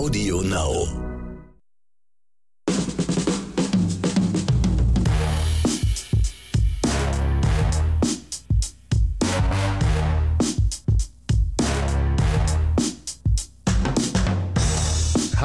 Audio 0.00 0.40
Now. 0.40 1.09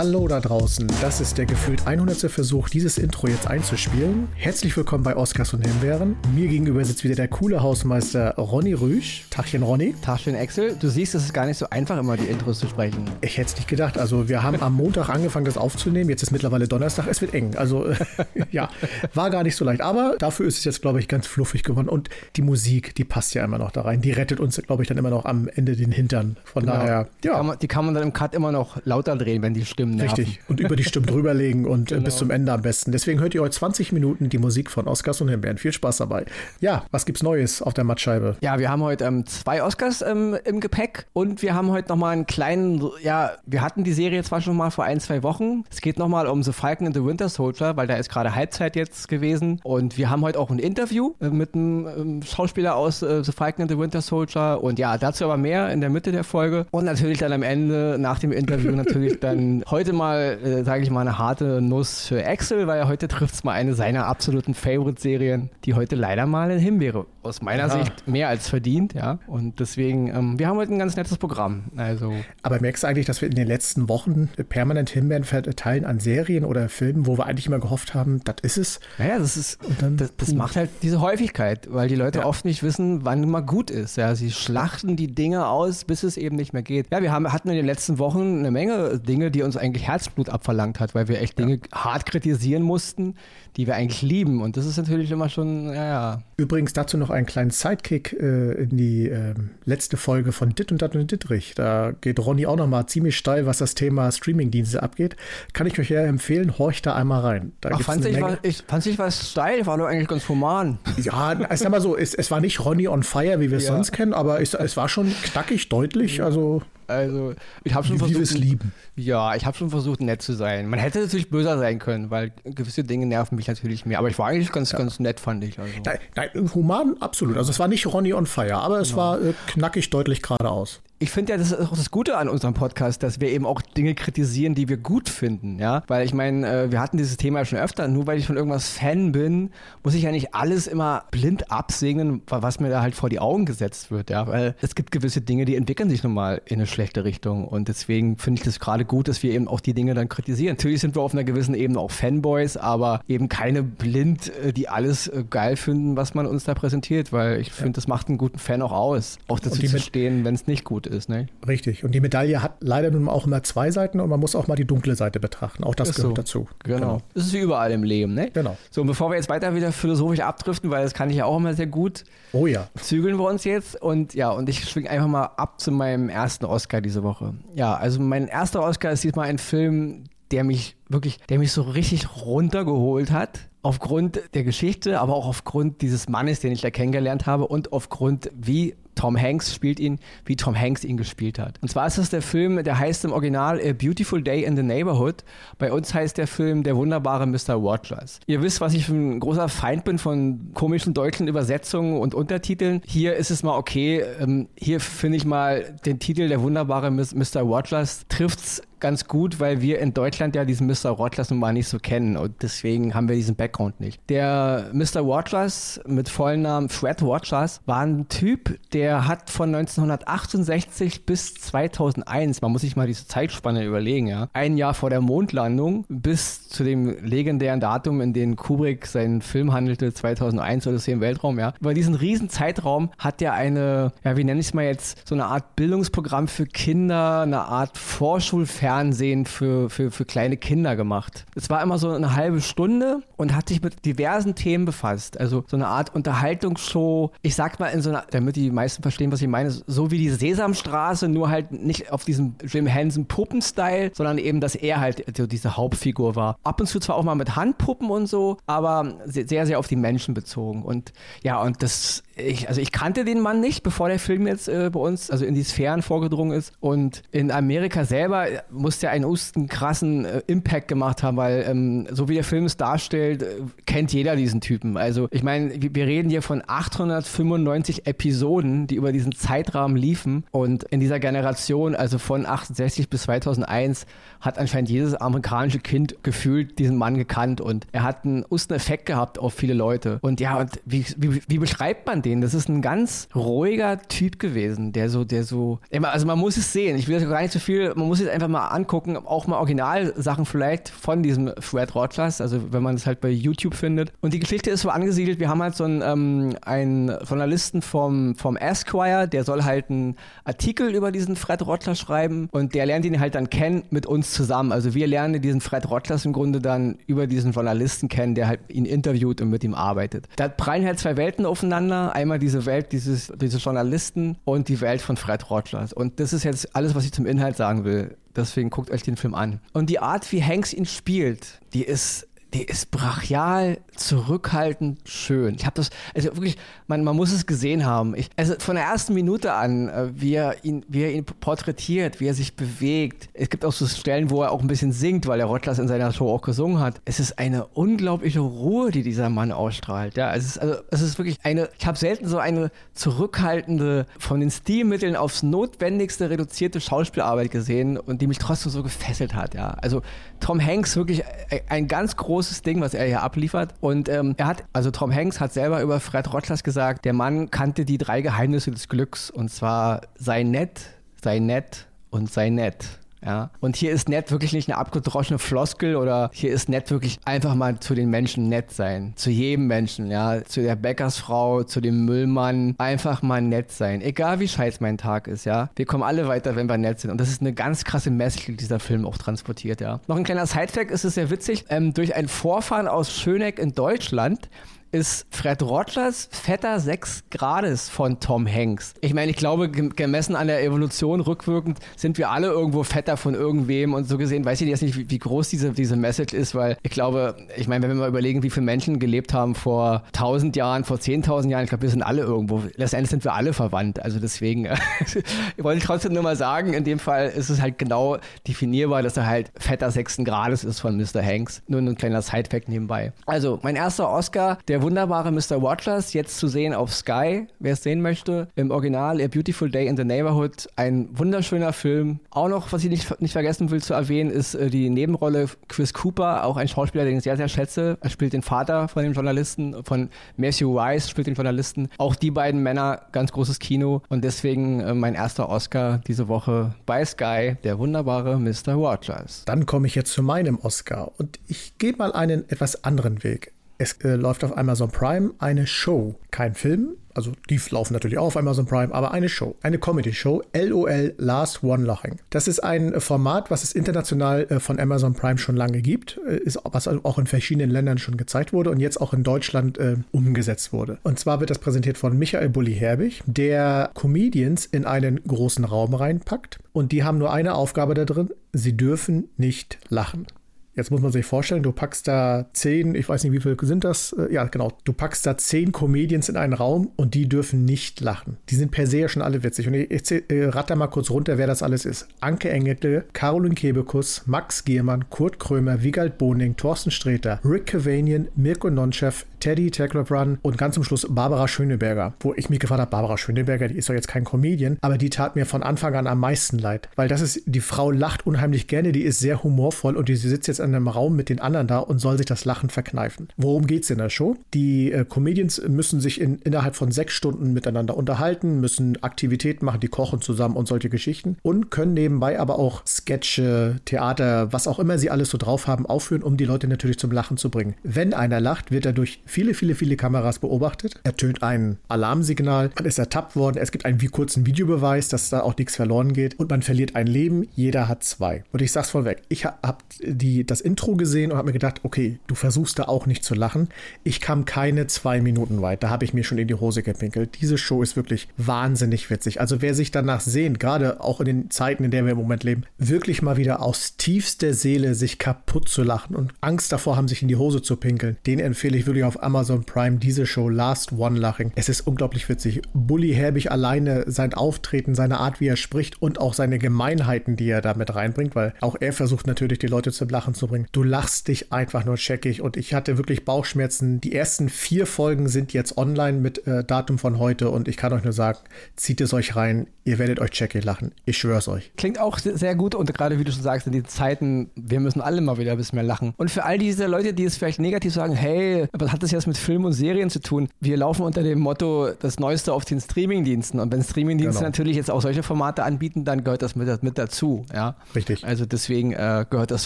Hallo 0.06 0.28
da 0.28 0.40
draußen, 0.40 0.88
das 1.02 1.20
ist 1.20 1.40
der 1.40 1.48
gefühlt 1.48 1.88
100. 1.88 2.32
Versuch, 2.32 2.70
dieses 2.70 3.00
Intro 3.00 3.28
jetzt 3.28 3.48
einzuspielen. 3.48 4.28
Herzlich 4.36 4.78
willkommen 4.78 5.04
bei 5.04 5.16
Oscars 5.16 5.56
und 5.56 5.66
Himbeeren. 5.66 6.16
Mir 6.36 6.48
gegenüber 6.48 6.86
sitzt 6.86 7.04
wieder 7.04 7.16
der 7.16 7.28
coole 7.28 7.64
Hausmeister 7.64 8.36
Ronny 8.36 8.74
Rüsch. 8.74 9.26
Tachchen 9.32 9.64
Ronny. 9.64 9.96
Tachchen 10.04 10.36
Excel. 10.36 10.76
Du 10.80 10.90
siehst, 10.90 11.16
es 11.16 11.24
ist 11.24 11.34
gar 11.34 11.48
nicht 11.48 11.58
so 11.58 11.72
einfach, 11.72 11.98
immer 11.98 12.18
die 12.18 12.26
Intros 12.26 12.60
zu 12.60 12.68
sprechen. 12.68 13.10
Ich 13.22 13.40
hätte 13.40 13.48
es 13.48 13.56
nicht 13.56 13.68
gedacht. 13.68 13.98
Also 13.98 14.30
wir 14.30 14.44
haben 14.44 14.62
am 14.62 14.76
Montag 14.76 15.10
angefangen, 15.10 15.46
das 15.46 15.58
aufzunehmen. 15.58 16.12
Jetzt 16.12 16.22
ist 16.22 16.30
mittlerweile 16.30 16.68
Donnerstag. 16.68 17.08
Es 17.10 17.22
wird 17.22 17.34
eng. 17.34 17.56
Also 17.56 17.92
ja, 18.52 18.70
war 19.16 19.32
gar 19.32 19.42
nicht 19.42 19.56
so 19.56 19.66
leicht. 19.66 19.82
Aber 19.82 20.18
dafür 20.20 20.46
ist 20.46 20.60
es 20.60 20.66
jetzt, 20.66 20.84
glaube 20.84 21.00
ich, 21.00 21.08
ganz 21.08 21.26
fluffig 21.26 21.64
geworden. 21.64 21.90
Und 21.90 22.10
die 22.36 22.44
Musik, 22.44 22.94
die 22.94 23.06
passt 23.06 23.34
ja 23.34 23.44
immer 23.44 23.58
noch 23.58 23.72
da 23.72 23.82
rein. 23.82 24.02
Die 24.02 24.12
rettet 24.12 24.40
uns, 24.40 24.62
glaube 24.62 24.84
ich, 24.84 24.88
dann 24.88 25.00
immer 25.00 25.10
noch 25.10 25.26
am 25.26 25.48
Ende 25.48 25.76
den 25.76 25.92
Hintern. 25.92 26.38
Von 26.44 26.62
genau. 26.62 26.76
daher, 26.76 26.88
ja. 26.92 27.08
Die 27.24 27.28
kann, 27.30 27.46
man, 27.48 27.60
die 27.60 27.68
kann 27.68 27.86
man 27.86 27.94
dann 27.96 28.04
im 28.04 28.14
Cut 28.14 28.36
immer 28.36 28.52
noch 28.52 28.78
lauter 28.86 29.16
drehen, 29.16 29.42
wenn 29.42 29.56
die 29.56 29.66
Stimme 29.66 29.95
Stimmen 29.95 29.95
nerven. 29.96 30.16
Richtig. 30.16 30.40
Und 30.48 30.60
über 30.60 30.76
die 30.76 30.84
Stimmen 30.84 31.06
drüberlegen 31.06 31.66
und 31.66 31.90
genau. 31.90 32.04
bis 32.04 32.18
zum 32.18 32.32
Ende 32.32 32.52
am 32.52 32.62
besten. 32.62 32.92
Deswegen 32.92 33.20
hört 33.20 33.34
ihr 33.34 33.42
euch 33.42 33.52
20 33.52 33.92
Minuten 33.92 34.30
die 34.30 34.38
Musik 34.38 34.70
von 34.70 34.88
Oscars 34.88 35.22
und 35.22 35.30
Himbeeren. 35.30 35.58
Viel 35.58 35.72
Spaß 35.72 35.98
dabei. 35.98 36.26
Ja, 36.60 36.86
was 36.92 37.06
gibt's 37.06 37.24
Neues 37.24 37.62
auf 37.62 37.74
der 37.74 37.84
Mattscheibe? 37.84 38.38
Ja, 38.42 38.60
wir 38.60 38.70
haben 38.70 38.84
heute 38.84 39.06
ähm, 39.06 39.26
zwei 39.26 39.64
Oscars 39.64 40.02
ähm, 40.02 40.38
im 40.44 40.60
Gepäck 40.60 41.08
und 41.14 41.42
wir 41.42 41.54
haben 41.54 41.72
heute 41.72 41.90
nochmal 41.90 42.14
einen 42.14 42.26
kleinen, 42.26 42.82
ja, 43.02 43.32
wir 43.46 43.62
hatten 43.62 43.84
die 43.84 43.94
Serie 43.94 44.24
zwar 44.24 44.42
schon 44.42 44.56
mal 44.56 44.70
vor 44.70 44.86
ein, 44.86 45.00
zwei 45.00 45.24
Wochen. 45.24 45.64
Es 45.70 45.82
geht 45.82 45.98
nochmal 46.00 46.28
um 46.28 46.44
The 46.44 46.52
Falcon 46.52 46.88
and 46.88 46.96
the 46.96 47.04
Winter 47.04 47.30
Soldier, 47.30 47.76
weil 47.78 47.88
da 47.88 47.96
ist 47.96 48.10
gerade 48.10 48.36
Halbzeit 48.36 48.76
jetzt 48.76 49.08
gewesen. 49.08 49.60
Und 49.64 49.98
wir 49.98 50.10
haben 50.10 50.22
heute 50.22 50.40
auch 50.40 50.50
ein 50.50 50.60
Interview 50.60 51.14
äh, 51.22 51.30
mit 51.30 51.56
einem 51.56 51.88
ähm, 51.88 52.22
Schauspieler 52.24 52.76
aus 52.76 53.02
äh, 53.02 53.24
The 53.24 53.32
Falcon 53.32 53.64
and 53.64 53.72
the 53.72 53.78
Winter 53.78 54.02
Soldier. 54.02 54.60
Und 54.62 54.80
ja, 54.80 54.98
dazu 54.98 55.26
aber 55.26 55.38
mehr 55.38 55.72
in 55.72 55.82
der 55.82 55.90
Mitte 55.90 56.12
der 56.12 56.24
Folge. 56.24 56.66
Und 56.72 56.86
natürlich 56.86 57.20
dann 57.20 57.32
am 57.32 57.44
Ende, 57.44 57.98
nach 58.00 58.20
dem 58.20 58.32
Interview, 58.32 58.72
natürlich 58.72 59.20
dann 59.20 59.64
heute 59.70 59.85
mal 59.94 60.06
mal, 60.06 60.40
äh, 60.44 60.64
sage 60.64 60.84
ich 60.84 60.90
mal, 60.90 61.02
eine 61.02 61.18
harte 61.18 61.62
Nuss 61.62 62.08
für 62.08 62.26
Axel, 62.26 62.68
weil 62.68 62.88
heute 62.88 63.08
trifft 63.08 63.36
es 63.36 63.44
mal 63.44 63.54
eine 63.54 63.74
seiner 63.74 64.06
absoluten 64.06 64.54
Favorite-Serien, 64.54 65.50
die 65.66 65.74
heute 65.74 65.96
leider 65.96 66.26
mal 66.26 66.52
in 66.52 66.60
Himbeere 66.60 67.06
aus 67.24 67.42
meiner 67.42 67.68
ja. 67.68 67.70
Sicht 67.70 68.08
mehr 68.08 68.30
als 68.30 68.50
verdient, 68.50 68.94
ja. 68.94 69.20
Und 69.28 69.60
deswegen, 69.60 70.08
ähm, 70.08 70.40
wir 70.40 70.48
haben 70.48 70.58
heute 70.58 70.74
ein 70.74 70.80
ganz 70.80 70.96
nettes 70.96 71.18
Programm. 71.18 71.66
Also. 71.76 72.14
Aber 72.44 72.62
merkst 72.62 72.84
du 72.84 72.88
eigentlich, 72.88 73.06
dass 73.06 73.22
wir 73.22 73.30
in 73.30 73.36
den 73.36 73.48
letzten 73.48 73.90
Wochen 73.90 74.30
permanent 74.50 74.90
Himbeeren 74.90 75.24
verteilen 75.24 75.86
an 75.86 76.00
Serien 76.00 76.46
oder 76.46 76.70
Filmen, 76.70 77.08
wo 77.08 77.18
wir 77.18 77.26
eigentlich 77.26 77.48
immer 77.48 77.60
gehofft 77.60 77.94
haben, 77.94 78.22
das 78.24 78.36
ist 78.44 78.58
es? 78.58 78.80
Naja, 78.98 79.18
das 79.20 79.38
ist, 79.38 79.60
dann, 79.80 79.98
das, 79.98 80.16
das 80.18 80.34
macht 80.34 80.56
halt 80.56 80.70
diese 80.82 81.02
Häufigkeit, 81.02 81.68
weil 81.72 81.88
die 81.88 81.96
Leute 81.96 82.20
ja. 82.20 82.26
oft 82.26 82.46
nicht 82.46 82.64
wissen, 82.64 83.06
wann 83.06 83.28
mal 83.28 83.42
gut 83.42 83.72
ist. 83.72 83.98
Ja, 83.98 84.16
sie 84.16 84.32
schlachten 84.32 84.96
die 84.96 85.08
Dinge 85.08 85.48
aus, 85.48 85.86
bis 85.86 86.04
es 86.04 86.18
eben 86.18 86.36
nicht 86.36 86.54
mehr 86.54 86.62
geht. 86.62 86.88
Ja, 86.92 87.02
wir 87.02 87.12
haben, 87.12 87.32
hatten 87.32 87.50
in 87.50 87.56
den 87.56 87.66
letzten 87.66 87.98
Wochen 87.98 88.40
eine 88.40 88.52
Menge 88.52 89.00
Dinge, 89.00 89.32
die 89.32 89.42
uns 89.42 89.58
eigentlich 89.58 89.75
Herzblut 89.80 90.30
abverlangt 90.30 90.80
hat, 90.80 90.96
weil 90.96 91.08
wir 91.08 91.22
echt 91.22 91.38
Dinge 91.38 91.56
ja. 91.56 91.84
hart 91.84 92.06
kritisieren 92.06 92.64
mussten, 92.64 93.16
die 93.58 93.68
wir 93.68 93.76
eigentlich 93.76 94.02
lieben. 94.02 94.42
Und 94.42 94.58
das 94.58 94.66
ist 94.66 94.78
natürlich 94.78 95.12
immer 95.12 95.30
schon, 95.30 95.68
ja, 95.68 95.86
ja. 95.86 96.22
Übrigens 96.38 96.74
dazu 96.74 96.98
noch 96.98 97.10
einen 97.10 97.26
kleinen 97.26 97.52
Sidekick 97.52 98.14
äh, 98.14 98.54
in 98.54 98.78
die 98.78 99.10
äh, 99.10 99.34
letzte 99.66 99.98
Folge 99.98 100.32
von 100.32 100.50
Dit 100.56 100.72
und 100.72 100.82
Dat 100.82 100.96
und 100.96 101.12
Dittrich. 101.12 101.54
Da 101.56 101.94
geht 102.02 102.20
Ronny 102.20 102.46
auch 102.46 102.58
nochmal 102.58 102.86
ziemlich 102.88 103.18
steil, 103.18 103.46
was 103.46 103.60
das 103.60 103.76
Thema 103.76 104.12
Streamingdienste 104.12 104.84
abgeht. 104.84 105.16
Kann 105.54 105.68
ich 105.68 105.80
euch 105.80 105.90
ja 105.90 106.02
empfehlen, 106.02 106.58
horcht 106.58 106.86
da 106.86 106.96
einmal 106.96 107.22
rein. 107.22 107.54
Da 107.62 107.70
Ach, 107.74 107.82
fand 107.82 108.06
ich, 108.06 108.20
was, 108.22 108.38
ich, 108.44 108.64
fand 108.68 108.86
ich 108.86 109.00
was 109.00 109.32
steil, 109.32 109.66
war 109.66 109.78
doch 109.78 109.86
eigentlich 109.86 110.08
ganz 110.08 110.28
human. 110.28 110.80
Ja, 110.98 111.34
ich 111.52 111.60
sag 111.60 111.70
mal 111.70 111.82
so, 111.82 111.96
es, 111.96 112.14
es 112.14 112.32
war 112.32 112.42
nicht 112.42 112.64
Ronny 112.64 112.88
on 112.88 113.04
fire, 113.04 113.40
wie 113.40 113.52
wir 113.52 113.58
es 113.58 113.66
ja. 113.66 113.74
sonst 113.74 113.92
kennen, 113.92 114.14
aber 114.14 114.42
es, 114.42 114.54
es 114.54 114.76
war 114.78 114.90
schon 114.90 115.14
knackig, 115.24 115.70
deutlich. 115.70 116.22
Also 116.22 116.62
also, 116.88 117.34
ich 117.64 117.74
habe 117.74 117.86
schon 117.86 117.98
versucht. 117.98 118.34
lieben. 118.38 118.72
Ja, 118.96 119.36
ich 119.36 119.46
habe 119.46 119.58
schon 119.58 119.70
versucht, 119.70 120.02
nett 120.02 120.22
zu 120.22 120.34
sein. 120.34 120.68
Man 120.68 120.80
hätte 120.80 121.00
natürlich 121.00 121.30
böser 121.30 121.58
sein 121.58 121.80
können, 121.80 122.10
weil 122.12 122.32
gewisse 122.44 122.84
Dinge 122.84 123.06
nerven 123.06 123.36
mich 123.36 123.48
natürlich 123.48 123.86
mehr. 123.86 124.00
Aber 124.00 124.10
ich 124.10 124.18
war 124.20 124.28
eigentlich 124.28 124.52
ganz, 124.52 124.72
ja. 124.72 124.78
ganz 124.78 125.00
nett, 125.00 125.20
fand 125.20 125.44
ich. 125.44 125.60
Also. 125.60 125.72
Nein, 125.86 126.00
nein, 126.16 126.50
human, 126.54 126.98
absolut. 127.00 127.38
Also, 127.38 127.52
es 127.52 127.60
war 127.60 127.68
nicht 127.68 127.86
Ronny 127.86 128.14
on 128.14 128.26
Fire, 128.26 128.58
aber 128.58 128.80
es 128.80 128.92
ja. 128.92 128.98
war 128.98 129.22
äh, 129.22 129.34
knackig 129.48 129.90
deutlich 129.90 130.22
geradeaus 130.22 130.82
ich 130.98 131.12
finde 131.12 131.34
ja, 131.34 131.38
das 131.38 131.52
ist 131.52 131.60
auch 131.60 131.76
das 131.76 131.92
Gute 131.92 132.18
an 132.18 132.30
unserem 132.30 132.54
Podcast, 132.54 133.04
dass 133.04 133.20
wir 133.20 133.30
eben 133.30 133.46
auch 133.46 133.62
Dinge 133.62 133.96
kritisieren, 133.96 134.56
die 134.56 134.70
wir 134.70 134.78
gut 134.78 135.10
finden, 135.10 135.60
ja. 135.60 135.84
Weil 135.88 136.06
ich 136.06 136.14
meine, 136.14 136.48
äh, 136.48 136.72
wir 136.72 136.80
hatten 136.80 136.98
dieses 136.98 137.18
Thema 137.18 137.40
ja 137.40 137.46
schon 137.46 137.60
öfter, 137.60 137.90
nur 137.90 138.08
weil 138.08 138.18
ich 138.18 138.28
von 138.28 138.38
irgendwas 138.38 138.70
Fan 138.70 139.12
bin, 139.12 139.52
muss 139.84 139.94
ich 139.94 140.04
ja 140.04 140.12
nicht 140.12 140.34
alles 140.34 140.68
immer 140.68 141.04
blind 141.12 141.52
absegnen, 141.52 142.22
was 142.28 142.62
mir 142.62 142.70
da 142.70 142.82
halt 142.82 142.96
vor 142.96 143.10
die 143.10 143.20
Augen 143.20 143.46
gesetzt 143.46 143.92
wird, 143.92 144.10
ja. 144.10 144.26
Weil 144.28 144.56
es 144.62 144.74
gibt 144.74 144.92
gewisse 144.92 145.20
Dinge, 145.20 145.44
die 145.44 145.58
entwickeln 145.58 145.90
sich 145.90 146.02
nun 146.02 146.14
mal 146.14 146.42
in 146.46 146.60
eine 146.60 146.68
schlechte 146.68 147.04
Richtung. 147.04 147.46
Und 147.46 147.68
deswegen 147.68 148.18
finde 148.18 148.40
ich 148.40 148.46
das 148.46 148.62
gerade 148.62 148.86
gut, 148.86 149.10
dass 149.10 149.22
wir 149.22 149.34
eben 149.34 149.50
auch 149.50 149.60
die 149.60 149.74
Dinge 149.74 149.96
dann 149.96 150.08
kritisieren. 150.08 150.56
Natürlich 150.56 150.80
sind 150.80 150.96
wir 150.96 151.02
auf 151.02 151.12
einer 151.12 151.26
gewissen 151.26 151.56
Ebene 151.56 151.78
auch 151.78 151.92
Fanboys, 151.92 152.56
aber 152.56 153.02
eben 153.10 153.28
keine 153.28 153.64
blind, 153.64 154.32
äh, 154.38 154.54
die 154.54 154.70
alles 154.70 155.10
äh, 155.10 155.26
geil 155.30 155.58
finden, 155.58 155.98
was 155.98 156.14
man 156.14 156.26
uns 156.26 156.46
da 156.46 156.54
präsentiert, 156.54 157.12
weil 157.12 157.42
ich 157.42 157.52
finde, 157.52 157.74
das 157.74 157.88
macht 157.90 158.08
einen 158.08 158.18
guten 158.18 158.40
Fan 158.40 158.62
auch 158.62 158.72
aus, 158.72 159.18
auch 159.28 159.40
dazu 159.40 159.62
zu 159.62 159.80
stehen, 159.80 160.24
wenn 160.24 160.36
es 160.36 160.48
nicht 160.48 160.64
gut 160.64 160.85
gut 160.86 160.94
ist. 160.94 161.10
Ne? 161.10 161.28
Richtig. 161.48 161.84
Und 161.84 161.94
die 161.94 162.02
Medaille 162.02 162.42
hat 162.42 162.58
leider 162.60 162.92
nun 162.92 163.10
auch 163.10 163.26
immer 163.26 163.44
zwei 163.44 163.72
Seiten 163.72 164.00
und 164.00 164.10
man 164.10 164.20
muss 164.20 164.36
auch 164.36 164.48
mal 164.48 164.56
die 164.56 164.66
dunkle 164.66 164.96
Seite 164.96 165.20
betrachten. 165.20 165.64
Auch 165.64 165.76
das 165.76 165.90
ist 165.90 165.96
gehört 165.98 166.12
so. 166.12 166.16
dazu. 166.16 166.48
Genau. 166.64 166.80
genau. 166.80 167.02
Das 167.14 167.26
ist 167.28 167.34
wie 167.34 167.40
überall 167.40 167.72
im 167.72 167.84
Leben. 167.84 168.14
Ne? 168.14 168.32
Genau. 168.32 168.58
So, 168.72 168.82
und 168.82 168.88
bevor 168.88 169.10
wir 169.10 169.16
jetzt 169.16 169.30
weiter 169.30 169.56
wieder 169.56 169.72
philosophisch 169.72 170.20
abdriften, 170.20 170.70
weil 170.70 170.84
das 170.84 170.94
kann 170.94 171.10
ich 171.10 171.18
ja 171.18 171.26
auch 171.26 171.38
immer 171.38 171.54
sehr 171.54 171.68
gut. 171.68 172.04
Oh 172.34 172.48
ja. 172.48 172.68
Zügeln 172.76 173.18
wir 173.18 173.28
uns 173.28 173.44
jetzt. 173.44 173.82
Und 173.82 174.14
ja, 174.14 174.30
und 174.32 174.50
ich 174.50 174.68
schwinge 174.70 174.90
einfach 174.90 175.08
mal 175.08 175.26
ab 175.26 175.60
zu 175.60 175.72
meinem 175.72 176.10
ersten 176.10 176.46
Oscar 176.46 176.82
diese 176.82 177.04
Woche. 177.04 177.34
Ja, 177.54 177.76
also 177.76 178.00
mein 178.00 178.28
erster 178.28 178.64
Oscar 178.64 178.92
ist 178.92 179.04
diesmal 179.04 179.28
ein 179.28 179.38
Film, 179.38 180.06
der 180.32 180.44
mich 180.44 180.76
wirklich, 180.90 181.20
der 181.30 181.40
mich 181.40 181.52
so 181.52 181.62
richtig 181.62 182.26
runtergeholt 182.26 183.12
hat. 183.12 183.40
Aufgrund 183.62 184.22
der 184.36 184.44
Geschichte, 184.44 185.00
aber 185.00 185.16
auch 185.16 185.26
aufgrund 185.26 185.82
dieses 185.82 186.08
Mannes, 186.08 186.40
den 186.40 186.52
ich 186.52 186.62
da 186.62 186.70
kennengelernt 186.70 187.26
habe 187.26 187.48
und 187.48 187.74
aufgrund, 187.74 188.30
wie 188.36 188.76
Tom 188.96 189.20
Hanks 189.20 189.54
spielt 189.54 189.80
ihn, 189.80 190.00
wie 190.26 190.36
Tom 190.36 190.60
Hanks 190.60 190.84
ihn 190.84 190.98
gespielt 190.98 191.40
hat. 191.40 191.60
Und 191.62 191.70
zwar 191.70 191.88
ist 191.88 191.98
das 191.98 192.10
der 192.10 192.22
Film, 192.22 192.64
der 192.64 192.80
heißt 192.80 193.06
im 193.06 193.12
Original 193.12 193.60
A 193.60 193.74
Beautiful 193.74 194.22
Day 194.22 194.44
in 194.44 194.56
the 194.56 194.64
Neighborhood. 194.64 195.24
Bei 195.58 195.72
uns 195.72 195.94
heißt 195.94 196.18
der 196.18 196.28
Film 196.28 196.64
Der 196.64 196.76
wunderbare 196.76 197.28
Mr. 197.28 197.54
Rogers. 197.54 198.20
Ihr 198.26 198.42
wisst, 198.42 198.62
was 198.62 198.74
ich 198.74 198.86
für 198.86 198.94
ein 198.94 199.20
großer 199.20 199.50
Feind 199.50 199.84
bin 199.84 199.98
von 199.98 200.52
komischen 200.54 200.94
deutschen 200.94 201.28
Übersetzungen 201.28 202.00
und 202.00 202.14
Untertiteln. 202.14 202.82
Hier 202.86 203.16
ist 203.16 203.32
es 203.32 203.44
mal 203.44 203.58
okay. 203.58 204.04
Ähm, 204.20 204.48
hier 204.58 204.80
finde 204.80 205.18
ich 205.18 205.26
mal 205.26 205.76
den 205.86 206.00
Titel 206.00 206.28
Der 206.28 206.42
wunderbare 206.42 206.92
Mr. 206.92 207.42
Rogers 207.42 208.06
trifft's 208.10 208.62
ganz 208.80 209.08
gut, 209.08 209.40
weil 209.40 209.62
wir 209.62 209.80
in 209.80 209.94
Deutschland 209.94 210.36
ja 210.36 210.46
diesen 210.46 210.68
Mr. 210.68 210.90
Rogers 210.90 211.30
nun 211.30 211.40
mal 211.40 211.54
nicht 211.54 211.68
so 211.68 211.80
kennen 211.80 212.18
und 212.18 212.42
deswegen 212.42 212.94
haben 212.94 213.08
wir 213.08 213.16
diesen 213.16 213.36
Background 213.36 213.80
nicht. 213.80 214.02
Der 214.10 214.70
Mr. 214.74 215.02
Rogers 215.02 215.80
mit 215.86 216.10
vollen 216.10 216.42
Namen 216.42 216.70
Fred 216.70 217.02
Rogers 217.02 217.62
war 217.66 217.80
ein 217.80 218.08
Typ, 218.10 218.60
der 218.74 219.08
hat 219.08 219.30
von 219.30 219.54
1968 219.54 221.06
bis 221.06 221.34
2001, 221.36 222.42
man 222.42 222.52
muss 222.52 222.62
sich 222.62 222.76
mal 222.76 222.88
diese 222.88 223.08
Zeitspanne 223.08 223.64
überlegen, 223.64 224.08
ja, 224.08 224.28
ein 224.34 224.58
Jahr 224.58 224.74
vor 224.74 224.90
der 224.90 225.02
Mondlandung 225.02 225.86
bis 225.88 226.48
zu 226.50 226.64
dem 226.64 227.04
legendären 227.04 227.60
Datum, 227.60 228.02
in 228.02 228.14
dem 228.14 228.36
Kubrick 228.36 228.86
seinen 228.88 229.22
Film 229.22 229.54
handelte, 229.54 229.94
2001 229.94 230.68
oder 230.68 230.80
so 230.80 230.92
im 230.92 231.02
Weltraum, 231.02 231.40
ja. 231.40 231.54
Über 231.60 231.74
diesen 231.74 231.96
riesen 231.96 232.30
Zeitraum 232.30 232.90
hat 232.98 233.22
er 233.22 233.34
eine, 233.34 233.94
ja, 234.04 234.18
wie 234.18 234.24
nenne 234.24 234.40
ich 234.40 234.48
es 234.48 234.54
mal 234.54 234.66
jetzt, 234.66 235.08
so 235.08 235.16
eine 235.16 235.26
Art 235.26 235.56
Bildungsprogramm 235.56 236.28
für 236.28 236.46
Kinder, 236.46 237.22
eine 237.22 237.44
Art 237.44 237.78
Vorschulfernsehen 237.78 238.65
Fernsehen 238.66 239.26
für, 239.26 239.70
für, 239.70 239.92
für 239.92 240.06
kleine 240.06 240.38
Kinder 240.38 240.76
gemacht. 240.76 241.28
Es 241.36 241.52
war 241.52 241.62
immer 241.62 241.78
so 241.78 241.92
eine 241.92 242.16
halbe 242.16 242.42
Stunde 242.42 243.02
und 243.16 243.36
hat 243.36 243.50
sich 243.50 243.62
mit 243.62 243.86
diversen 243.86 244.34
Themen 244.34 244.66
befasst. 244.66 245.20
Also 245.20 245.44
so 245.46 245.56
eine 245.56 245.68
Art 245.68 245.94
Unterhaltungsshow. 245.94 247.12
Ich 247.22 247.36
sag 247.36 247.60
mal 247.60 247.68
in 247.68 247.84
so 247.84 247.92
einer, 247.92 248.06
damit 248.10 248.38
die 248.38 248.50
meisten 248.50 248.82
verstehen, 248.82 249.12
was 249.12 249.22
ich 249.22 249.28
meine, 249.28 249.52
so 249.52 249.92
wie 249.92 250.00
die 250.00 250.10
Sesamstraße, 250.10 251.08
nur 251.08 251.30
halt 251.30 251.52
nicht 251.52 251.92
auf 251.92 252.06
diesem 252.06 252.38
Jim 252.44 252.66
Henson 252.66 253.06
Puppen-Style, 253.06 253.92
sondern 253.94 254.18
eben, 254.18 254.42
dass 254.42 254.56
er 254.56 254.80
halt 254.80 255.16
so 255.16 255.28
diese 255.28 255.56
Hauptfigur 255.56 256.16
war. 256.16 256.36
Ab 256.44 256.60
und 256.60 256.66
zu 256.66 256.80
zwar 256.80 256.96
auch 256.96 257.04
mal 257.04 257.14
mit 257.14 257.36
Handpuppen 257.36 257.92
und 257.92 258.08
so, 258.08 258.38
aber 258.48 258.96
sehr, 259.06 259.46
sehr 259.46 259.60
auf 259.60 259.68
die 259.68 259.76
Menschen 259.76 260.16
bezogen. 260.16 260.64
Und 260.64 260.92
ja, 261.22 261.40
und 261.40 261.62
das 261.62 262.02
ich, 262.16 262.48
also 262.48 262.62
ich 262.62 262.72
kannte 262.72 263.04
den 263.04 263.20
Mann 263.20 263.42
nicht, 263.42 263.64
bevor 263.64 263.90
der 263.90 264.00
Film 264.00 264.26
jetzt 264.28 264.48
äh, 264.48 264.70
bei 264.72 264.80
uns, 264.80 265.12
also 265.12 265.26
in 265.26 265.36
die 265.36 265.44
Sphären 265.44 265.82
vorgedrungen 265.82 266.38
ist. 266.38 266.54
Und 266.60 267.04
in 267.12 267.30
Amerika 267.30 267.84
selber 267.84 268.28
muss 268.50 268.80
der 268.80 268.92
einen, 268.92 269.06
einen 269.06 269.48
krassen 269.48 270.06
äh, 270.06 270.22
Impact 270.28 270.68
gemacht 270.68 271.04
haben, 271.04 271.18
weil 271.18 271.46
ähm, 271.48 271.88
so 271.92 272.08
wie 272.08 272.14
der 272.14 272.24
Film 272.24 272.46
es 272.46 272.56
darstellt, 272.58 273.22
äh, 273.22 273.42
kennt 273.66 273.92
jeder 273.92 274.16
diesen 274.16 274.40
Typen. 274.40 274.78
Also 274.78 275.08
ich 275.12 275.24
meine, 275.24 275.52
wir 275.60 275.86
reden 275.86 276.10
hier 276.10 276.22
von 276.22 276.42
895 276.46 277.86
Episoden, 277.86 278.68
die 278.68 278.76
über 278.76 278.94
diesen 278.94 279.12
Zeitrahmen 279.12 279.76
liefen. 279.76 280.24
Und 280.32 280.64
in 280.66 280.80
dieser 280.80 281.00
Generation, 281.00 281.76
also 281.76 281.98
von 281.98 282.26
68 282.26 282.90
bis 282.90 283.04
2001, 283.04 283.86
hat 284.22 284.40
anscheinend 284.40 284.70
jedes 284.70 284.96
amerikanische 284.96 285.60
Kind 285.60 285.98
gefühlt 286.04 286.60
diesen 286.60 286.78
Mann 286.78 286.96
gekannt 286.96 287.42
und 287.42 287.68
er 287.74 287.84
hat 287.84 288.06
einen 288.06 288.26
usten 288.30 288.54
Effekt 288.54 288.86
gehabt 288.86 289.20
auf 289.20 289.34
viele 289.34 289.54
Leute. 289.54 290.00
Und 290.02 290.22
ja, 290.22 290.40
und 290.40 290.52
wie, 290.66 290.86
wie, 290.98 291.22
wie 291.28 291.38
beschreibt 291.38 291.86
man 291.86 292.02
den? 292.06 292.22
Das 292.22 292.34
ist 292.34 292.50
ein 292.50 292.62
ganz 292.62 293.08
ruhiger 293.16 293.80
Typ 293.82 294.20
gewesen, 294.20 294.72
der 294.72 294.90
so, 294.90 295.04
der 295.04 295.24
so, 295.24 295.60
also 295.82 296.06
man 296.06 296.20
muss 296.20 296.38
es 296.38 296.54
sehen. 296.54 296.78
Ich 296.78 296.88
will 296.88 297.06
gar 297.06 297.22
nicht 297.22 297.34
so 297.34 297.40
viel, 297.40 297.74
man 297.76 297.88
muss 297.88 298.00
es 298.00 298.08
einfach 298.08 298.28
mal 298.28 298.48
angucken, 298.48 298.98
auch 298.98 299.28
mal 299.28 299.38
Originalsachen 299.38 300.26
vielleicht 300.26 300.70
von 300.70 301.04
diesem 301.04 301.32
Fred 301.40 301.74
Rogers, 301.76 302.22
also 302.22 302.54
wenn 302.54 302.64
man 302.64 302.76
es 302.76 302.86
halt 302.86 303.02
bei 303.02 303.10
YouTube 303.10 303.56
findet. 303.56 303.92
Und 304.02 304.14
die 304.14 304.20
Geschichte 304.20 304.50
ist 304.50 304.62
so 304.62 304.70
angesiedelt, 304.70 305.20
wir 305.20 305.30
haben 305.30 305.42
halt 305.42 305.56
so 305.56 305.64
einen, 305.64 305.82
ähm, 305.82 306.36
einen 306.44 306.96
Journalisten 307.08 307.62
vom, 307.62 308.16
vom 308.16 308.38
Esquire, 308.38 309.08
der 309.08 309.24
soll 309.24 309.44
halt 309.44 309.70
einen 309.70 309.96
Artikel 310.24 310.74
über 310.74 310.92
diesen 310.92 311.16
Fred 311.16 311.46
Rogers 311.46 311.80
schreiben 311.80 312.30
und 312.32 312.54
der 312.54 312.66
lernt 312.66 312.86
ihn 312.86 313.00
halt 313.00 313.16
dann 313.16 313.30
kennen 313.30 313.64
mit 313.70 313.86
uns 313.86 314.12
zusammen. 314.12 314.52
Also 314.52 314.74
wir 314.74 314.88
lernen 314.88 315.22
diesen 315.22 315.42
Fred 315.42 315.70
Rogers 315.70 316.06
im 316.06 316.14
Grunde 316.14 316.40
dann 316.40 316.78
über 316.88 317.08
diesen 317.08 317.32
Journalisten 317.32 317.88
kennen, 317.90 318.16
der 318.16 318.28
halt 318.28 318.40
ihn 318.50 318.66
interviewt 318.66 319.22
und 319.22 319.30
mit 319.30 319.44
ihm 319.44 319.54
arbeitet. 319.54 320.08
Da 320.16 320.28
prallen 320.28 320.66
halt 320.66 320.80
zwei 320.80 320.98
Welten 320.98 321.26
aufeinander. 321.26 321.95
Einmal 321.96 322.20
diese 322.20 322.46
Welt 322.46 322.74
dieses, 322.74 323.12
dieses 323.16 323.42
Journalisten 323.42 324.18
und 324.26 324.50
die 324.50 324.60
Welt 324.60 324.82
von 324.82 324.98
Fred 324.98 325.30
Rogers. 325.30 325.72
Und 325.72 326.02
das 326.02 326.12
ist 326.12 326.24
jetzt 326.24 326.54
alles, 326.54 326.76
was 326.76 326.84
ich 326.84 326.92
zum 326.92 327.06
Inhalt 327.06 327.38
sagen 327.38 327.64
will. 327.64 327.96
Deswegen 328.14 328.50
guckt 328.50 328.70
euch 328.70 328.84
den 328.84 328.98
Film 328.98 329.16
an. 329.16 329.40
Und 329.54 329.70
die 329.70 329.80
Art, 329.80 330.12
wie 330.12 330.22
Hanks 330.22 330.52
ihn 330.52 330.66
spielt, 330.66 331.40
die 331.54 331.64
ist 331.64 332.08
die 332.36 332.44
ist 332.44 332.70
brachial, 332.70 333.60
zurückhaltend, 333.76 334.80
schön. 334.86 335.36
Ich 335.36 335.46
habe 335.46 335.56
das, 335.56 335.70
also 335.96 336.10
wirklich, 336.16 336.38
man, 336.68 336.84
man 336.84 336.96
muss 336.96 337.14
es 337.14 337.26
gesehen 337.26 337.66
haben. 337.66 337.96
Ich, 337.96 338.10
also 338.18 338.36
von 338.40 338.56
der 338.56 338.66
ersten 338.66 338.94
Minute 338.94 339.34
an, 339.34 339.70
äh, 339.70 339.88
wie 339.96 340.16
er, 340.16 340.44
ihn, 340.44 340.66
wie 340.68 340.84
er 340.84 340.92
ihn 340.92 341.06
porträtiert, 341.06 342.02
wie 342.02 342.08
er 342.08 342.14
sich 342.14 342.36
bewegt. 342.36 343.10
Es 343.14 343.30
gibt 343.30 343.46
auch 343.46 343.54
so 343.54 343.66
Stellen, 343.68 344.10
wo 344.10 344.22
er 344.24 344.32
auch 344.32 344.42
ein 344.42 344.48
bisschen 344.48 344.74
singt, 344.74 345.08
weil 345.08 345.22
er 345.22 345.28
Rottlers 345.28 345.60
in 345.60 345.70
seiner 345.70 345.94
Show 345.94 346.10
auch 346.10 346.22
gesungen 346.22 346.60
hat. 346.60 346.82
Es 346.84 347.00
ist 347.00 347.20
eine 347.20 347.46
unglaubliche 347.48 348.20
Ruhe, 348.20 348.70
die 348.72 348.84
dieser 348.84 349.10
Mann 349.10 349.32
ausstrahlt. 349.32 349.96
Ja, 349.96 350.14
es 350.14 350.26
ist, 350.26 350.38
also, 350.38 350.56
es 350.72 350.82
ist 350.82 350.98
wirklich 350.98 351.20
eine, 351.24 351.50
ich 351.58 351.66
habe 351.66 351.78
selten 351.78 352.08
so 352.08 352.18
eine 352.18 352.52
zurückhaltende, 352.74 353.86
von 353.98 354.20
den 354.20 354.30
Stilmitteln 354.30 354.98
aufs 354.98 355.24
Notwendigste 355.24 356.10
reduzierte 356.10 356.60
Schauspielarbeit 356.60 357.32
gesehen 357.32 357.78
und 357.78 358.02
die 358.02 358.08
mich 358.08 358.18
trotzdem 358.18 358.52
so 358.52 358.62
gefesselt 358.62 359.14
hat. 359.14 359.36
Ja, 359.36 359.52
also 359.62 359.82
Tom 360.20 360.46
Hanks 360.46 360.76
wirklich 360.76 361.04
ein 361.48 361.68
ganz 361.68 361.96
großes 361.96 362.25
Ding, 362.42 362.62
was 362.62 362.74
er 362.74 362.86
hier 362.86 363.02
abliefert. 363.04 363.54
Und 363.62 363.90
ähm, 363.90 364.16
er 364.18 364.28
hat, 364.28 364.44
also 364.54 364.72
Tom 364.72 364.94
Hanks 364.94 365.20
hat 365.20 365.34
selber 365.34 365.62
über 365.62 365.80
Fred 365.80 366.12
Rogers 366.14 366.44
gesagt, 366.44 366.86
der 366.86 366.94
Mann 366.94 367.32
kannte 367.32 367.66
die 367.66 367.78
drei 367.78 368.02
Geheimnisse 368.02 368.52
des 368.52 368.68
Glücks 368.68 369.10
und 369.10 369.30
zwar 369.30 369.82
sei 369.96 370.24
nett, 370.24 370.62
sei 371.02 371.20
nett 371.20 371.68
und 371.90 372.12
sei 372.12 372.30
nett. 372.30 372.80
Ja. 373.06 373.30
Und 373.40 373.56
hier 373.56 373.72
ist 373.72 373.90
nett 373.90 374.12
wirklich 374.12 374.34
nicht 374.34 374.50
eine 374.50 374.58
abgedroschene 374.58 375.20
Floskel 375.20 375.76
oder 375.76 376.10
hier 376.14 376.32
ist 376.32 376.50
nett 376.50 376.72
wirklich 376.72 377.00
einfach 377.06 377.36
mal 377.36 377.60
zu 377.60 377.76
den 377.76 377.90
Menschen 377.90 378.30
nett 378.30 378.52
sein. 378.52 378.94
Zu 378.96 379.10
jedem 379.10 379.48
Menschen, 379.48 379.92
ja. 379.92 380.24
Zu 380.26 380.42
der 380.42 380.56
Bäckersfrau, 380.56 381.44
zu 381.44 381.62
dem 381.62 381.86
Müllmann. 381.86 382.56
Einfach 382.58 383.02
mal 383.02 383.22
nett 383.22 383.52
sein. 383.52 383.82
Egal 383.82 384.20
wie 384.20 384.28
scheiß 384.28 384.60
mein 384.60 384.78
Tag 384.78 385.08
ist, 385.08 385.26
ja. 385.26 385.50
Wir 385.56 385.66
kommen 385.66 385.84
alle 385.84 386.08
weiter, 386.08 386.36
wenn 386.36 386.48
wir 386.48 386.58
nett 386.58 386.80
sind. 386.80 386.92
Und 386.92 387.00
das 387.00 387.10
ist 387.10 387.22
eine 387.22 387.34
ganz 387.34 387.64
krasse 387.64 387.92
Message, 387.92 388.26
die 388.26 388.36
dieser 388.36 388.60
Film 388.60 388.86
auch 388.86 388.98
transportiert, 388.98 389.62
ja. 389.62 389.80
Noch 389.88 389.98
ein 389.98 390.04
kleiner 390.04 390.26
Sidefact 390.26 390.72
ist 390.72 390.86
es 390.86 390.96
sehr 390.96 391.10
witzig. 391.10 391.46
Ähm, 391.50 391.74
durch 391.74 391.96
ein 391.96 392.08
Vorfahren 392.08 392.68
aus 392.68 392.92
Schöneck 392.92 393.40
in 393.40 393.54
Deutschland 393.54 394.30
ist 394.76 395.08
Fred 395.10 395.42
Rogers 395.42 396.10
fetter 396.12 396.60
6 396.60 397.06
Grades 397.10 397.70
von 397.70 398.02
Tom 398.02 398.28
Hanks. 398.28 398.74
Ich 398.82 398.94
meine, 398.94 399.10
ich 399.10 399.16
glaube, 399.16 399.50
gemessen 399.50 400.18
an 400.18 400.28
der 400.28 400.44
Evolution 400.44 401.00
rückwirkend 401.00 401.60
sind 401.78 401.98
wir 401.98 402.12
alle 402.12 402.28
irgendwo 402.28 402.64
fetter 402.64 402.98
von 402.98 403.14
irgendwem 403.14 403.74
und 403.74 403.88
so 403.88 403.98
gesehen 403.98 404.26
weiß 404.26 404.42
ich 404.42 404.50
jetzt 404.50 404.64
nicht, 404.64 404.90
wie, 404.90 405.00
groß 405.00 405.30
diese, 405.30 405.52
diese 405.52 405.78
Message 405.78 406.14
ist, 406.14 406.36
weil 406.36 406.58
ich 406.62 406.72
glaube, 406.72 407.16
ich 407.38 407.48
meine, 407.48 407.64
wenn 407.64 407.70
wir 407.70 407.84
mal 407.84 407.90
überlegen, 407.90 408.22
wie 408.22 408.30
viele 408.30 408.46
Menschen 408.46 408.78
gelebt 408.78 409.14
haben 409.14 409.34
vor 409.34 409.84
1000 409.94 410.36
Jahren, 410.36 410.66
vor 410.66 410.76
10.000 410.78 411.30
Jahren, 411.30 411.44
ich 411.46 411.50
glaube, 411.50 411.62
wir 411.62 411.70
sind 411.70 411.82
alle 411.82 412.02
irgendwo, 412.02 412.44
letztendlich 412.58 412.90
sind 412.90 413.06
wir 413.06 413.14
alle 413.14 413.32
verwandt. 413.32 413.82
Also 413.82 414.00
deswegen, 414.00 414.50
ich 415.38 415.44
wollte 415.44 415.66
trotzdem 415.66 415.94
nur 415.94 416.04
mal 416.04 416.18
sagen, 416.18 416.54
in 416.54 416.66
dem 416.66 416.80
Fall 416.80 417.08
ist 417.08 417.30
es 417.30 417.42
halt 417.42 417.58
genau 417.58 417.98
definierbar, 418.28 418.84
dass 418.84 418.98
er 418.98 419.06
halt 419.06 419.32
fetter 419.38 419.72
6 419.72 420.00
Grades 420.04 420.44
ist 420.44 420.60
von 420.60 420.76
Mr. 420.76 421.02
Hanks. 421.02 421.42
Nur 421.48 421.62
ein 421.62 421.76
kleiner 421.76 422.02
Sidefact 422.02 422.50
nebenbei. 422.50 422.92
Also, 423.06 423.40
mein 423.42 423.56
erster 423.56 423.90
Oscar, 423.90 424.38
der 424.50 424.65
wunderbare 424.66 425.12
Mr. 425.12 425.36
Rogers, 425.36 425.94
jetzt 425.94 426.18
zu 426.18 426.28
sehen 426.28 426.52
auf 426.56 426.74
Sky, 426.74 427.28
wer 427.38 427.54
es 427.54 427.62
sehen 427.62 427.84
möchte. 427.84 428.30
Im 428.36 428.50
Original 428.50 429.00
A 429.00 429.08
Beautiful 429.08 429.48
Day 429.48 429.68
in 429.68 429.78
the 429.78 429.84
Neighborhood, 429.84 430.48
ein 430.56 430.90
wunderschöner 430.92 431.54
Film. 431.54 432.00
Auch 432.10 432.30
noch, 432.30 432.52
was 432.52 432.64
ich 432.64 432.72
nicht, 432.72 433.00
nicht 433.00 433.12
vergessen 433.12 433.52
will 433.52 433.62
zu 433.62 433.76
erwähnen, 433.76 434.10
ist 434.10 434.34
äh, 434.34 434.50
die 434.50 434.72
Nebenrolle 434.72 435.28
Chris 435.50 435.72
Cooper, 435.72 436.24
auch 436.24 436.38
ein 436.38 436.48
Schauspieler, 436.48 436.84
den 436.84 436.98
ich 436.98 437.04
sehr, 437.04 437.16
sehr 437.16 437.28
schätze. 437.28 437.78
Er 437.80 437.92
spielt 437.92 438.14
den 438.14 438.24
Vater 438.24 438.68
von 438.68 438.82
dem 438.82 438.94
Journalisten, 438.94 439.64
von 439.64 439.90
Matthew 440.18 440.56
Weiss 440.56 440.90
spielt 440.90 441.06
den 441.06 441.14
Journalisten. 441.14 441.70
Auch 441.78 441.94
die 441.96 442.10
beiden 442.10 442.42
Männer, 442.42 442.82
ganz 442.92 443.12
großes 443.12 443.38
Kino 443.38 443.84
und 443.90 444.04
deswegen 444.04 444.62
äh, 444.62 444.74
mein 444.74 444.96
erster 444.96 445.30
Oscar 445.30 445.80
diese 445.86 446.08
Woche 446.08 446.56
bei 446.66 446.84
Sky, 446.84 447.36
der 447.44 447.60
wunderbare 447.60 448.18
Mr. 448.18 448.54
Rogers. 448.54 449.26
Dann 449.26 449.46
komme 449.46 449.68
ich 449.68 449.76
jetzt 449.76 449.94
zu 449.94 450.02
meinem 450.02 450.40
Oscar 450.40 450.92
und 450.98 451.20
ich 451.28 451.60
gehe 451.60 451.76
mal 451.78 451.94
einen 451.94 452.28
etwas 452.32 452.64
anderen 452.64 453.04
Weg. 453.04 453.35
Es 453.58 453.74
äh, 453.84 453.96
läuft 453.96 454.24
auf 454.24 454.38
Amazon 454.38 454.70
Prime 454.70 455.12
eine 455.20 455.48
Show, 455.48 455.96
kein 456.12 456.34
Film. 456.34 456.76
Also 456.94 457.12
die 457.30 457.40
laufen 457.50 457.74
natürlich 457.74 457.98
auch 457.98 458.08
auf 458.08 458.18
Amazon 458.18 458.46
Prime, 458.46 458.74
aber 458.74 458.92
eine 458.92 459.10
Show, 459.10 459.36
eine 459.42 459.58
Comedy-Show, 459.58 460.24
LOL 460.34 460.94
Last 460.98 461.44
One 461.44 461.66
Laughing. 461.66 461.98
Das 462.10 462.30
ist 462.30 462.40
ein 462.40 462.80
Format, 462.80 463.30
was 463.30 463.44
es 463.44 463.52
international 463.52 464.24
äh, 464.30 464.40
von 464.40 464.60
Amazon 464.60 464.94
Prime 464.94 465.18
schon 465.18 465.36
lange 465.36 465.62
gibt, 465.62 466.00
äh, 466.08 466.16
ist, 466.18 466.40
was 466.44 466.68
auch 466.70 466.98
in 466.98 467.06
verschiedenen 467.06 467.50
Ländern 467.50 467.78
schon 467.78 467.98
gezeigt 467.98 468.32
wurde 468.32 468.50
und 468.50 468.60
jetzt 468.60 468.80
auch 468.80 468.94
in 468.94 469.04
Deutschland 469.04 469.58
äh, 469.58 469.76
umgesetzt 469.92 470.54
wurde. 470.54 470.78
Und 470.84 470.98
zwar 470.98 471.20
wird 471.20 471.30
das 471.30 471.40
präsentiert 471.40 471.78
von 471.78 471.98
Michael 472.00 472.30
Bulli-Herbig, 472.30 473.04
der 473.06 473.72
Comedians 473.74 474.46
in 474.46 474.66
einen 474.66 475.04
großen 475.04 475.44
Raum 475.44 475.74
reinpackt 475.74 476.40
und 476.54 476.72
die 476.72 476.86
haben 476.86 476.98
nur 476.98 477.12
eine 477.12 477.36
Aufgabe 477.36 477.74
da 477.74 477.84
drin, 477.84 478.10
sie 478.32 478.56
dürfen 478.56 479.10
nicht 479.18 479.60
lachen. 479.68 480.08
Jetzt 480.56 480.72
muss 480.72 480.82
man 480.82 480.92
sich 480.92 481.06
vorstellen, 481.06 481.44
du 481.44 481.52
packst 481.52 481.88
da 481.88 482.28
zehn, 482.32 482.76
ich 482.76 482.88
weiß 482.88 483.04
nicht, 483.04 483.12
wie 483.12 483.20
viele 483.20 483.36
sind 483.42 483.64
das? 483.64 483.94
Äh, 483.94 484.14
ja, 484.14 484.24
genau. 484.26 484.54
Du 484.64 484.72
packst 484.72 485.06
da 485.06 485.18
zehn 485.18 485.52
Comedians 485.52 486.08
in 486.08 486.16
einen 486.16 486.34
Raum 486.34 486.72
und 486.78 486.94
die 486.94 487.10
dürfen 487.10 487.44
nicht 487.44 487.82
lachen. 487.82 488.18
Die 488.30 488.36
sind 488.36 488.52
per 488.52 488.66
se 488.66 488.80
ja 488.80 488.88
schon 488.88 489.02
alle 489.02 489.24
witzig. 489.24 489.48
Und 489.48 489.54
ich, 489.56 489.70
ich, 489.70 489.92
äh, 490.10 490.26
ratter 490.28 490.56
mal 490.56 490.68
kurz 490.68 490.90
runter, 490.90 491.18
wer 491.18 491.28
das 491.28 491.44
alles 491.44 491.66
ist. 491.66 491.88
Anke 492.00 492.30
Engelke, 492.30 492.86
Caroline 492.94 493.36
Kebekus, 493.36 494.04
Max 494.06 494.46
Giermann, 494.46 494.90
Kurt 494.90 495.20
Krömer, 495.20 495.62
Wiegald 495.62 495.98
Boning, 495.98 496.38
Thorsten 496.38 496.72
Sträter, 496.72 497.20
Rick 497.26 497.48
Cavanian, 497.48 498.08
Mirko 498.16 498.50
Nonchef, 498.50 499.06
Teddy 499.26 499.50
Tecklebrun 499.50 500.20
und 500.22 500.38
ganz 500.38 500.54
zum 500.54 500.64
Schluss 500.64 500.86
Barbara 500.88 501.28
Schöneberger. 501.28 501.96
Wo 502.00 502.14
ich 502.14 502.30
mich 502.30 502.40
gefragt 502.40 502.62
habe, 502.62 502.70
Barbara 502.70 502.96
Schöneberger, 502.96 503.48
die 503.48 503.56
ist 503.58 503.68
doch 503.68 503.74
jetzt 503.74 503.88
kein 503.88 504.04
Comedian, 504.04 504.58
aber 504.62 504.78
die 504.78 504.92
tat 504.92 505.16
mir 505.16 505.26
von 505.26 505.42
Anfang 505.42 505.76
an 505.76 505.88
am 505.88 506.00
meisten 506.00 506.38
leid. 506.38 506.70
Weil 506.76 506.88
das 506.88 507.02
ist, 507.02 507.24
die 507.26 507.40
Frau 507.40 507.72
lacht 507.72 508.06
unheimlich 508.06 508.48
gerne, 508.48 508.72
die 508.72 508.84
ist 508.84 509.00
sehr 509.00 509.24
humorvoll 509.24 509.78
und 509.78 509.90
die 509.90 509.96
sitzt 509.96 510.28
jetzt 510.28 510.40
in 510.46 510.56
einem 510.56 510.68
Raum 510.68 510.96
mit 510.96 511.10
den 511.10 511.20
anderen 511.20 511.48
da 511.48 511.60
und 511.60 511.80
soll 511.80 511.98
sich 511.98 512.06
das 512.06 512.26
Lachen 512.26 512.50
verkneifen. 512.50 513.10
Worum 513.18 513.48
geht 513.48 513.64
es 513.64 513.70
in 513.70 513.78
der 513.78 513.90
Show? 513.90 514.16
Die 514.34 514.72
äh, 514.72 514.86
Comedians 514.86 515.42
müssen 515.48 515.82
sich 515.82 516.00
in, 516.00 516.20
innerhalb 516.20 516.56
von 516.56 516.72
sechs 516.72 516.94
Stunden 516.94 517.34
miteinander 517.34 517.76
unterhalten, 517.76 518.40
müssen 518.40 518.82
Aktivitäten 518.84 519.46
machen, 519.46 519.60
die 519.60 519.68
kochen 519.68 520.02
zusammen 520.02 520.36
und 520.36 520.48
solche 520.48 520.70
Geschichten 520.70 521.18
und 521.22 521.52
können 521.52 521.74
nebenbei 521.74 522.20
aber 522.20 522.40
auch 522.40 522.66
Sketche, 522.66 523.60
Theater, 523.66 524.32
was 524.32 524.48
auch 524.48 524.60
immer 524.60 524.78
sie 524.78 524.90
alles 524.90 525.10
so 525.10 525.18
drauf 525.18 525.48
haben, 525.48 525.66
aufführen, 525.66 526.04
um 526.04 526.18
die 526.18 526.26
Leute 526.26 526.48
natürlich 526.48 526.80
zum 526.80 526.92
Lachen 526.92 527.18
zu 527.18 527.30
bringen. 527.30 527.56
Wenn 527.64 527.94
einer 527.94 528.22
lacht, 528.22 528.52
wird 528.52 528.66
er 528.66 528.74
durch 528.74 529.02
viele, 529.06 529.34
viele, 529.34 529.56
viele 529.56 529.76
Kameras 529.76 530.20
beobachtet. 530.20 530.80
Er 530.84 530.96
tönt 530.96 531.24
ein 531.24 531.58
Alarmsignal, 531.68 532.52
man 532.56 532.66
ist 532.66 532.78
ertappt 532.78 533.16
worden, 533.16 533.38
es 533.42 533.52
gibt 533.52 533.66
einen 533.66 533.82
wie 533.82 533.88
kurzen 533.88 534.26
Videobeweis, 534.26 534.88
dass 534.90 535.10
da 535.10 535.22
auch 535.22 535.38
nichts 535.38 535.56
verloren 535.56 535.94
geht 535.94 536.20
und 536.20 536.30
man 536.30 536.42
verliert 536.42 536.76
ein 536.76 536.88
Leben, 536.88 537.28
jeder 537.36 537.68
hat 537.68 537.84
zwei. 537.84 538.24
Und 538.32 538.42
ich 538.42 538.52
sag's 538.52 538.70
vorweg, 538.70 539.02
ich 539.10 539.26
habe 539.26 539.58
die, 539.82 540.26
das 540.26 540.35
Intro 540.42 540.76
gesehen 540.76 541.12
und 541.12 541.18
habe 541.18 541.28
mir 541.28 541.34
gedacht, 541.34 541.62
okay, 541.64 542.00
du 542.08 542.16
versuchst 542.16 542.60
da 542.60 542.64
auch 542.64 542.86
nicht 542.86 543.04
zu 543.04 543.16
lachen. 543.16 543.50
Ich 543.84 544.02
kam 544.02 544.26
keine 544.26 544.68
zwei 544.68 545.02
Minuten 545.02 545.42
weit. 545.42 545.64
Da 545.64 545.70
habe 545.70 545.86
ich 545.86 545.94
mir 545.94 546.04
schon 546.04 546.18
in 546.18 546.28
die 546.28 546.36
Hose 546.36 546.64
gepinkelt. 546.64 547.18
Diese 547.22 547.38
Show 547.38 547.62
ist 547.62 547.76
wirklich 547.76 548.08
wahnsinnig 548.18 548.90
witzig. 548.90 549.22
Also 549.22 549.42
wer 549.42 549.54
sich 549.54 549.72
danach 549.72 550.02
sehnt, 550.02 550.40
gerade 550.40 550.82
auch 550.82 551.00
in 551.00 551.06
den 551.06 551.32
Zeiten, 551.32 551.64
in 551.64 551.72
denen 551.72 551.88
wir 551.88 551.94
im 551.94 552.00
Moment 552.00 552.24
leben, 552.24 552.44
wirklich 552.58 553.02
mal 553.02 553.18
wieder 553.18 553.42
aus 553.42 553.78
tiefster 553.78 554.34
Seele 554.34 554.76
sich 554.76 555.00
kaputt 555.00 555.50
zu 555.50 555.64
lachen 555.64 555.96
und 555.96 556.14
Angst 556.22 556.52
davor 556.52 556.78
haben, 556.78 556.88
sich 556.88 557.02
in 557.02 557.08
die 557.08 557.16
Hose 557.16 557.42
zu 557.42 557.56
pinkeln, 557.58 557.98
den 558.06 558.20
empfehle 558.20 558.58
ich 558.58 558.66
wirklich 558.66 558.84
auf 558.84 559.02
Amazon 559.02 559.44
Prime 559.44 559.78
diese 559.78 560.06
Show 560.06 560.30
Last 560.30 560.72
One 560.74 561.00
Laching. 561.00 561.32
Es 561.36 561.50
ist 561.50 561.62
unglaublich 561.62 562.08
witzig. 562.10 562.42
Bully 562.54 562.94
Herbig 562.94 563.32
alleine 563.32 563.86
sein 563.88 564.14
Auftreten, 564.14 564.76
seine 564.76 565.00
Art, 565.00 565.20
wie 565.20 565.28
er 565.28 565.36
spricht 565.36 565.82
und 565.82 566.00
auch 566.00 566.14
seine 566.14 566.40
Gemeinheiten, 566.40 567.16
die 567.16 567.30
er 567.30 567.42
damit 567.42 567.76
reinbringt, 567.76 568.16
weil 568.16 568.34
auch 568.42 568.56
er 568.60 568.74
versucht 568.74 569.08
natürlich 569.08 569.40
die 569.40 569.48
Leute 569.48 569.72
zum 569.72 569.90
Lachen 569.90 570.14
zu 570.14 570.25
bringen. 570.28 570.48
Du 570.52 570.64
lachst 570.64 571.08
dich 571.08 571.32
einfach 571.32 571.66
nur 571.66 571.76
checkig 571.76 572.22
und 572.22 572.38
ich 572.38 572.54
hatte 572.54 572.78
wirklich 572.78 573.06
Bauchschmerzen. 573.06 573.82
Die 573.82 573.94
ersten 573.94 574.30
vier 574.30 574.66
Folgen 574.66 575.08
sind 575.08 575.34
jetzt 575.34 575.58
online 575.58 576.00
mit 576.00 576.26
äh, 576.28 576.44
Datum 576.44 576.78
von 576.78 577.00
heute 577.00 577.30
und 577.30 577.48
ich 577.48 577.58
kann 577.58 577.74
euch 577.74 577.84
nur 577.84 577.94
sagen, 577.94 578.20
zieht 578.56 578.82
es 578.82 578.94
euch 578.94 579.16
rein. 579.16 579.48
Ihr 579.68 579.80
werdet 579.80 580.00
euch 580.00 580.12
checkig 580.12 580.46
lachen. 580.46 580.72
Ich 580.86 580.98
schwör's 580.98 581.28
euch. 581.28 581.52
Klingt 581.58 581.80
auch 581.80 581.98
sehr 581.98 582.36
gut 582.36 582.54
und 582.54 582.72
gerade 582.72 583.00
wie 583.00 583.04
du 583.04 583.12
schon 583.12 583.24
sagst, 583.24 583.48
in 583.48 583.54
diesen 583.54 583.68
Zeiten, 583.68 584.30
wir 584.36 584.60
müssen 584.60 584.80
alle 584.80 585.02
mal 585.02 585.18
wieder 585.18 585.32
ein 585.32 585.38
bisschen 585.38 585.56
mehr 585.56 585.64
lachen. 585.64 585.96
Und 585.98 586.12
für 586.12 586.24
all 586.24 586.38
diese 586.38 586.68
Leute, 586.68 586.94
die 586.94 587.04
es 587.04 587.18
vielleicht 587.18 587.40
negativ 587.40 587.74
sagen, 587.74 587.96
hey, 587.96 588.48
was 588.54 588.72
hat 588.72 588.84
das 588.84 588.92
jetzt 588.92 589.08
mit 589.08 589.18
Filmen 589.18 589.46
und 589.46 589.54
Serien 589.54 589.90
zu 589.90 590.00
tun? 590.00 590.30
Wir 590.40 590.58
laufen 590.58 590.84
unter 590.84 591.02
dem 591.02 591.20
Motto, 591.20 591.72
das 591.80 592.00
Neueste 592.00 592.32
auf 592.34 592.46
den 592.46 592.62
Streamingdiensten. 592.62 593.40
Und 593.40 593.52
wenn 593.52 593.64
Streamingdienste 593.64 594.20
genau. 594.20 594.28
natürlich 594.28 594.56
jetzt 594.56 594.70
auch 594.70 594.82
solche 594.82 595.02
Formate 595.02 595.44
anbieten, 595.44 595.84
dann 595.84 596.04
gehört 596.04 596.22
das 596.22 596.36
mit, 596.36 596.62
mit 596.62 596.78
dazu. 596.78 597.26
Ja? 597.34 597.56
Richtig. 597.74 598.06
Also 598.06 598.28
deswegen 598.28 598.72
äh, 598.74 599.06
gehört 599.10 599.32
das 599.32 599.46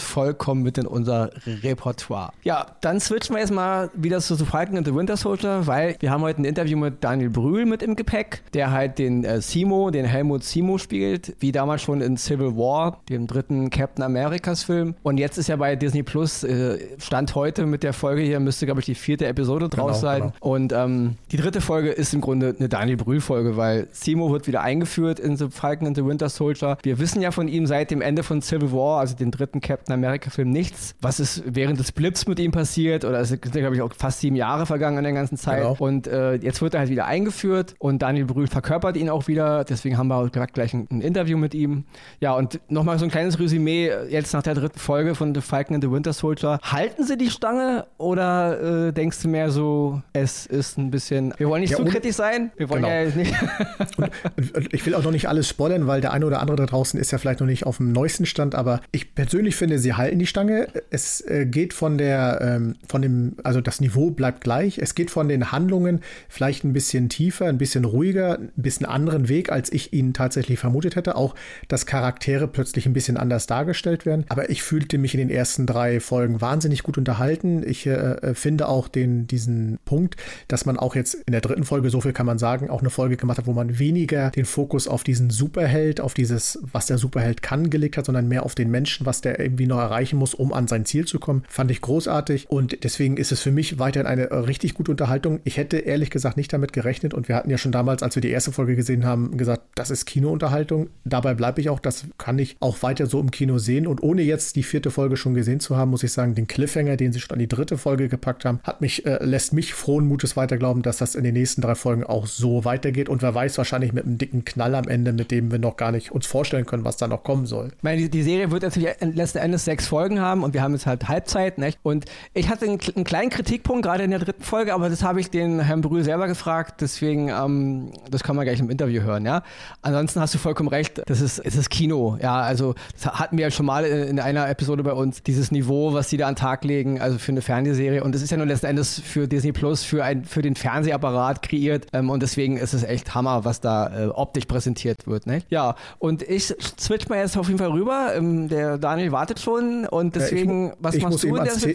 vollkommen 0.00 0.62
mit 0.62 0.69
in 0.78 0.86
unser 0.86 1.30
Repertoire. 1.62 2.32
Ja, 2.42 2.66
dann 2.80 3.00
switchen 3.00 3.34
wir 3.34 3.40
jetzt 3.40 3.52
mal 3.52 3.90
wieder 3.94 4.20
zu 4.20 4.36
Falcon 4.44 4.76
and 4.76 4.86
the 4.86 4.94
Winter 4.94 5.16
Soldier, 5.16 5.66
weil 5.66 5.96
wir 6.00 6.10
haben 6.10 6.22
heute 6.22 6.42
ein 6.42 6.44
Interview 6.44 6.78
mit 6.78 7.02
Daniel 7.02 7.30
Brühl 7.30 7.66
mit 7.66 7.82
im 7.82 7.96
Gepäck, 7.96 8.42
der 8.54 8.70
halt 8.70 8.98
den 8.98 9.24
äh, 9.24 9.40
Simo, 9.40 9.90
den 9.90 10.04
Helmut 10.04 10.44
Simo 10.44 10.78
spielt, 10.78 11.34
wie 11.40 11.52
damals 11.52 11.82
schon 11.82 12.00
in 12.00 12.16
Civil 12.16 12.56
War, 12.56 13.00
dem 13.08 13.26
dritten 13.26 13.70
Captain 13.70 14.04
Americas 14.04 14.62
Film. 14.62 14.94
Und 15.02 15.18
jetzt 15.18 15.38
ist 15.38 15.48
ja 15.48 15.56
bei 15.56 15.76
Disney 15.76 16.02
Plus, 16.02 16.44
äh, 16.44 16.78
Stand 16.98 17.34
heute 17.34 17.66
mit 17.66 17.82
der 17.82 17.92
Folge 17.92 18.22
hier, 18.22 18.40
müsste, 18.40 18.66
glaube 18.66 18.80
ich, 18.80 18.86
die 18.86 18.94
vierte 18.94 19.26
Episode 19.26 19.68
draus 19.68 20.00
genau, 20.00 20.00
sein. 20.00 20.20
Genau. 20.20 20.34
Und 20.40 20.72
ähm, 20.72 21.16
die 21.32 21.36
dritte 21.36 21.60
Folge 21.60 21.90
ist 21.90 22.14
im 22.14 22.20
Grunde 22.20 22.54
eine 22.58 22.68
Daniel 22.68 22.96
Brühl-Folge, 22.96 23.56
weil 23.56 23.88
Simo 23.92 24.32
wird 24.32 24.46
wieder 24.46 24.62
eingeführt 24.62 25.20
in 25.20 25.36
The 25.36 25.48
Falcon 25.50 25.86
and 25.86 25.96
the 25.96 26.04
Winter 26.04 26.28
Soldier. 26.28 26.78
Wir 26.82 26.98
wissen 26.98 27.22
ja 27.22 27.30
von 27.30 27.48
ihm 27.48 27.66
seit 27.66 27.90
dem 27.90 28.00
Ende 28.00 28.22
von 28.22 28.42
Civil 28.42 28.72
War, 28.72 29.00
also 29.00 29.16
dem 29.16 29.30
dritten 29.30 29.60
Captain 29.60 29.94
America-Film, 29.94 30.50
nichts. 30.60 30.94
Was 31.00 31.20
ist 31.20 31.42
während 31.46 31.78
des 31.80 31.92
Blips 31.92 32.26
mit 32.26 32.38
ihm 32.38 32.52
passiert? 32.52 33.04
Oder 33.04 33.20
es 33.20 33.30
sind, 33.30 33.42
glaube 33.42 33.74
ich, 33.74 33.82
auch 33.82 33.92
fast 33.96 34.20
sieben 34.20 34.36
Jahre 34.36 34.66
vergangen 34.66 34.98
in 34.98 35.04
der 35.04 35.12
ganzen 35.12 35.36
Zeit. 35.36 35.62
Genau. 35.62 35.76
Und 35.78 36.06
äh, 36.06 36.34
jetzt 36.34 36.60
wird 36.60 36.74
er 36.74 36.80
halt 36.80 36.90
wieder 36.90 37.06
eingeführt 37.06 37.74
und 37.78 38.02
Daniel 38.02 38.26
Brühl 38.26 38.46
verkörpert 38.46 38.96
ihn 38.96 39.08
auch 39.08 39.26
wieder. 39.26 39.64
Deswegen 39.64 39.96
haben 39.96 40.08
wir 40.08 40.16
auch 40.16 40.28
direkt 40.28 40.54
gleich 40.54 40.74
ein, 40.74 40.86
ein 40.90 41.00
Interview 41.00 41.38
mit 41.38 41.54
ihm. 41.54 41.84
Ja, 42.20 42.34
und 42.34 42.60
nochmal 42.68 42.98
so 42.98 43.06
ein 43.06 43.10
kleines 43.10 43.38
Resümee 43.38 43.90
jetzt 44.08 44.32
nach 44.34 44.42
der 44.42 44.54
dritten 44.54 44.78
Folge 44.78 45.14
von 45.14 45.34
The 45.34 45.40
Falcon 45.40 45.74
and 45.74 45.84
the 45.84 45.90
Winter 45.90 46.12
Soldier. 46.12 46.58
Halten 46.62 47.04
sie 47.04 47.16
die 47.16 47.30
Stange 47.30 47.86
oder 47.98 48.88
äh, 48.88 48.92
denkst 48.92 49.22
du 49.22 49.28
mehr 49.28 49.50
so, 49.50 50.02
es 50.12 50.46
ist 50.46 50.78
ein 50.78 50.90
bisschen. 50.90 51.32
Wir 51.38 51.48
wollen 51.48 51.62
nicht 51.62 51.70
ja, 51.70 51.76
zu 51.78 51.84
kritisch 51.84 52.16
sein. 52.16 52.52
Wir 52.56 52.68
wollen 52.68 52.82
genau. 52.82 52.94
ja 52.94 53.04
nicht. 53.16 53.34
und, 53.96 54.54
und 54.56 54.74
ich 54.74 54.84
will 54.84 54.94
auch 54.94 55.02
noch 55.02 55.10
nicht 55.10 55.28
alles 55.28 55.48
spoilern, 55.48 55.86
weil 55.86 56.00
der 56.00 56.12
eine 56.12 56.26
oder 56.26 56.40
andere 56.40 56.56
da 56.56 56.66
draußen 56.66 57.00
ist 57.00 57.10
ja 57.10 57.18
vielleicht 57.18 57.40
noch 57.40 57.46
nicht 57.46 57.64
auf 57.64 57.78
dem 57.78 57.92
neuesten 57.92 58.26
Stand, 58.26 58.54
aber 58.54 58.80
ich 58.92 59.14
persönlich 59.14 59.56
finde, 59.56 59.78
sie 59.78 59.94
halten 59.94 60.18
die 60.18 60.26
Stange. 60.26 60.49
Es 60.90 61.20
äh, 61.22 61.46
geht 61.46 61.72
von 61.74 61.98
der, 61.98 62.40
ähm, 62.40 62.76
von 62.88 63.02
dem, 63.02 63.36
also 63.42 63.60
das 63.60 63.80
Niveau 63.80 64.10
bleibt 64.10 64.42
gleich. 64.42 64.78
Es 64.78 64.94
geht 64.94 65.10
von 65.10 65.28
den 65.28 65.52
Handlungen 65.52 66.00
vielleicht 66.28 66.64
ein 66.64 66.72
bisschen 66.72 67.08
tiefer, 67.08 67.46
ein 67.46 67.58
bisschen 67.58 67.84
ruhiger, 67.84 68.38
ein 68.38 68.50
bisschen 68.56 68.86
anderen 68.86 69.28
Weg, 69.28 69.50
als 69.52 69.72
ich 69.72 69.92
ihn 69.92 70.12
tatsächlich 70.14 70.58
vermutet 70.58 70.96
hätte. 70.96 71.16
Auch, 71.16 71.34
dass 71.68 71.86
Charaktere 71.86 72.48
plötzlich 72.48 72.86
ein 72.86 72.92
bisschen 72.92 73.16
anders 73.16 73.46
dargestellt 73.46 74.06
werden. 74.06 74.24
Aber 74.28 74.50
ich 74.50 74.62
fühlte 74.62 74.98
mich 74.98 75.14
in 75.14 75.18
den 75.18 75.30
ersten 75.30 75.66
drei 75.66 76.00
Folgen 76.00 76.40
wahnsinnig 76.40 76.82
gut 76.82 76.98
unterhalten. 76.98 77.62
Ich 77.66 77.86
äh, 77.86 77.90
äh 77.90 78.34
finde 78.34 78.68
auch 78.68 78.88
den, 78.88 79.26
diesen 79.26 79.78
Punkt, 79.84 80.16
dass 80.48 80.66
man 80.66 80.78
auch 80.78 80.94
jetzt 80.94 81.14
in 81.14 81.32
der 81.32 81.40
dritten 81.40 81.64
Folge, 81.64 81.90
so 81.90 82.00
viel 82.00 82.12
kann 82.12 82.26
man 82.26 82.38
sagen, 82.38 82.70
auch 82.70 82.80
eine 82.80 82.90
Folge 82.90 83.16
gemacht 83.16 83.38
hat, 83.38 83.46
wo 83.46 83.52
man 83.52 83.78
weniger 83.78 84.30
den 84.30 84.44
Fokus 84.44 84.88
auf 84.88 85.04
diesen 85.04 85.30
Superheld, 85.30 86.00
auf 86.00 86.14
dieses, 86.14 86.58
was 86.72 86.86
der 86.86 86.98
Superheld 86.98 87.42
kann, 87.42 87.70
gelegt 87.70 87.96
hat, 87.96 88.06
sondern 88.06 88.28
mehr 88.28 88.44
auf 88.44 88.54
den 88.54 88.70
Menschen, 88.70 89.06
was 89.06 89.20
der 89.20 89.38
irgendwie 89.38 89.66
noch 89.66 89.78
erreichen 89.78 90.18
muss, 90.18 90.29
um 90.34 90.52
an 90.52 90.68
sein 90.68 90.84
Ziel 90.84 91.06
zu 91.06 91.18
kommen. 91.18 91.44
Fand 91.48 91.70
ich 91.70 91.80
großartig 91.80 92.50
und 92.50 92.84
deswegen 92.84 93.16
ist 93.16 93.32
es 93.32 93.40
für 93.40 93.50
mich 93.50 93.78
weiterhin 93.78 94.06
eine 94.06 94.46
richtig 94.46 94.74
gute 94.74 94.90
Unterhaltung. 94.90 95.40
Ich 95.44 95.56
hätte 95.56 95.78
ehrlich 95.78 96.10
gesagt 96.10 96.36
nicht 96.36 96.52
damit 96.52 96.72
gerechnet 96.72 97.14
und 97.14 97.28
wir 97.28 97.36
hatten 97.36 97.50
ja 97.50 97.58
schon 97.58 97.72
damals, 97.72 98.02
als 98.02 98.14
wir 98.14 98.22
die 98.22 98.30
erste 98.30 98.52
Folge 98.52 98.76
gesehen 98.76 99.04
haben, 99.04 99.36
gesagt, 99.36 99.62
das 99.74 99.90
ist 99.90 100.06
Kinounterhaltung. 100.06 100.90
Dabei 101.04 101.34
bleibe 101.34 101.60
ich 101.60 101.70
auch, 101.70 101.80
das 101.80 102.04
kann 102.18 102.38
ich 102.38 102.56
auch 102.60 102.82
weiter 102.82 103.06
so 103.06 103.20
im 103.20 103.30
Kino 103.30 103.58
sehen 103.58 103.86
und 103.86 104.02
ohne 104.02 104.22
jetzt 104.22 104.56
die 104.56 104.62
vierte 104.62 104.90
Folge 104.90 105.16
schon 105.16 105.34
gesehen 105.34 105.60
zu 105.60 105.76
haben, 105.76 105.90
muss 105.90 106.02
ich 106.02 106.12
sagen, 106.12 106.34
den 106.34 106.46
Cliffhanger, 106.46 106.96
den 106.96 107.12
sie 107.12 107.20
schon 107.20 107.32
an 107.32 107.38
die 107.38 107.48
dritte 107.48 107.78
Folge 107.78 108.08
gepackt 108.08 108.44
haben, 108.44 108.60
hat 108.62 108.80
mich, 108.80 109.06
äh, 109.06 109.24
lässt 109.24 109.52
mich 109.52 109.74
frohen 109.74 110.06
Mutes 110.06 110.36
weiter 110.36 110.56
glauben, 110.56 110.82
dass 110.82 110.98
das 110.98 111.14
in 111.14 111.24
den 111.24 111.34
nächsten 111.34 111.62
drei 111.62 111.74
Folgen 111.74 112.04
auch 112.04 112.26
so 112.26 112.64
weitergeht 112.64 113.08
und 113.08 113.22
wer 113.22 113.34
weiß, 113.34 113.58
wahrscheinlich 113.58 113.92
mit 113.92 114.04
einem 114.04 114.18
dicken 114.18 114.44
Knall 114.44 114.74
am 114.74 114.88
Ende, 114.88 115.12
mit 115.12 115.30
dem 115.30 115.50
wir 115.50 115.58
noch 115.58 115.76
gar 115.76 115.92
nicht 115.92 116.12
uns 116.12 116.26
vorstellen 116.26 116.66
können, 116.66 116.84
was 116.84 116.96
da 116.96 117.08
noch 117.08 117.24
kommen 117.24 117.46
soll. 117.46 117.68
Ich 117.76 117.82
meine, 117.82 118.00
die, 118.02 118.10
die 118.10 118.22
Serie 118.22 118.50
wird 118.50 118.62
natürlich 118.62 118.90
letzten 119.00 119.38
Endes 119.38 119.64
sechs 119.64 119.86
Folgen 119.86 120.19
haben 120.20 120.42
und 120.42 120.54
wir 120.54 120.62
haben 120.62 120.72
jetzt 120.72 120.86
halt 120.86 121.08
Halbzeit, 121.08 121.58
nicht? 121.58 121.78
Und 121.82 122.04
ich 122.34 122.48
hatte 122.48 122.66
einen, 122.66 122.78
einen 122.94 123.04
kleinen 123.04 123.30
Kritikpunkt 123.30 123.84
gerade 123.84 124.04
in 124.04 124.10
der 124.10 124.20
dritten 124.20 124.42
Folge, 124.42 124.74
aber 124.74 124.88
das 124.88 125.02
habe 125.02 125.20
ich 125.20 125.30
den 125.30 125.60
Herrn 125.60 125.80
Brühl 125.80 126.04
selber 126.04 126.26
gefragt, 126.26 126.80
deswegen, 126.80 127.28
ähm, 127.28 127.92
das 128.10 128.22
kann 128.22 128.36
man 128.36 128.44
gleich 128.44 128.60
im 128.60 128.70
Interview 128.70 129.02
hören, 129.02 129.24
ja. 129.24 129.42
Ansonsten 129.82 130.20
hast 130.20 130.34
du 130.34 130.38
vollkommen 130.38 130.68
recht, 130.68 131.02
das 131.06 131.20
ist, 131.20 131.38
es 131.38 131.56
ist 131.56 131.70
Kino, 131.70 132.18
ja, 132.20 132.40
also 132.40 132.74
das 132.94 133.06
hatten 133.06 133.36
wir 133.36 133.44
ja 133.44 133.50
schon 133.50 133.66
mal 133.66 133.84
in, 133.84 134.08
in 134.08 134.20
einer 134.20 134.48
Episode 134.48 134.82
bei 134.82 134.92
uns, 134.92 135.22
dieses 135.22 135.50
Niveau, 135.50 135.92
was 135.92 136.10
sie 136.10 136.16
da 136.16 136.26
an 136.26 136.34
den 136.34 136.40
Tag 136.40 136.64
legen, 136.64 137.00
also 137.00 137.18
für 137.18 137.32
eine 137.32 137.42
Fernsehserie 137.42 138.02
und 138.02 138.14
das 138.14 138.22
ist 138.22 138.30
ja 138.30 138.36
nur 138.36 138.46
letzten 138.46 138.66
Endes 138.66 139.00
für 139.00 139.28
Disney 139.28 139.52
Plus, 139.52 139.82
für, 139.84 140.04
ein, 140.04 140.24
für 140.24 140.42
den 140.42 140.54
Fernsehapparat 140.54 141.42
kreiert 141.42 141.86
ähm, 141.92 142.10
und 142.10 142.22
deswegen 142.22 142.56
ist 142.56 142.74
es 142.74 142.82
echt 142.82 143.14
Hammer, 143.14 143.44
was 143.44 143.60
da 143.60 144.06
äh, 144.06 144.06
optisch 144.08 144.44
präsentiert 144.46 145.06
wird, 145.06 145.26
nicht? 145.26 145.46
Ja, 145.50 145.74
und 145.98 146.22
ich 146.22 146.54
switch 146.78 147.08
mal 147.08 147.18
jetzt 147.18 147.36
auf 147.36 147.46
jeden 147.46 147.58
Fall 147.58 147.70
rüber, 147.70 148.12
ähm, 148.14 148.48
der 148.48 148.78
Daniel 148.78 149.12
wartet 149.12 149.40
schon 149.40 149.86
und 149.86 150.09
deswegen, 150.14 150.68
ja, 150.68 150.72
ich, 150.72 150.78
was 150.80 150.94
ich 150.94 151.02
machst 151.02 151.64
du? 151.64 151.74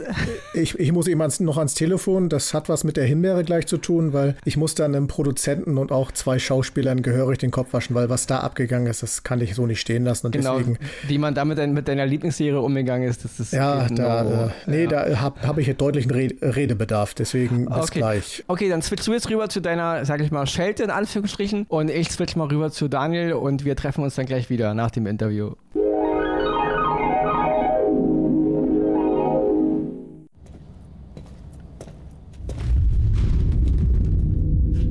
ich, 0.54 0.80
ich 0.80 0.92
muss 0.92 1.08
eben 1.08 1.22
ans, 1.22 1.40
noch 1.40 1.58
ans 1.58 1.74
Telefon, 1.74 2.30
das 2.30 2.54
hat 2.54 2.70
was 2.70 2.84
mit 2.84 2.98
der 2.98 3.06
Himbeere 3.06 3.44
gleich 3.44 3.68
zu 3.68 3.78
tun, 3.78 4.14
weil 4.14 4.36
ich 4.46 4.58
muss 4.58 4.76
dann 4.76 4.96
einem 4.96 5.08
Produzenten 5.08 5.78
und 5.78 5.92
auch 5.92 6.12
zwei 6.12 6.40
Schauspielern 6.40 7.02
gehörig 7.02 7.40
den 7.40 7.52
Kopf 7.52 7.74
waschen, 7.74 7.96
weil 7.96 8.10
was 8.10 8.28
da 8.28 8.40
abgegangen 8.40 8.88
ist, 8.88 9.04
das 9.04 9.24
kann 9.24 9.42
ich 9.42 9.56
so 9.56 9.66
nicht 9.66 9.80
stehen 9.80 10.04
lassen. 10.04 10.28
Und 10.28 10.32
genau, 10.34 10.58
deswegen, 10.58 10.78
wie 11.08 11.18
man 11.18 11.34
damit 11.34 11.56
mit 11.70 11.88
deiner 11.88 12.06
Lieblingsserie 12.06 12.60
umgegangen 12.60 13.08
ist, 13.08 13.24
das 13.24 13.40
ist 13.40 13.54
Ja, 13.54 13.88
da, 13.88 14.24
no, 14.24 14.30
äh, 14.30 14.50
nee, 14.68 14.84
ja. 14.84 14.90
da 14.90 15.22
habe 15.22 15.42
hab 15.42 15.58
ich 15.58 15.76
deutlichen 15.76 16.12
Redebedarf, 16.12 17.14
deswegen 17.14 17.66
bis 17.66 17.78
okay. 17.78 18.00
gleich. 18.00 18.44
Okay, 18.48 18.70
dann 18.70 18.82
switch 18.82 19.06
du 19.06 19.14
jetzt 19.14 19.30
rüber 19.30 19.50
zu 19.50 19.62
deiner, 19.62 20.06
sag 20.06 20.22
ich 20.22 20.32
mal, 20.32 20.46
Schelte 20.48 20.84
in 20.84 20.90
Anführungsstrichen 20.90 21.66
und 21.68 21.90
ich 21.90 22.10
switch 22.12 22.36
mal 22.36 22.48
rüber 22.48 22.72
zu 22.72 22.88
Daniel 22.88 23.34
und 23.34 23.66
wir 23.66 23.76
treffen 23.76 24.04
uns 24.04 24.16
dann 24.16 24.26
gleich 24.26 24.50
wieder 24.50 24.74
nach 24.74 24.92
dem 24.92 25.08
Interview. 25.08 25.54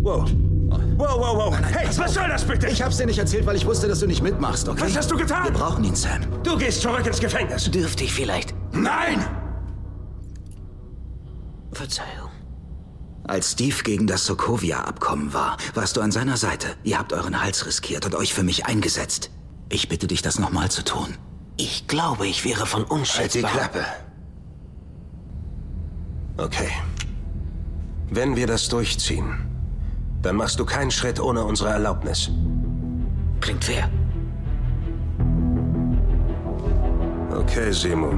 Wow. 0.04 0.30
Wow, 0.98 1.18
wow, 1.18 1.34
wow. 1.34 1.54
Hey, 1.72 1.88
was 1.96 2.12
soll 2.12 2.28
das 2.28 2.44
bitte? 2.44 2.68
Ich 2.68 2.82
hab's 2.82 2.98
dir 2.98 3.06
nicht 3.06 3.18
erzählt, 3.18 3.46
weil 3.46 3.56
ich 3.56 3.64
wusste, 3.64 3.88
dass 3.88 4.00
du 4.00 4.06
nicht 4.06 4.22
mitmachst, 4.22 4.68
okay? 4.68 4.82
Was 4.82 4.96
hast 4.96 5.10
du 5.10 5.16
getan? 5.16 5.44
Wir 5.44 5.52
brauchen 5.52 5.82
ihn, 5.82 5.94
Sam. 5.94 6.20
Du 6.42 6.58
gehst 6.58 6.82
zurück 6.82 7.06
ins 7.06 7.20
Gefängnis. 7.20 7.70
Dürfte 7.70 8.04
ich 8.04 8.12
vielleicht? 8.12 8.54
Nein! 8.72 9.24
Verzeihung. 11.72 12.28
Als 13.26 13.52
Steve 13.52 13.82
gegen 13.82 14.06
das 14.06 14.26
Sokovia-Abkommen 14.26 15.32
war, 15.32 15.56
warst 15.72 15.96
du 15.96 16.02
an 16.02 16.12
seiner 16.12 16.36
Seite. 16.36 16.68
Ihr 16.84 16.98
habt 16.98 17.14
euren 17.14 17.42
Hals 17.42 17.64
riskiert 17.64 18.04
und 18.04 18.14
euch 18.14 18.34
für 18.34 18.42
mich 18.42 18.66
eingesetzt. 18.66 19.30
Ich 19.70 19.88
bitte 19.88 20.06
dich, 20.06 20.20
das 20.20 20.38
nochmal 20.38 20.70
zu 20.70 20.84
tun. 20.84 21.14
Ich 21.56 21.88
glaube, 21.88 22.26
ich 22.26 22.44
wäre 22.44 22.66
von 22.66 22.84
unschätzbar. 22.84 23.20
Halt 23.22 23.34
die 23.34 23.40
Klappe. 23.40 23.86
Okay. 26.36 26.70
Wenn 28.10 28.36
wir 28.36 28.46
das 28.46 28.68
durchziehen, 28.68 29.43
dann 30.24 30.36
machst 30.36 30.58
du 30.58 30.64
keinen 30.64 30.90
Schritt 30.90 31.20
ohne 31.20 31.44
unsere 31.44 31.70
Erlaubnis. 31.70 32.30
Klingt 33.40 33.62
fair. 33.62 33.90
Okay, 37.30 37.70
Simo. 37.70 38.10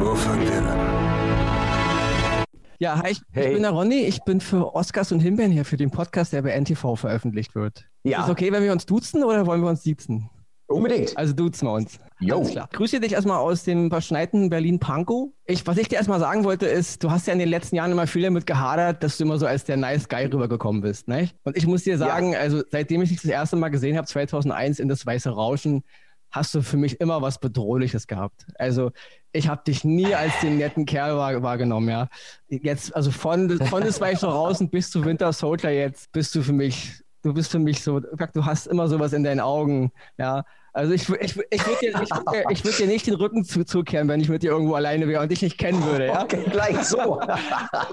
Wo 0.00 0.14
fangen 0.14 0.42
wir 0.42 0.58
an? 0.58 2.46
Ja, 2.78 3.00
hi, 3.02 3.12
ich, 3.12 3.22
hey. 3.30 3.46
ich, 3.46 3.52
bin 3.54 3.62
der 3.62 3.70
Ronny. 3.70 4.00
Ich 4.00 4.22
bin 4.24 4.40
für 4.40 4.74
Oscars 4.74 5.12
und 5.12 5.20
Himbeeren 5.20 5.52
hier 5.52 5.64
für 5.64 5.76
den 5.76 5.90
Podcast, 5.90 6.32
der 6.32 6.42
bei 6.42 6.58
NTV 6.58 6.96
veröffentlicht 6.96 7.54
wird. 7.54 7.86
Ja. 8.02 8.18
Ist 8.18 8.24
es 8.24 8.30
okay, 8.30 8.52
wenn 8.52 8.62
wir 8.62 8.72
uns 8.72 8.86
duzen 8.86 9.24
oder 9.24 9.46
wollen 9.46 9.62
wir 9.62 9.70
uns 9.70 9.82
siezen? 9.82 10.28
Unbedingt. 10.68 11.16
Also 11.16 11.32
duzen 11.32 11.66
wir 11.66 11.72
uns. 11.72 12.00
Jo. 12.18 12.36
Alles 12.36 12.50
klar. 12.50 12.68
Grüße 12.72 12.98
dich 12.98 13.12
erstmal 13.12 13.38
aus 13.38 13.64
dem 13.64 13.90
verschneiten 13.90 14.50
Berlin-Pankow. 14.50 15.30
Ich, 15.44 15.66
was 15.66 15.78
ich 15.78 15.88
dir 15.88 15.96
erstmal 15.96 16.18
sagen 16.18 16.44
wollte, 16.44 16.66
ist, 16.66 17.04
du 17.04 17.10
hast 17.10 17.26
ja 17.26 17.32
in 17.32 17.38
den 17.38 17.48
letzten 17.48 17.76
Jahren 17.76 17.92
immer 17.92 18.06
viel 18.06 18.22
damit 18.22 18.46
gehadert, 18.46 19.02
dass 19.02 19.16
du 19.16 19.24
immer 19.24 19.38
so 19.38 19.46
als 19.46 19.64
der 19.64 19.76
Nice 19.76 20.08
Guy 20.08 20.24
rübergekommen 20.24 20.80
bist. 20.80 21.08
Ne? 21.08 21.30
Und 21.44 21.56
ich 21.56 21.66
muss 21.66 21.84
dir 21.84 21.98
sagen, 21.98 22.32
ja. 22.32 22.40
also 22.40 22.62
seitdem 22.70 23.02
ich 23.02 23.10
dich 23.10 23.22
das 23.22 23.30
erste 23.30 23.56
Mal 23.56 23.68
gesehen 23.68 23.96
habe, 23.96 24.06
2001 24.06 24.80
in 24.80 24.88
das 24.88 25.06
Weiße 25.06 25.30
Rauschen, 25.30 25.84
hast 26.30 26.54
du 26.54 26.62
für 26.62 26.76
mich 26.76 27.00
immer 27.00 27.22
was 27.22 27.38
Bedrohliches 27.38 28.06
gehabt. 28.06 28.46
Also 28.56 28.90
ich 29.32 29.48
habe 29.48 29.62
dich 29.66 29.84
nie 29.84 30.14
als 30.14 30.32
den 30.40 30.58
netten 30.58 30.84
Kerl 30.84 31.16
wahr, 31.16 31.42
wahrgenommen, 31.42 31.88
ja. 31.88 32.08
Jetzt, 32.48 32.94
also 32.94 33.10
von, 33.10 33.58
von 33.66 33.82
das 33.82 34.00
Weiße 34.00 34.26
Rauschen 34.26 34.70
bis 34.70 34.90
zu 34.90 35.04
Winter 35.04 35.32
Soldier 35.32 35.70
jetzt, 35.70 36.12
bist 36.12 36.34
du 36.34 36.42
für 36.42 36.52
mich, 36.52 37.02
du 37.26 37.34
bist 37.34 37.50
für 37.50 37.58
mich 37.58 37.82
so, 37.82 38.00
du 38.00 38.44
hast 38.44 38.66
immer 38.66 38.88
sowas 38.88 39.12
in 39.12 39.24
deinen 39.24 39.40
Augen, 39.40 39.92
ja. 40.18 40.44
Also 40.76 40.92
ich, 40.92 41.08
ich, 41.08 41.34
ich 41.50 41.66
würde 41.66 41.78
dir, 41.80 41.88
ich 41.88 42.10
würd 42.10 42.34
dir, 42.34 42.44
ich 42.50 42.62
würd 42.62 42.78
dir 42.78 42.86
nicht 42.86 43.06
den 43.06 43.14
Rücken 43.14 43.44
zu, 43.44 43.64
zukehren, 43.64 44.08
wenn 44.08 44.20
ich 44.20 44.28
mit 44.28 44.42
dir 44.42 44.50
irgendwo 44.50 44.74
alleine 44.74 45.08
wäre 45.08 45.22
und 45.22 45.30
dich 45.30 45.40
nicht 45.40 45.56
kennen 45.56 45.82
würde. 45.82 46.08
Ja? 46.08 46.24
Okay, 46.24 46.44
gleich 46.50 46.84
so. 46.84 46.98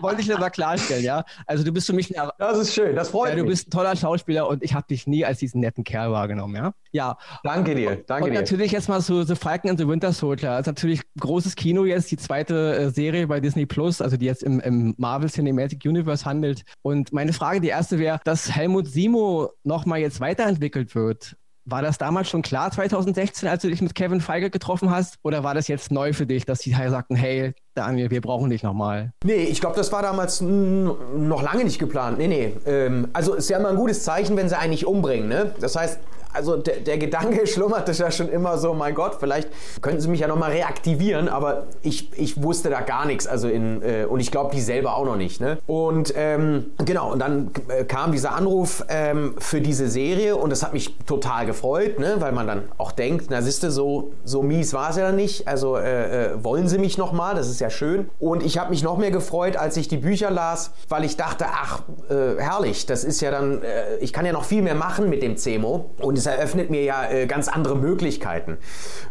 Wollte 0.01 0.19
ich 0.19 0.27
dir 0.27 0.37
mal 0.37 0.49
klarstellen, 0.49 1.01
ja. 1.01 1.23
Also 1.47 1.63
du 1.63 1.71
bist 1.71 1.87
für 1.87 1.93
mich 1.93 2.13
ein 2.13 2.29
Das 2.37 2.57
ist 2.57 2.73
schön, 2.73 2.93
das 2.93 3.07
freut 3.07 3.29
ja, 3.29 3.35
mich. 3.35 3.43
Du 3.45 3.49
bist 3.49 3.67
ein 3.69 3.71
toller 3.71 3.95
Schauspieler 3.95 4.49
und 4.49 4.63
ich 4.63 4.73
habe 4.73 4.85
dich 4.85 5.07
nie 5.07 5.23
als 5.23 5.39
diesen 5.39 5.61
netten 5.61 5.85
Kerl 5.85 6.11
wahrgenommen, 6.11 6.57
ja. 6.57 6.73
Ja. 6.91 7.17
Danke 7.45 7.73
dir, 7.73 8.03
danke 8.05 8.25
dir. 8.25 8.31
Und 8.31 8.33
natürlich 8.33 8.73
jetzt 8.73 8.89
mal 8.89 8.99
so 8.99 9.23
The 9.23 9.35
Falcon 9.35 9.69
and 9.71 9.79
the 9.79 9.87
Winter 9.87 10.11
Soldier. 10.11 10.49
Das 10.49 10.61
ist 10.61 10.67
natürlich 10.67 11.01
großes 11.21 11.55
Kino 11.55 11.85
jetzt, 11.85 12.11
die 12.11 12.17
zweite 12.17 12.75
äh, 12.75 12.89
Serie 12.89 13.27
bei 13.27 13.39
Disney 13.39 13.65
Plus, 13.65 14.01
also 14.01 14.17
die 14.17 14.25
jetzt 14.25 14.43
im, 14.43 14.59
im 14.59 14.93
Marvel 14.97 15.29
Cinematic 15.29 15.85
Universe 15.85 16.25
handelt. 16.25 16.63
Und 16.81 17.13
meine 17.13 17.31
Frage, 17.31 17.61
die 17.61 17.69
erste 17.69 17.97
wäre, 17.97 18.19
dass 18.25 18.51
Helmut 18.53 18.87
Simo 18.87 19.51
nochmal 19.63 19.99
jetzt 19.99 20.19
weiterentwickelt 20.19 20.93
wird. 20.95 21.37
War 21.65 21.81
das 21.81 21.97
damals 21.97 22.29
schon 22.29 22.41
klar, 22.41 22.71
2016, 22.71 23.47
als 23.47 23.61
du 23.61 23.69
dich 23.69 23.81
mit 23.81 23.95
Kevin 23.95 24.19
Feige 24.19 24.49
getroffen 24.49 24.89
hast? 24.89 25.17
Oder 25.23 25.43
war 25.43 25.53
das 25.53 25.67
jetzt 25.67 25.91
neu 25.91 26.11
für 26.11 26.25
dich, 26.25 26.45
dass 26.45 26.59
die 26.59 26.73
sagten, 26.89 27.15
hey, 27.15 27.53
Daniel, 27.75 28.11
wir 28.11 28.21
brauchen 28.21 28.51
dich 28.51 28.61
nochmal? 28.61 29.13
Nee, 29.23 29.45
ich 29.45 29.59
glaube, 29.59 29.75
das 29.75 29.91
war 29.91 30.03
damals 30.03 30.41
noch 30.41 31.41
lange 31.41 31.63
nicht 31.63 31.79
geplant. 31.79 32.19
Nee, 32.19 32.27
nee. 32.27 32.53
Ähm, 32.67 33.07
also 33.13 33.33
ist 33.33 33.49
ja 33.49 33.57
immer 33.57 33.69
ein 33.69 33.75
gutes 33.75 34.03
Zeichen, 34.03 34.37
wenn 34.37 34.47
sie 34.47 34.57
einen 34.57 34.71
nicht 34.71 34.85
umbringen. 34.85 35.27
Ne? 35.27 35.53
Das 35.59 35.75
heißt, 35.75 35.99
also 36.33 36.57
der, 36.57 36.77
der 36.77 36.97
Gedanke 36.97 37.47
schlummerte 37.47 37.91
ja 37.93 38.11
schon 38.11 38.27
immer 38.29 38.57
so, 38.57 38.73
mein 38.73 38.95
Gott, 38.95 39.17
vielleicht 39.19 39.49
könnten 39.81 40.01
sie 40.01 40.09
mich 40.09 40.19
ja 40.19 40.27
nochmal 40.27 40.51
reaktivieren, 40.51 41.29
aber 41.29 41.67
ich, 41.83 42.09
ich 42.17 42.41
wusste 42.41 42.69
da 42.69 42.81
gar 42.81 43.05
nichts. 43.05 43.27
Also 43.27 43.47
in, 43.47 43.81
äh, 43.81 44.05
und 44.05 44.19
ich 44.19 44.31
glaube, 44.31 44.53
die 44.55 44.61
selber 44.61 44.97
auch 44.97 45.05
noch 45.05 45.15
nicht. 45.15 45.39
Ne? 45.39 45.59
Und 45.67 46.13
ähm, 46.17 46.71
genau, 46.83 47.11
und 47.11 47.19
dann 47.19 47.51
äh, 47.67 47.83
kam 47.83 48.11
dieser 48.11 48.35
Anruf 48.35 48.83
ähm, 48.89 49.35
für 49.37 49.61
diese 49.61 49.87
Serie 49.87 50.35
und 50.35 50.49
das 50.49 50.63
hat 50.63 50.73
mich 50.73 50.97
total 51.05 51.45
gefreut, 51.45 51.99
ne? 51.99 52.15
weil 52.19 52.31
man 52.31 52.47
dann 52.47 52.63
auch 52.77 52.91
denkt, 52.91 53.27
na 53.29 53.41
siehste, 53.41 53.69
so, 53.69 54.13
so 54.23 54.41
mies 54.41 54.73
war 54.73 54.89
es 54.89 54.97
ja 54.97 55.11
nicht. 55.11 55.47
Also 55.47 55.77
äh, 55.77 56.33
äh, 56.33 56.43
wollen 56.43 56.67
sie 56.67 56.79
mich 56.79 56.97
nochmal, 56.97 57.35
das 57.35 57.47
ist 57.47 57.59
ja 57.63 57.69
schön. 57.69 58.09
Und 58.19 58.43
ich 58.43 58.57
habe 58.59 58.69
mich 58.69 58.83
noch 58.83 58.97
mehr 58.97 59.09
gefreut, 59.09 59.57
als 59.57 59.77
ich 59.77 59.87
die 59.87 59.97
Bücher 59.97 60.29
las, 60.29 60.71
weil 60.89 61.03
ich 61.03 61.17
dachte, 61.17 61.45
ach, 61.49 61.81
äh, 62.09 62.39
herrlich, 62.39 62.85
das 62.85 63.03
ist 63.03 63.21
ja 63.21 63.31
dann, 63.31 63.63
äh, 63.63 63.97
ich 64.01 64.13
kann 64.13 64.25
ja 64.25 64.31
noch 64.31 64.43
viel 64.43 64.61
mehr 64.61 64.75
machen 64.75 65.09
mit 65.09 65.23
dem 65.23 65.37
Cemo. 65.37 65.91
Und 65.99 66.17
es 66.17 66.25
eröffnet 66.25 66.69
mir 66.69 66.83
ja 66.83 67.09
äh, 67.09 67.25
ganz 67.25 67.47
andere 67.47 67.75
Möglichkeiten, 67.75 68.57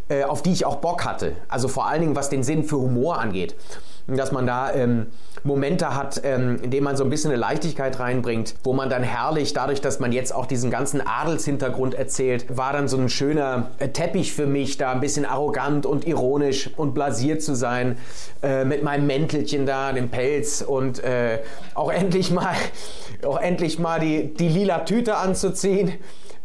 äh, 0.09 0.25
auf 0.25 0.43
die 0.43 0.53
ich 0.53 0.65
auch 0.67 0.77
Bock 0.77 1.05
hatte. 1.05 1.33
Also 1.49 1.67
vor 1.69 1.87
allen 1.89 2.03
Dingen, 2.03 2.17
was 2.17 2.29
den 2.29 2.43
Sinn 2.43 2.65
für 2.65 2.77
Humor 2.77 3.19
angeht. 3.19 3.57
Dass 4.07 4.33
man 4.33 4.47
da 4.47 4.73
ähm, 4.75 5.07
Momente 5.45 5.95
hat, 5.95 6.21
ähm, 6.25 6.59
in 6.63 6.71
denen 6.71 6.85
man 6.85 6.97
so 6.97 7.05
ein 7.05 7.11
bisschen 7.11 7.31
eine 7.31 7.41
Leichtigkeit 7.41 7.99
reinbringt, 7.99 8.55
wo 8.63 8.73
man 8.73 8.91
dann 8.91 9.03
herrlich, 9.03 9.53
dadurch, 9.53 9.81
dass 9.81 9.99
man 9.99 10.13
jetzt 10.13 10.35
auch 10.35 10.47
diesen 10.47 10.71
ganzen 10.71 11.01
Adelshintergrund 11.01 11.95
erzählt, 11.95 12.57
war 12.57 12.73
dann 12.73 12.89
so 12.89 12.97
ein 12.99 13.09
schöner 13.09 13.71
äh, 13.79 13.89
Teppich 13.89 14.33
für 14.33 14.47
mich, 14.47 14.77
da 14.77 14.93
ein 14.93 15.01
bisschen 15.01 15.25
arrogant 15.25 15.87
und 15.87 16.07
ironisch 16.07 16.71
und 16.77 16.95
blasiert 16.95 17.43
zu 17.43 17.55
sein, 17.55 17.97
äh, 18.43 18.65
mit 18.65 18.83
meinem 18.83 19.07
Mäntelchen 19.07 19.67
da, 19.67 19.93
dem 19.93 20.11
Pelz 20.11 20.63
und 20.63 21.03
äh, 21.03 21.41
auch 21.75 21.93
endlich 21.93 22.31
mal, 22.31 22.55
auch 23.27 23.41
endlich 23.41 23.79
mal 23.79 23.99
die, 24.01 24.35
die 24.35 24.49
lila 24.49 24.81
Tüte 24.81 25.17
anzuziehen. 25.17 25.93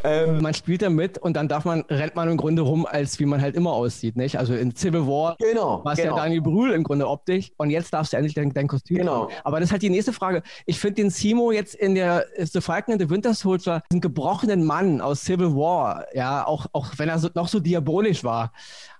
Ähm, 0.07 0.41
man 0.41 0.53
spielt 0.53 0.81
damit 0.81 1.17
und 1.17 1.35
dann 1.35 1.47
darf 1.47 1.65
man, 1.65 1.81
rennt 1.89 2.15
man 2.15 2.29
im 2.29 2.37
Grunde 2.37 2.61
rum, 2.61 2.85
als 2.85 3.19
wie 3.19 3.25
man 3.25 3.41
halt 3.41 3.55
immer 3.55 3.73
aussieht, 3.73 4.15
nicht? 4.15 4.37
Also 4.37 4.53
in 4.53 4.75
Civil 4.75 5.05
War 5.05 5.35
genau, 5.39 5.83
war 5.83 5.93
es 5.93 5.99
genau. 5.99 6.15
ja 6.15 6.23
Daniel 6.23 6.41
Brühl 6.41 6.71
im 6.71 6.83
Grunde 6.83 7.07
optisch 7.07 7.51
und 7.57 7.69
jetzt 7.69 7.93
darfst 7.93 8.13
du 8.13 8.17
endlich 8.17 8.33
dein, 8.33 8.53
dein 8.53 8.67
Kostüm 8.67 8.97
Genau. 8.97 9.23
Haben. 9.23 9.33
Aber 9.43 9.59
das 9.59 9.67
ist 9.67 9.71
halt 9.71 9.81
die 9.81 9.89
nächste 9.89 10.13
Frage. 10.13 10.43
Ich 10.65 10.79
finde 10.79 10.95
den 11.01 11.09
Simo 11.09 11.51
jetzt 11.51 11.75
in 11.75 11.95
der 11.95 12.25
The 12.37 12.61
Falcon 12.61 12.93
and 12.93 13.01
the 13.01 13.09
Winter 13.09 13.33
Soldier, 13.33 13.83
einen 13.91 14.01
gebrochenen 14.01 14.65
Mann 14.65 15.01
aus 15.01 15.21
Civil 15.21 15.55
War, 15.55 16.05
ja, 16.13 16.45
auch, 16.45 16.67
auch 16.71 16.87
wenn 16.97 17.09
er 17.09 17.19
so, 17.19 17.29
noch 17.33 17.47
so 17.47 17.59
diabolisch 17.59 18.23
war, 18.23 18.51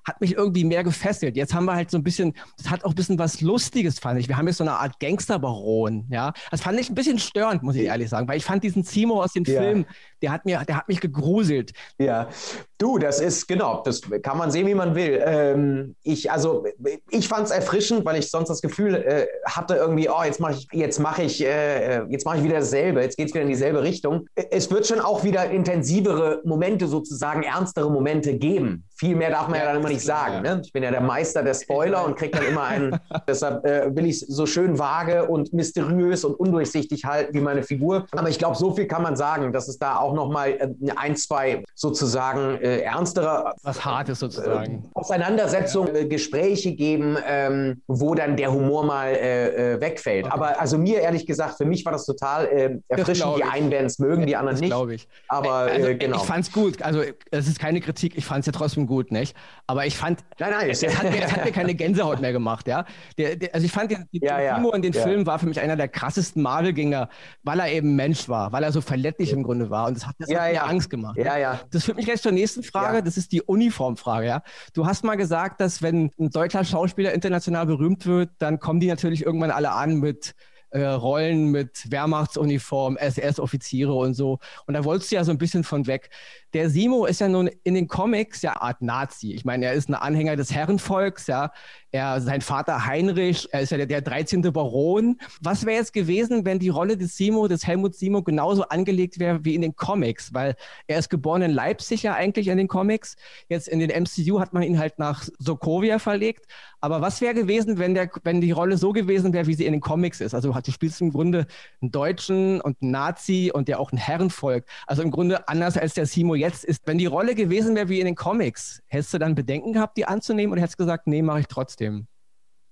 hat 0.07 0.21
mich 0.21 0.33
irgendwie 0.35 0.63
mehr 0.63 0.83
gefesselt. 0.83 1.35
Jetzt 1.35 1.53
haben 1.53 1.65
wir 1.65 1.75
halt 1.75 1.91
so 1.91 1.97
ein 1.97 2.03
bisschen, 2.03 2.33
das 2.57 2.69
hat 2.69 2.85
auch 2.85 2.89
ein 2.91 2.95
bisschen 2.95 3.19
was 3.19 3.41
Lustiges, 3.41 3.99
fand 3.99 4.19
ich. 4.19 4.27
Wir 4.29 4.37
haben 4.37 4.47
jetzt 4.47 4.57
so 4.57 4.63
eine 4.63 4.73
Art 4.73 4.99
Gangsterbaron, 4.99 6.05
ja. 6.09 6.33
Das 6.49 6.61
fand 6.61 6.79
ich 6.79 6.89
ein 6.89 6.95
bisschen 6.95 7.19
störend, 7.19 7.61
muss 7.61 7.75
ich 7.75 7.83
ehrlich 7.83 8.09
sagen, 8.09 8.27
weil 8.27 8.37
ich 8.37 8.45
fand 8.45 8.63
diesen 8.63 8.83
Simo 8.83 9.21
aus 9.21 9.33
dem 9.33 9.43
Ja. 9.43 9.61
Film, 9.61 9.85
der 10.21 10.31
hat 10.31 10.45
mir, 10.45 10.63
der 10.65 10.77
hat 10.77 10.87
mich 10.87 11.01
gegruselt. 11.01 11.73
Ja, 11.99 12.29
du, 12.77 12.97
das 12.97 13.19
ist 13.19 13.47
genau, 13.47 13.83
das 13.83 14.01
kann 14.23 14.37
man 14.37 14.49
sehen, 14.49 14.65
wie 14.67 14.73
man 14.75 14.95
will. 14.95 15.21
Ähm, 15.23 15.95
ich, 16.03 16.31
also, 16.31 16.65
ich 17.09 17.27
fand 17.27 17.45
es 17.45 17.51
erfrischend, 17.51 18.05
weil 18.05 18.17
ich 18.17 18.31
sonst 18.31 18.49
das 18.49 18.61
Gefühl 18.61 18.95
äh, 18.95 19.27
hatte 19.45 19.75
irgendwie, 19.75 20.09
oh, 20.09 20.23
jetzt 20.23 20.39
mache 20.39 20.53
ich, 20.53 20.67
jetzt 20.71 20.99
mache 20.99 21.23
ich, 21.23 21.43
äh, 21.43 22.03
jetzt 22.09 22.25
mache 22.25 22.37
ich 22.37 22.43
wieder 22.43 22.59
dasselbe, 22.59 23.01
jetzt 23.01 23.17
geht 23.17 23.27
es 23.27 23.33
wieder 23.33 23.43
in 23.43 23.49
dieselbe 23.49 23.83
Richtung. 23.83 24.27
Es 24.35 24.71
wird 24.71 24.87
schon 24.87 24.99
auch 25.01 25.23
wieder 25.23 25.49
intensivere 25.51 26.41
Momente, 26.45 26.87
sozusagen 26.87 27.43
ernstere 27.43 27.91
Momente 27.91 28.37
geben. 28.37 28.85
Viel 28.97 29.15
mehr 29.15 29.29
darf 29.29 29.47
man 29.47 29.59
ja, 29.59 29.65
Ja, 29.65 29.71
dann 29.73 29.79
immer 29.81 29.89
nicht 29.89 30.01
sagen. 30.01 30.43
ja. 30.45 30.55
Ne? 30.55 30.61
Ich 30.63 30.73
bin 30.73 30.83
ja 30.83 30.91
der 30.91 31.01
Meister 31.01 31.43
der 31.43 31.53
Spoiler 31.53 32.03
und 32.05 32.15
kriege 32.15 32.37
dann 32.37 32.47
immer 32.47 32.63
einen, 32.63 32.99
deshalb 33.27 33.65
äh, 33.65 33.95
will 33.95 34.05
ich 34.05 34.21
es 34.23 34.27
so 34.27 34.45
schön 34.45 34.77
vage 34.79 35.25
und 35.25 35.53
mysteriös 35.53 36.23
und 36.25 36.33
undurchsichtig 36.35 37.05
halten 37.05 37.33
wie 37.33 37.41
meine 37.41 37.63
Figur. 37.63 38.05
Aber 38.11 38.29
ich 38.29 38.39
glaube, 38.39 38.55
so 38.55 38.73
viel 38.73 38.87
kann 38.87 39.03
man 39.03 39.15
sagen, 39.15 39.53
dass 39.53 39.67
es 39.67 39.77
da 39.77 39.97
auch 39.97 40.13
nochmal 40.13 40.49
äh, 40.51 40.67
ein, 40.95 41.15
zwei 41.15 41.63
sozusagen 41.75 42.57
äh, 42.61 42.79
ernstere 42.79 43.53
Was 43.63 43.83
Hartes 43.85 44.19
sozusagen. 44.19 44.89
Auseinandersetzungen, 44.93 45.95
äh, 45.95 46.05
Gespräche 46.05 46.73
geben, 46.73 47.17
ähm, 47.27 47.81
wo 47.87 48.15
dann 48.15 48.35
der 48.35 48.51
Humor 48.51 48.83
mal 48.85 49.09
äh, 49.09 49.73
äh, 49.75 49.81
wegfällt. 49.81 50.25
Okay. 50.25 50.33
Aber 50.33 50.59
also 50.59 50.77
mir 50.77 51.01
ehrlich 51.01 51.25
gesagt, 51.25 51.57
für 51.57 51.65
mich 51.65 51.85
war 51.85 51.91
das 51.91 52.05
total 52.05 52.45
äh, 52.47 52.77
erfrischend. 52.87 53.37
Die 53.37 53.43
einen 53.43 53.69
werden 53.71 53.85
es 53.85 53.99
mögen, 53.99 54.25
die 54.25 54.35
anderen 54.35 54.55
das 54.55 54.61
nicht. 54.61 54.69
glaube 54.71 54.95
ich. 54.95 55.07
Aber 55.27 55.51
also, 55.53 55.87
äh, 55.87 55.95
genau. 55.95 56.17
Ich 56.17 56.23
fand's 56.23 56.51
gut. 56.51 56.81
Also, 56.81 57.01
es 57.31 57.47
ist 57.47 57.59
keine 57.59 57.79
Kritik. 57.81 58.17
Ich 58.17 58.25
fand's 58.25 58.47
ja 58.47 58.53
trotzdem 58.53 58.86
gut, 58.87 59.11
nicht? 59.11 59.35
Aber 59.67 59.85
ich 59.85 59.95
fand, 59.97 60.23
nein, 60.39 60.51
nein, 60.51 60.69
es, 60.69 60.83
hat 60.83 61.03
mir, 61.11 61.21
es 61.21 61.31
hat 61.31 61.45
mir 61.45 61.51
keine 61.51 61.75
Gänsehaut 61.75 62.19
mehr 62.21 62.31
gemacht, 62.31 62.67
ja. 62.67 62.85
Der, 63.17 63.35
der, 63.35 63.53
also, 63.53 63.65
ich 63.65 63.71
fand, 63.71 63.91
den, 63.91 64.05
den 64.11 64.23
Ja, 64.23 64.39
ja. 64.41 64.55
Timo 64.55 64.71
in 64.71 64.81
den 64.81 64.93
Ja. 64.93 65.03
Filmen 65.03 65.25
war 65.25 65.37
für 65.39 65.45
mich 65.45 65.59
einer 65.59 65.75
der 65.75 65.87
krassesten 65.87 66.41
Marvel-Gänger, 66.41 67.09
weil 67.43 67.59
er 67.59 67.71
eben 67.71 67.95
Mensch 67.95 68.27
war, 68.27 68.51
weil 68.51 68.63
er 68.63 68.71
so 68.71 68.81
verletzlich 68.81 69.31
im 69.33 69.43
Grunde 69.43 69.69
war. 69.69 69.87
Und 69.87 69.97
das 69.97 70.07
hat, 70.07 70.15
das 70.19 70.29
Ja, 70.29 70.41
hat 70.41 70.47
mir 70.49 70.55
ja. 70.55 70.63
Angst 70.65 70.89
gemacht. 70.89 71.17
ja, 71.17 71.37
ja. 71.37 71.59
Das 71.71 71.83
führt 71.83 71.97
mich 71.97 72.05
gleich 72.05 72.21
zur 72.21 72.31
nächsten 72.31 72.63
Frage. 72.63 72.97
Ja. 72.97 73.01
Das 73.01 73.17
ist 73.17 73.31
die 73.31 73.41
Uniformfrage. 73.41 74.25
Ja? 74.27 74.41
Du 74.73 74.85
hast 74.87 75.03
mal 75.03 75.15
gesagt, 75.15 75.59
dass 75.61 75.81
wenn 75.81 76.11
ein 76.19 76.29
deutscher 76.29 76.63
Schauspieler 76.63 77.13
international 77.13 77.65
berühmt 77.65 78.05
wird, 78.05 78.29
dann 78.39 78.59
kommen 78.59 78.79
die 78.79 78.87
natürlich 78.87 79.23
irgendwann 79.25 79.51
alle 79.51 79.71
an 79.71 79.95
mit 79.99 80.33
äh, 80.69 80.81
Rollen 80.83 81.45
mit 81.45 81.89
Wehrmachtsuniform, 81.91 82.97
SS-Offiziere 82.97 83.93
und 83.93 84.13
so. 84.15 84.39
Und 84.65 84.73
da 84.73 84.83
wolltest 84.83 85.11
du 85.11 85.15
ja 85.15 85.23
so 85.23 85.31
ein 85.31 85.37
bisschen 85.37 85.63
von 85.63 85.87
weg. 85.87 86.09
Der 86.57 86.71
Simo 86.71 87.05
ist 87.05 87.21
ja 87.21 87.29
nun 87.29 87.51
in 87.65 87.75
den 87.75 87.87
Comics 87.87 88.41
ja 88.41 88.59
Art 88.59 88.81
Nazi. 88.81 89.31
Ich 89.31 89.45
meine, 89.45 89.67
er 89.67 89.73
ist 89.73 89.89
ein 89.89 89.93
Anhänger 89.93 90.35
des 90.35 90.51
Herrenvolks, 90.51 91.27
ja. 91.27 91.51
Er, 91.91 92.19
sein 92.19 92.41
Vater 92.41 92.85
Heinrich, 92.85 93.47
er 93.51 93.61
ist 93.61 93.69
ja 93.69 93.77
der, 93.77 93.85
der 93.85 94.01
13. 94.01 94.41
Baron. 94.41 95.19
Was 95.39 95.65
wäre 95.65 95.77
jetzt 95.77 95.93
gewesen, 95.93 96.45
wenn 96.45 96.57
die 96.57 96.69
Rolle 96.69 96.97
des 96.97 97.15
Simo, 97.15 97.47
des 97.47 97.65
Helmut 97.65 97.95
Simo, 97.95 98.23
genauso 98.23 98.63
angelegt 98.63 99.19
wäre 99.19 99.45
wie 99.45 99.53
in 99.53 99.61
den 99.61 99.75
Comics? 99.75 100.33
Weil 100.33 100.55
er 100.87 100.97
ist 100.97 101.09
geboren 101.09 101.43
in 101.43 101.51
Leipzig 101.51 102.01
ja 102.03 102.15
eigentlich 102.15 102.47
in 102.47 102.57
den 102.57 102.67
Comics. 102.67 103.15
Jetzt 103.49 103.67
in 103.67 103.79
den 103.79 103.89
MCU 103.89 104.39
hat 104.39 104.51
man 104.51 104.63
ihn 104.63 104.79
halt 104.79 104.97
nach 104.97 105.27
Sokovia 105.37 105.99
verlegt. 105.99 106.45
Aber 106.81 107.01
was 107.01 107.21
wäre 107.21 107.33
gewesen, 107.33 107.79
wenn, 107.79 107.95
der, 107.95 108.09
wenn 108.23 108.39
die 108.41 108.51
Rolle 108.51 108.77
so 108.77 108.93
gewesen 108.93 109.33
wäre, 109.33 109.47
wie 109.47 109.55
sie 109.55 109.65
in 109.65 109.71
den 109.71 109.81
Comics 109.81 110.21
ist? 110.21 110.35
Also 110.35 110.51
du 110.51 110.71
spielst 110.71 111.01
im 111.01 111.11
Grunde 111.11 111.47
einen 111.81 111.91
Deutschen 111.91 112.61
und 112.61 112.81
einen 112.81 112.91
Nazi 112.91 113.51
und 113.53 113.67
ja 113.67 113.79
auch 113.79 113.91
ein 113.91 113.97
Herrenvolk. 113.97 114.65
Also 114.85 115.01
im 115.01 115.09
Grunde 115.09 115.47
anders 115.47 115.77
als 115.77 115.95
der 115.95 116.05
Simo 116.05 116.35
jetzt 116.35 116.46
ist. 116.63 116.81
Wenn 116.85 116.97
die 116.97 117.05
Rolle 117.05 117.35
gewesen 117.35 117.75
wäre 117.75 117.89
wie 117.89 117.99
in 117.99 118.05
den 118.05 118.15
Comics, 118.15 118.81
hättest 118.87 119.13
du 119.13 119.17
dann 119.17 119.35
Bedenken 119.35 119.73
gehabt, 119.73 119.97
die 119.97 120.05
anzunehmen 120.05 120.51
oder 120.53 120.61
hättest 120.61 120.79
du 120.79 120.83
gesagt, 120.83 121.07
nee, 121.07 121.21
mache 121.21 121.41
ich 121.41 121.47
trotzdem? 121.47 122.07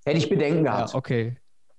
Hätte 0.05 0.17
ich 0.17 0.29
Bedenken 0.29 0.65
Ja, 0.65 0.75
gehabt. 0.77 0.95
okay. 0.95 1.37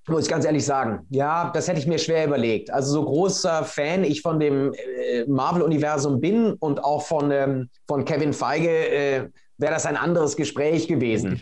Muss 0.09 0.25
ich 0.25 0.31
ganz 0.31 0.45
ehrlich 0.45 0.65
sagen. 0.65 1.05
Ja, 1.11 1.51
das 1.53 1.67
hätte 1.67 1.81
ich 1.81 1.87
mir 1.89 1.99
schwer 1.99 2.27
überlegt. 2.27 2.71
Also 2.71 2.93
so 2.93 3.05
großer 3.05 3.65
Fan 3.65 4.05
ich 4.05 4.23
von 4.23 4.39
dem 4.39 4.73
äh, 4.73 5.25
Marvel-Universum 5.27 6.21
bin 6.21 6.53
und 6.53 6.83
auch 6.85 7.03
von, 7.03 7.31
ähm, 7.33 7.69
von 7.89 8.05
Kevin 8.05 8.33
Feige, 8.33 8.71
äh, 8.71 9.29
wäre 9.59 9.73
das 9.73 9.87
ein 9.87 9.97
anderes 9.97 10.37
Gespräch 10.37 10.87
gewesen. 10.87 11.41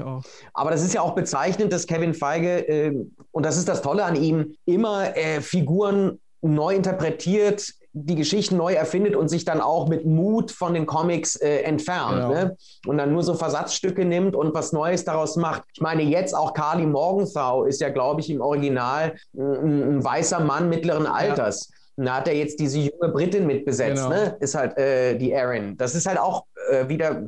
Aber 0.55 0.71
das 0.71 0.83
ist 0.83 0.95
ja 0.95 1.01
auch 1.03 1.15
bezeichnend, 1.15 1.73
dass 1.73 1.87
Kevin 1.87 2.15
Feige, 2.15 2.67
äh, 2.69 2.95
und 3.33 3.45
das 3.45 3.57
ist 3.59 3.69
das 3.69 3.83
Tolle 3.83 4.05
an 4.05 4.15
ihm, 4.17 4.55
immer 4.65 5.15
äh, 5.17 5.41
Figuren 5.41 6.21
neu 6.41 6.75
interpretiert, 6.75 7.71
die 7.97 8.17
Geschichten 8.17 8.57
neu 8.57 8.75
erfindet 8.75 9.15
und 9.15 9.29
sich 9.29 9.45
dann 9.45 9.61
auch 9.61 9.89
mit 9.89 10.05
Mut 10.05 10.51
von 10.51 10.75
den 10.75 10.85
Comics 10.85 11.37
äh, 11.37 11.61
entfernt. 11.61 12.17
Genau. 12.17 12.29
Ne? 12.29 12.57
Und 12.87 12.99
dann 12.99 13.13
nur 13.13 13.23
so 13.23 13.35
Versatzstücke 13.35 14.05
nimmt 14.05 14.35
und 14.35 14.53
was 14.53 14.73
Neues 14.73 15.05
daraus 15.05 15.37
macht. 15.37 15.63
Ich 15.73 15.81
meine, 15.81 16.03
jetzt 16.03 16.35
auch 16.35 16.55
Carly 16.55 16.87
Morgenthau 16.87 17.65
ist 17.65 17.81
ja, 17.81 17.91
glaube 17.91 18.21
ich, 18.21 18.31
im 18.31 18.41
Original 18.41 19.15
ein, 19.37 19.97
ein 19.97 20.05
weißer 20.05 20.41
Mann 20.41 20.69
mittleren 20.69 21.07
Alters. 21.07 21.71
Ja. 21.71 22.05
Da 22.05 22.17
hat 22.17 22.27
er 22.27 22.35
jetzt 22.35 22.59
diese 22.59 22.81
junge 22.81 23.13
Britin 23.13 23.47
mitbesetzt, 23.47 24.03
genau. 24.03 24.09
ne? 24.09 24.37
Ist 24.41 24.57
halt 24.57 24.77
äh, 24.77 25.17
die 25.17 25.31
Erin. 25.31 25.77
Das 25.77 25.95
ist 25.95 26.07
halt 26.07 26.19
auch 26.19 26.45
äh, 26.71 26.89
wieder, 26.89 27.23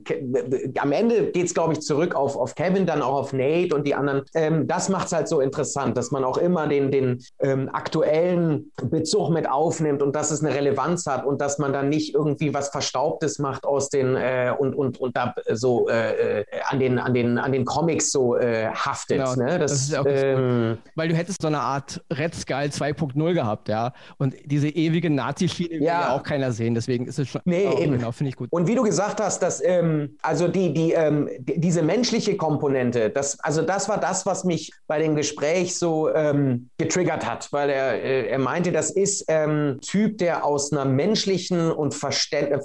am 0.79 0.93
Ende 0.93 1.31
geht 1.31 1.47
es, 1.47 1.55
glaube 1.55 1.75
ich, 1.75 1.81
zurück 1.81 2.15
auf, 2.15 2.37
auf 2.37 2.55
Kevin, 2.55 2.87
dann 2.87 3.01
auch 3.01 3.15
auf 3.15 3.33
Nate 3.33 3.75
und 3.75 3.87
die 3.87 3.95
anderen. 3.95 4.23
Ähm, 4.35 4.67
das 4.67 4.89
macht 4.89 5.07
es 5.07 5.13
halt 5.13 5.29
so 5.29 5.41
interessant, 5.41 5.97
dass 5.97 6.11
man 6.11 6.25
auch 6.25 6.39
immer 6.39 6.67
den, 6.67 6.91
den 6.91 7.23
ähm, 7.41 7.71
aktuellen 7.73 8.73
Bezug 8.83 9.31
mit 9.31 9.49
aufnimmt 9.49 10.03
und 10.03 10.15
dass 10.15 10.31
es 10.31 10.45
eine 10.45 10.55
Relevanz 10.55 11.07
hat 11.07 11.25
und 11.25 11.41
dass 11.41 11.59
man 11.59 11.73
dann 11.73 11.89
nicht 11.89 12.15
irgendwie 12.15 12.53
was 12.53 12.69
Verstaubtes 12.69 13.39
macht 13.39 13.65
aus 13.65 13.89
den 13.89 14.17
äh, 14.17 14.53
und, 14.59 14.75
und, 14.75 15.01
und 15.01 15.17
da 15.17 15.35
so 15.53 15.89
äh, 15.89 16.41
äh, 16.41 16.45
an, 16.69 16.81
den, 16.81 16.99
an, 16.99 17.15
den, 17.15 17.39
an 17.39 17.53
den 17.53 17.65
Comics 17.65 18.11
so 18.11 18.37
äh, 18.37 18.67
haftet. 18.67 19.19
Genau, 19.19 19.35
ne? 19.37 19.59
das, 19.59 19.71
das, 19.71 19.89
ist 19.89 19.97
auch 19.97 20.05
ähm, 20.07 20.79
Weil 20.97 21.09
du 21.09 21.15
hättest 21.15 21.41
so 21.41 21.49
eine 21.49 21.61
Art 21.61 22.03
Red 22.13 22.35
Skull 22.35 22.57
2.0 22.57 23.35
gehabt, 23.35 23.69
ja. 23.69 23.93
Und 24.19 24.35
die 24.45 24.57
diese 24.57 24.69
ewige 24.69 25.11
Nazi-Schiene 25.11 25.81
will 25.81 25.83
ja 25.83 26.13
auch 26.13 26.23
keiner 26.23 26.51
sehen. 26.51 26.75
Deswegen 26.75 27.07
ist 27.07 27.19
es 27.19 27.29
schon. 27.29 27.43
Nee, 27.45 27.69
eben. 27.79 27.93
Genau, 27.93 28.11
finde 28.13 28.31
ich 28.31 28.37
gut. 28.37 28.51
Und 28.51 28.67
wie 28.67 28.75
du 28.75 28.83
gesagt 28.83 29.21
hast, 29.21 29.26
dass 29.39 29.63
ähm, 29.63 30.17
also 30.23 30.49
die, 30.49 30.73
die, 30.73 30.93
ähm, 30.93 31.29
diese 31.41 31.83
menschliche 31.83 32.37
Komponente, 32.37 33.11
das, 33.11 33.39
also 33.41 33.63
das 33.63 33.89
war 33.89 33.99
das, 33.99 34.27
was 34.27 34.45
mich 34.45 34.73
bei 34.87 34.99
dem 34.99 35.17
Gespräch 35.17 35.77
so 35.77 36.13
ähm, 36.15 36.71
getriggert 36.79 37.29
hat, 37.29 37.49
weil 37.53 37.71
er, 37.71 38.03
äh, 38.03 38.29
er 38.29 38.39
meinte, 38.39 38.73
das 38.73 38.91
ist 38.91 39.25
ähm, 39.29 39.79
Typ, 39.83 40.19
der 40.19 40.45
aus 40.45 40.73
einer 40.73 40.85
menschlichen 40.85 41.71
und 41.73 41.95
Verständ 41.95 42.51
äh, 42.51 42.59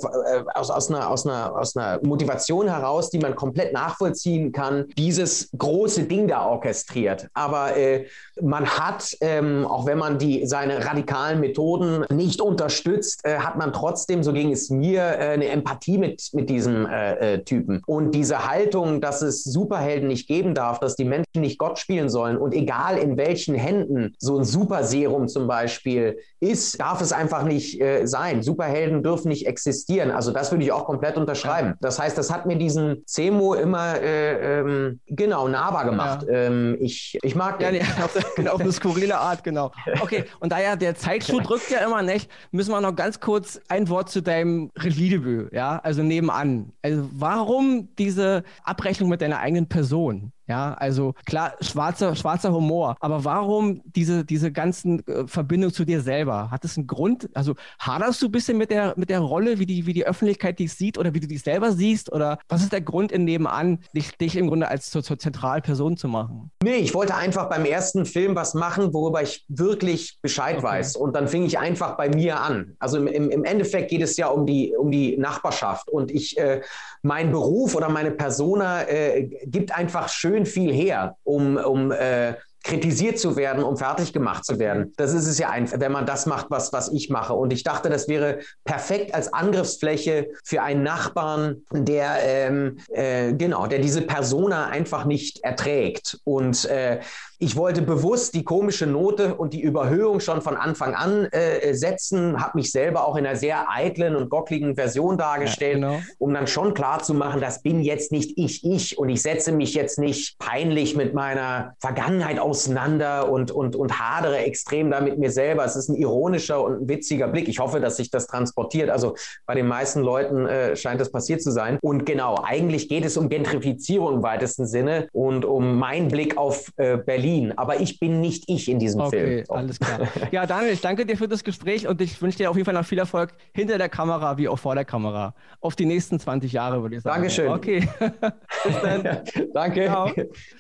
aus, 0.54 0.70
aus, 0.70 0.90
einer, 0.90 1.10
aus, 1.10 1.26
einer, 1.26 1.56
aus 1.56 1.76
einer 1.76 2.00
Motivation 2.04 2.68
heraus, 2.68 3.10
die 3.10 3.20
man 3.20 3.36
komplett 3.36 3.74
nachvollziehen 3.74 4.52
kann, 4.52 4.86
dieses 4.98 5.50
große 5.58 6.04
Ding 6.04 6.28
da 6.28 6.46
orchestriert. 6.46 7.28
Aber 7.34 7.76
äh, 7.76 8.06
man 8.42 8.68
hat, 8.68 9.18
ähm, 9.22 9.66
auch 9.66 9.86
wenn 9.86 9.98
man 9.98 10.20
die, 10.20 10.46
seine 10.46 10.86
radikalen 10.86 11.40
Methoden 11.40 12.06
nicht 12.10 12.42
unterstützt, 12.42 13.22
äh, 13.24 13.38
hat 13.40 13.58
man 13.58 13.74
trotzdem, 13.74 14.24
so 14.24 14.34
ging 14.34 14.52
es 14.52 14.70
mir, 14.70 15.02
äh, 15.02 15.32
eine 15.32 15.48
Empathie 15.48 15.98
mit, 15.98 16.30
mit 16.34 16.50
diesem 16.52 16.86
äh, 16.86 17.36
äh, 17.36 17.44
Typen. 17.44 17.82
Und 17.86 18.12
diese 18.12 18.50
Haltung, 18.50 19.02
dass 19.02 19.22
es 19.22 19.44
Superhelden 19.44 20.08
nicht 20.08 20.28
geben 20.28 20.54
darf, 20.54 20.80
dass 20.80 20.96
die 20.96 21.06
Menschen 21.06 21.42
nicht 21.42 21.58
Gott 21.58 21.80
spielen 21.80 22.10
sollen 22.10 22.38
und 22.38 22.54
egal 22.54 22.98
in 22.98 23.18
welchen 23.18 23.56
Händen 23.56 24.14
so 24.20 24.38
ein 24.38 24.44
Superserum 24.44 25.28
zum 25.28 25.48
Beispiel 25.48 26.18
ist, 26.40 26.80
darf 26.80 27.02
es 27.02 27.14
einfach 27.14 27.44
nicht 27.44 27.80
äh, 27.80 28.06
sein. 28.06 28.42
Superhelden 28.42 29.04
dürfen 29.04 29.30
nicht 29.30 29.48
existieren. 29.48 30.12
Also 30.12 30.32
das 30.32 30.52
würde 30.52 30.64
ich 30.64 30.72
auch 30.72 30.86
komplett 30.86 31.18
unterschreiben. 31.18 31.76
Das 31.80 32.00
heißt, 32.00 32.18
das 32.18 32.32
hat 32.32 32.46
mir 32.46 32.58
diesen 32.58 33.04
Zemo 33.06 33.54
immer 33.54 34.02
äh, 34.02 34.60
ähm, 34.60 35.00
genau 35.08 35.48
nahbar 35.48 35.86
gemacht. 35.86 36.26
Ja. 36.28 36.34
Ähm, 36.34 36.78
ich, 36.80 37.18
ich 37.22 37.36
mag 37.36 37.60
den. 37.60 37.76
Ja, 37.76 37.84
nee, 37.84 38.22
genau, 38.36 38.54
auf 38.54 38.62
eine 38.62 38.72
skurrile 38.72 39.18
Art, 39.18 39.44
genau. 39.44 39.72
Okay, 40.02 40.26
und 40.40 40.52
da 40.52 40.60
ja 40.60 40.76
der 40.76 40.96
Zeitschuh 40.96 41.40
drückt 41.40 41.70
ja 41.70 41.80
immer 41.80 42.02
nicht, 42.02 42.30
müssen 42.52 42.72
wir 42.72 42.82
noch 42.82 42.96
ganz 42.96 43.20
kurz 43.20 43.60
ein 43.70 43.88
Wort 43.90 44.10
zu 44.10 44.22
deinem 44.22 44.72
Regiedebüt, 44.78 45.54
ja, 45.54 45.80
also 45.84 46.04
nebenan. 46.04 46.41
Also 46.82 47.10
warum 47.14 47.90
diese 47.98 48.44
Abrechnung 48.64 49.10
mit 49.10 49.22
deiner 49.22 49.40
eigenen 49.40 49.68
Person? 49.68 50.32
Ja, 50.48 50.74
also 50.74 51.14
klar, 51.26 51.54
schwarzer, 51.62 52.16
schwarzer 52.16 52.52
Humor. 52.52 52.96
Aber 53.00 53.24
warum 53.24 53.82
diese, 53.86 54.26
diese 54.26 54.52
ganzen 54.52 55.06
äh, 55.08 55.28
Verbindungen 55.28 55.74
zu 55.74 55.86
dir 55.86 56.02
selber? 56.02 56.52
Hat 56.52 56.66
es 56.66 56.78
einen 56.78 56.88
Grund? 56.88 57.30
Also 57.34 57.56
haderst 57.80 58.22
du 58.22 58.26
ein 58.26 58.32
bisschen 58.32 58.58
mit 58.58 58.72
der, 58.72 58.94
mit 58.98 59.10
der 59.10 59.20
Rolle, 59.20 59.60
wie 59.60 59.66
die, 59.66 59.86
wie 59.86 59.94
die 59.94 60.06
Öffentlichkeit 60.06 60.60
dich 60.60 60.74
sieht 60.74 60.98
oder 60.98 61.14
wie 61.14 61.20
du 61.20 61.28
dich 61.28 61.42
selber 61.42 61.72
siehst? 61.72 62.12
Oder 62.12 62.40
was 62.50 62.64
ist 62.64 62.74
der 62.74 62.82
Grund 62.82 63.12
in 63.12 63.24
Nebenan, 63.24 63.80
dich, 63.96 64.18
dich 64.18 64.36
im 64.36 64.48
Grunde 64.48 64.68
als 64.68 64.90
zur, 64.90 65.04
zur 65.04 65.20
Zentralperson 65.20 65.96
zu 65.96 66.08
machen? 66.08 66.52
Nee, 66.64 66.78
ich 66.78 66.94
wollte 66.94 67.16
einfach 67.16 67.48
beim 67.48 67.66
ersten 67.66 68.06
Film 68.06 68.36
was 68.36 68.54
machen, 68.54 68.94
worüber 68.94 69.22
ich 69.22 69.46
wirklich 69.48 70.20
Bescheid 70.22 70.58
okay. 70.58 70.66
weiß. 70.66 70.96
Und 70.96 71.16
dann 71.16 71.28
fing 71.28 71.46
ich 71.46 71.60
einfach 71.60 71.96
bei 71.96 72.10
mir 72.10 72.42
an. 72.42 72.76
Also 72.80 72.98
im, 72.98 73.30
im 73.30 73.44
Endeffekt 73.44 73.90
geht 73.90 74.02
es 74.02 74.18
ja 74.18 74.28
um 74.28 74.46
die, 74.46 74.76
um 74.76 74.92
die 74.92 75.18
Nachbarschaft. 75.18 75.90
Und 75.90 76.12
ich, 76.12 76.38
äh, 76.38 76.62
mein 77.04 77.32
Beruf 77.32 77.76
oder 77.76 77.90
meine 77.90 78.12
Persona 78.12 78.84
äh, 78.84 79.30
gibt 79.46 79.76
einfach 79.76 80.10
schön 80.10 80.31
schön 80.32 80.46
viel 80.46 80.74
her, 80.74 81.18
um, 81.24 81.58
um 81.58 81.92
äh, 81.92 82.36
kritisiert 82.64 83.20
zu 83.20 83.36
werden, 83.36 83.64
um 83.64 83.76
fertig 83.76 84.14
gemacht 84.14 84.46
zu 84.46 84.60
werden. 84.60 84.94
Das 84.96 85.14
ist 85.14 85.26
es 85.28 85.40
ja 85.40 85.50
einfach, 85.50 85.80
wenn 85.80 85.92
man 85.92 86.06
das 86.06 86.26
macht, 86.26 86.46
was, 86.50 86.72
was 86.72 86.92
ich 86.94 87.10
mache. 87.10 87.34
Und 87.34 87.52
ich 87.52 87.64
dachte, 87.64 87.90
das 87.90 88.08
wäre 88.08 88.40
perfekt 88.64 89.16
als 89.16 89.34
Angriffsfläche 89.34 90.30
für 90.46 90.62
einen 90.62 90.84
Nachbarn, 90.84 91.64
der 91.72 92.18
ähm, 92.22 92.78
äh, 92.90 93.34
genau, 93.34 93.66
der 93.66 93.80
diese 93.80 94.04
Persona 94.04 94.68
einfach 94.68 95.06
nicht 95.06 95.44
erträgt. 95.44 96.20
Und 96.24 96.66
äh, 96.66 97.00
ich 97.42 97.56
wollte 97.56 97.82
bewusst 97.82 98.36
die 98.36 98.44
komische 98.44 98.86
Note 98.86 99.34
und 99.34 99.54
die 99.54 99.62
Überhöhung 99.62 100.20
schon 100.20 100.44
von 100.44 100.56
Anfang 100.56 100.94
an 100.94 101.26
äh, 101.32 101.74
setzen, 101.74 102.40
habe 102.40 102.52
mich 102.60 102.72
selber 102.72 103.08
auch 103.08 103.16
in 103.16 103.26
einer 103.26 103.36
sehr 103.36 103.68
eitlen 103.68 104.16
und 104.16 104.30
gockligen 104.30 104.76
Version 104.76 105.18
dargestellt, 105.18 105.80
ja, 105.80 105.90
genau. 105.90 106.02
um 106.20 106.36
dann 106.36 106.46
schon 106.46 106.76
klar 106.76 107.02
zu 107.02 107.16
machen, 107.16 107.42
das 107.42 107.64
bin 107.64 107.82
jetzt 107.82 108.12
nicht 108.12 108.38
ich, 108.38 108.64
ich 108.64 109.00
und 109.00 109.10
ich 109.10 109.24
setze 109.24 109.52
mich 109.52 109.74
jetzt 109.74 109.98
nicht 109.98 110.38
peinlich 110.38 110.96
mit 110.96 111.16
meiner 111.16 111.74
Vergangenheit 111.80 112.38
auseinander 112.38 113.32
und, 113.32 113.50
und, 113.50 113.76
und 113.76 114.00
hadere 114.00 114.38
extrem 114.38 114.92
da 114.92 115.02
mit 115.02 115.18
mir 115.18 115.32
selber. 115.32 115.66
Es 115.66 115.76
ist 115.76 115.90
ein 115.90 115.96
ironischer 115.96 116.64
und 116.64 116.84
ein 116.84 116.90
witziger 116.90 117.28
Blick. 117.28 117.48
Ich 117.48 117.58
hoffe, 117.58 117.80
dass 117.80 117.98
sich 117.98 118.12
das 118.12 118.28
transportiert. 118.28 118.92
Also 118.92 119.16
bei 119.48 119.56
den 119.56 119.66
meisten 119.66 120.02
Leuten 120.02 120.46
äh, 120.46 120.76
scheint 120.76 121.02
das 121.02 121.12
passiert 121.12 121.42
zu 121.42 121.50
sein. 121.50 121.80
Und 121.82 122.06
genau, 122.06 122.40
eigentlich 122.44 122.88
geht 122.88 123.04
es 123.04 123.18
um 123.18 123.30
Gentrifizierung 123.30 124.18
im 124.18 124.24
weitesten 124.24 124.68
Sinne 124.68 125.08
und 125.12 125.44
um 125.44 125.80
meinen 125.80 126.10
Blick 126.10 126.38
auf 126.38 126.72
äh, 126.78 126.98
Berlin 126.98 127.31
Berlin, 127.32 127.54
aber 127.56 127.80
ich 127.80 128.00
bin 128.00 128.22
nicht 128.22 128.44
ich 128.48 128.70
in 128.70 128.80
diesem 128.80 129.02
okay, 129.02 129.20
Film. 129.20 129.44
Okay, 129.48 129.60
alles 129.60 129.80
klar. 129.80 130.00
Ja, 130.32 130.46
Daniel, 130.46 130.74
ich 130.74 130.82
danke 130.82 131.06
dir 131.06 131.18
für 131.18 131.28
das 131.28 131.44
Gespräch 131.44 131.88
und 131.88 132.02
ich 132.02 132.22
wünsche 132.22 132.38
dir 132.38 132.50
auf 132.50 132.56
jeden 132.56 132.66
Fall 132.66 132.74
noch 132.74 132.86
viel 132.86 133.00
Erfolg 133.00 133.34
hinter 133.54 133.78
der 133.78 133.90
Kamera 133.90 134.38
wie 134.38 134.48
auch 134.48 134.60
vor 134.60 134.76
der 134.76 134.86
Kamera. 134.86 135.34
Auf 135.60 135.76
die 135.76 135.86
nächsten 135.86 136.20
20 136.20 136.52
Jahre, 136.52 136.82
würde 136.82 136.98
ich 136.98 137.02
sagen. 137.02 137.16
Dankeschön. 137.16 137.52
Okay. 137.52 137.88
Bis 138.64 138.82
dann. 138.82 139.22
danke. 139.54 139.86
Ciao. 139.86 140.12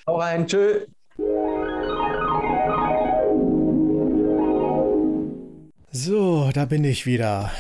Hau 0.07 0.15
rein. 0.17 0.47
Tschö. 0.47 0.86
So, 5.91 6.49
da 6.53 6.65
bin 6.65 6.84
ich 6.84 7.05
wieder. 7.05 7.51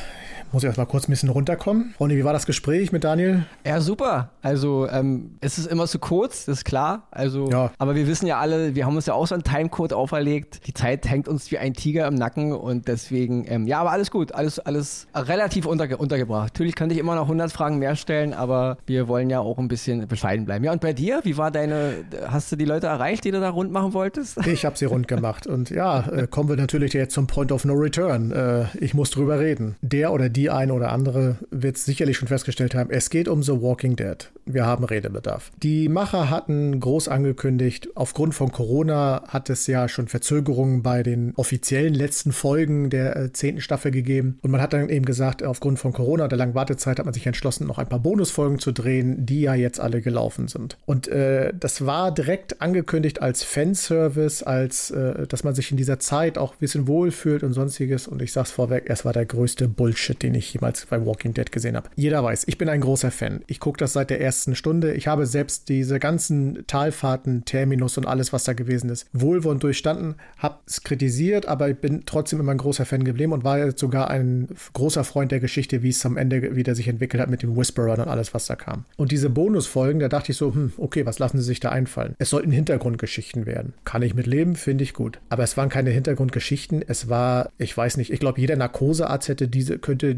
Muss 0.51 0.63
ich 0.63 0.67
erst 0.67 0.77
mal 0.77 0.85
kurz 0.85 1.07
ein 1.07 1.11
bisschen 1.11 1.29
runterkommen. 1.29 1.93
Ronny, 1.99 2.17
wie 2.17 2.25
war 2.25 2.33
das 2.33 2.45
Gespräch 2.45 2.91
mit 2.91 3.03
Daniel? 3.03 3.45
Ja, 3.65 3.79
super. 3.79 4.31
Also, 4.41 4.87
ähm, 4.89 5.37
es 5.39 5.57
ist 5.57 5.67
immer 5.67 5.87
zu 5.87 5.99
kurz, 5.99 6.45
das 6.45 6.59
ist 6.59 6.65
klar. 6.65 7.07
Also, 7.11 7.49
ja. 7.49 7.71
aber 7.77 7.95
wir 7.95 8.05
wissen 8.07 8.27
ja 8.27 8.39
alle, 8.39 8.75
wir 8.75 8.85
haben 8.85 8.95
uns 8.95 9.05
ja 9.05 9.13
auch 9.13 9.27
so 9.27 9.35
einen 9.35 9.43
Timecode 9.43 9.93
auferlegt. 9.93 10.67
Die 10.67 10.73
Zeit 10.73 11.07
hängt 11.09 11.27
uns 11.27 11.51
wie 11.51 11.57
ein 11.57 11.73
Tiger 11.73 12.05
im 12.07 12.15
Nacken 12.15 12.51
und 12.51 12.87
deswegen, 12.87 13.45
ähm, 13.47 13.65
ja, 13.65 13.79
aber 13.79 13.91
alles 13.91 14.11
gut. 14.11 14.33
Alles, 14.33 14.59
alles 14.59 15.07
relativ 15.15 15.65
unterge 15.65 15.97
untergebracht. 15.97 16.53
Natürlich 16.53 16.75
könnte 16.75 16.95
ich 16.95 16.99
immer 16.99 17.15
noch 17.15 17.23
100 17.23 17.51
Fragen 17.51 17.77
mehr 17.79 17.95
stellen, 17.95 18.33
aber 18.33 18.77
wir 18.85 19.07
wollen 19.07 19.29
ja 19.29 19.39
auch 19.39 19.57
ein 19.57 19.67
bisschen 19.69 20.07
bescheiden 20.07 20.45
bleiben. 20.45 20.65
Ja, 20.65 20.73
und 20.73 20.81
bei 20.81 20.93
dir, 20.93 21.21
wie 21.23 21.37
war 21.37 21.51
deine, 21.51 21.93
hast 22.27 22.51
du 22.51 22.55
die 22.55 22.65
Leute 22.65 22.87
erreicht, 22.87 23.23
die 23.23 23.31
du 23.31 23.39
da 23.39 23.49
rund 23.49 23.71
machen 23.71 23.93
wolltest? 23.93 24.45
Ich 24.47 24.65
habe 24.65 24.77
sie 24.77 24.85
rund 24.85 25.07
gemacht 25.07 25.47
und 25.47 25.69
ja, 25.69 26.01
äh, 26.09 26.27
kommen 26.27 26.49
wir 26.49 26.57
natürlich 26.57 26.93
jetzt 26.93 27.13
zum 27.13 27.25
Point 27.25 27.51
of 27.53 27.63
No 27.63 27.73
Return. 27.73 28.31
Äh, 28.31 28.65
ich 28.79 28.93
muss 28.93 29.11
drüber 29.11 29.39
reden. 29.39 29.75
Der 29.81 30.11
oder 30.11 30.27
die 30.27 30.40
die 30.41 30.49
eine 30.49 30.73
oder 30.73 30.91
andere 30.91 31.37
wird 31.51 31.77
sicherlich 31.77 32.17
schon 32.17 32.27
festgestellt 32.27 32.73
haben, 32.73 32.89
es 32.89 33.11
geht 33.11 33.27
um 33.27 33.43
The 33.43 33.61
Walking 33.61 33.95
Dead. 33.95 34.31
Wir 34.45 34.65
haben 34.65 34.83
Redebedarf. 34.83 35.51
Die 35.61 35.87
Macher 35.87 36.31
hatten 36.31 36.79
groß 36.79 37.09
angekündigt, 37.09 37.89
aufgrund 37.93 38.33
von 38.33 38.51
Corona 38.51 39.21
hat 39.27 39.51
es 39.51 39.67
ja 39.67 39.87
schon 39.87 40.07
Verzögerungen 40.07 40.81
bei 40.81 41.03
den 41.03 41.33
offiziellen 41.35 41.93
letzten 41.93 42.31
Folgen 42.31 42.89
der 42.89 43.15
äh, 43.15 43.31
zehnten 43.31 43.61
Staffel 43.61 43.91
gegeben. 43.91 44.39
Und 44.41 44.49
man 44.49 44.61
hat 44.61 44.73
dann 44.73 44.89
eben 44.89 45.05
gesagt, 45.05 45.43
aufgrund 45.43 45.77
von 45.77 45.93
Corona, 45.93 46.27
der 46.27 46.39
langen 46.39 46.55
Wartezeit, 46.55 46.97
hat 46.97 47.05
man 47.05 47.13
sich 47.13 47.27
entschlossen, 47.27 47.67
noch 47.67 47.77
ein 47.77 47.87
paar 47.87 47.99
Bonusfolgen 47.99 48.57
zu 48.57 48.71
drehen, 48.71 49.23
die 49.23 49.41
ja 49.41 49.53
jetzt 49.53 49.79
alle 49.79 50.01
gelaufen 50.01 50.47
sind. 50.47 50.75
Und 50.85 51.07
äh, 51.07 51.53
das 51.57 51.85
war 51.85 52.11
direkt 52.11 52.63
angekündigt 52.63 53.21
als 53.21 53.43
Fanservice, 53.43 54.41
als 54.43 54.89
äh, 54.89 55.27
dass 55.27 55.43
man 55.43 55.53
sich 55.53 55.69
in 55.69 55.77
dieser 55.77 55.99
Zeit 55.99 56.39
auch 56.39 56.53
ein 56.53 56.59
bisschen 56.59 56.87
wohlfühlt 56.87 57.43
und 57.43 57.53
sonstiges. 57.53 58.07
Und 58.07 58.23
ich 58.23 58.31
sag's 58.31 58.49
vorweg, 58.49 58.85
es 58.87 59.05
war 59.05 59.13
der 59.13 59.27
größte 59.27 59.67
Bullshit, 59.67 60.21
den 60.23 60.30
den 60.31 60.39
ich 60.39 60.53
jemals 60.53 60.85
bei 60.85 61.05
Walking 61.05 61.33
Dead 61.33 61.51
gesehen 61.51 61.75
habe. 61.75 61.89
Jeder 61.95 62.23
weiß, 62.23 62.43
ich 62.47 62.57
bin 62.57 62.69
ein 62.69 62.81
großer 62.81 63.11
Fan. 63.11 63.41
Ich 63.47 63.59
gucke 63.59 63.77
das 63.77 63.93
seit 63.93 64.09
der 64.09 64.21
ersten 64.21 64.55
Stunde. 64.55 64.93
Ich 64.93 65.07
habe 65.07 65.25
selbst 65.25 65.69
diese 65.69 65.99
ganzen 65.99 66.65
Talfahrten, 66.67 67.43
Terminus 67.45 67.97
und 67.97 68.05
alles, 68.05 68.31
was 68.31 68.45
da 68.45 68.53
gewesen 68.53 68.89
ist, 68.89 69.07
wohlwollend 69.13 69.63
durchstanden, 69.63 70.15
habe 70.37 70.59
es 70.65 70.83
kritisiert, 70.83 71.47
aber 71.47 71.69
ich 71.69 71.77
bin 71.77 72.03
trotzdem 72.05 72.39
immer 72.39 72.51
ein 72.51 72.57
großer 72.57 72.85
Fan 72.85 73.03
geblieben 73.03 73.33
und 73.33 73.43
war 73.43 73.77
sogar 73.77 74.09
ein 74.09 74.47
großer 74.73 75.03
Freund 75.03 75.31
der 75.31 75.39
Geschichte, 75.39 75.83
wie 75.83 75.89
es 75.89 76.05
am 76.05 76.17
Ende 76.17 76.55
wieder 76.55 76.75
sich 76.75 76.87
entwickelt 76.87 77.21
hat 77.21 77.29
mit 77.29 77.43
den 77.43 77.55
Whisperern 77.57 77.99
und 77.99 78.07
alles, 78.07 78.33
was 78.33 78.45
da 78.45 78.55
kam. 78.55 78.85
Und 78.95 79.11
diese 79.11 79.29
Bonusfolgen, 79.29 79.99
da 79.99 80.07
dachte 80.07 80.31
ich 80.31 80.37
so, 80.37 80.53
hm, 80.53 80.73
okay, 80.77 81.05
was 81.05 81.19
lassen 81.19 81.37
sie 81.39 81.43
sich 81.43 81.59
da 81.59 81.69
einfallen? 81.69 82.15
Es 82.19 82.29
sollten 82.29 82.51
Hintergrundgeschichten 82.51 83.45
werden. 83.45 83.73
Kann 83.83 84.01
ich 84.01 84.13
mit 84.13 84.27
leben, 84.27 84.55
finde 84.55 84.83
ich 84.83 84.93
gut. 84.93 85.19
Aber 85.29 85.43
es 85.43 85.57
waren 85.57 85.69
keine 85.69 85.89
Hintergrundgeschichten. 85.89 86.83
Es 86.87 87.09
war, 87.09 87.49
ich 87.57 87.75
weiß 87.75 87.97
nicht, 87.97 88.11
ich 88.11 88.19
glaube, 88.19 88.39
jeder 88.39 88.55
Narkosearzt 88.55 89.27
hätte 89.27 89.47
diese, 89.47 89.77
könnte 89.77 90.15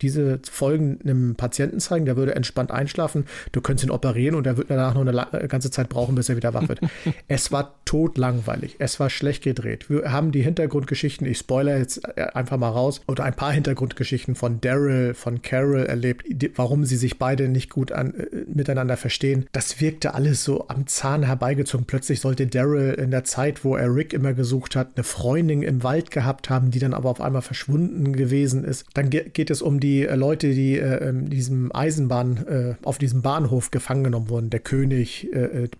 diese 0.00 0.40
Folgen 0.50 0.98
einem 1.04 1.34
Patienten 1.34 1.80
zeigen, 1.80 2.04
der 2.04 2.16
würde 2.16 2.34
entspannt 2.34 2.70
einschlafen. 2.70 3.26
Du 3.52 3.60
könntest 3.60 3.86
ihn 3.86 3.90
operieren 3.90 4.34
und 4.34 4.46
er 4.46 4.56
wird 4.56 4.70
danach 4.70 4.94
noch 4.94 5.06
eine 5.06 5.48
ganze 5.48 5.70
Zeit 5.70 5.88
brauchen, 5.88 6.14
bis 6.14 6.28
er 6.28 6.36
wieder 6.36 6.54
wach 6.54 6.68
wird. 6.68 6.80
es 7.28 7.52
war 7.52 7.74
totlangweilig. 7.84 8.76
Es 8.78 8.98
war 9.00 9.10
schlecht 9.10 9.42
gedreht. 9.42 9.90
Wir 9.90 10.12
haben 10.12 10.32
die 10.32 10.42
Hintergrundgeschichten, 10.42 11.26
ich 11.26 11.38
spoilere 11.38 11.78
jetzt 11.78 12.02
äh, 12.16 12.22
einfach 12.34 12.56
mal 12.56 12.70
raus, 12.70 13.00
oder 13.06 13.24
ein 13.24 13.34
paar 13.34 13.52
Hintergrundgeschichten 13.52 14.34
von 14.34 14.60
Daryl, 14.60 15.14
von 15.14 15.42
Carol 15.42 15.84
erlebt, 15.84 16.24
warum 16.56 16.84
sie 16.84 16.96
sich 16.96 17.18
beide 17.18 17.48
nicht 17.48 17.70
gut 17.70 17.92
an, 17.92 18.14
äh, 18.14 18.26
miteinander 18.52 18.96
verstehen. 18.96 19.46
Das 19.52 19.80
wirkte 19.80 20.14
alles 20.14 20.44
so 20.44 20.68
am 20.68 20.86
Zahn 20.86 21.24
herbeigezogen. 21.24 21.86
Plötzlich 21.86 22.20
sollte 22.20 22.46
Daryl 22.46 22.94
in 22.94 23.10
der 23.10 23.24
Zeit, 23.24 23.64
wo 23.64 23.76
er 23.76 23.94
Rick 23.94 24.12
immer 24.12 24.32
gesucht 24.32 24.76
hat, 24.76 24.92
eine 24.96 25.04
Freundin 25.04 25.62
im 25.62 25.82
Wald 25.82 26.10
gehabt 26.10 26.50
haben, 26.50 26.70
die 26.70 26.78
dann 26.78 26.94
aber 26.94 27.10
auf 27.10 27.20
einmal 27.20 27.42
verschwunden 27.42 28.14
gewesen 28.14 28.64
ist. 28.64 28.86
Dann 28.94 29.10
ge 29.10 29.28
geht 29.42 29.50
es 29.50 29.60
um 29.60 29.80
die 29.80 30.06
äh, 30.06 30.14
Leute, 30.14 30.54
die 30.54 30.78
äh, 30.78 31.08
in 31.08 31.28
diesem 31.28 31.74
Eisenbahn, 31.74 32.46
äh, 32.46 32.74
auf 32.84 32.98
diesem 32.98 33.22
Bahnhof 33.22 33.72
gefangen 33.72 34.04
genommen 34.04 34.28
wurden. 34.28 34.50
Der 34.50 34.60
König, 34.60 35.28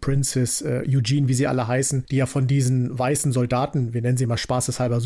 Princess, 0.01 0.65
Eugene, 0.65 1.29
wie 1.29 1.35
sie 1.35 1.47
alle 1.47 1.69
heißen, 1.69 2.07
die 2.11 2.17
ja 2.17 2.27
von 2.27 2.49
diesen 2.49 2.99
weißen 2.99 3.31
Soldaten, 3.31 3.95
wir 3.95 4.03
nennen 4.03 4.17
sie 4.17 4.27
mal 4.27 4.37
spaßeshalber 4.37 5.01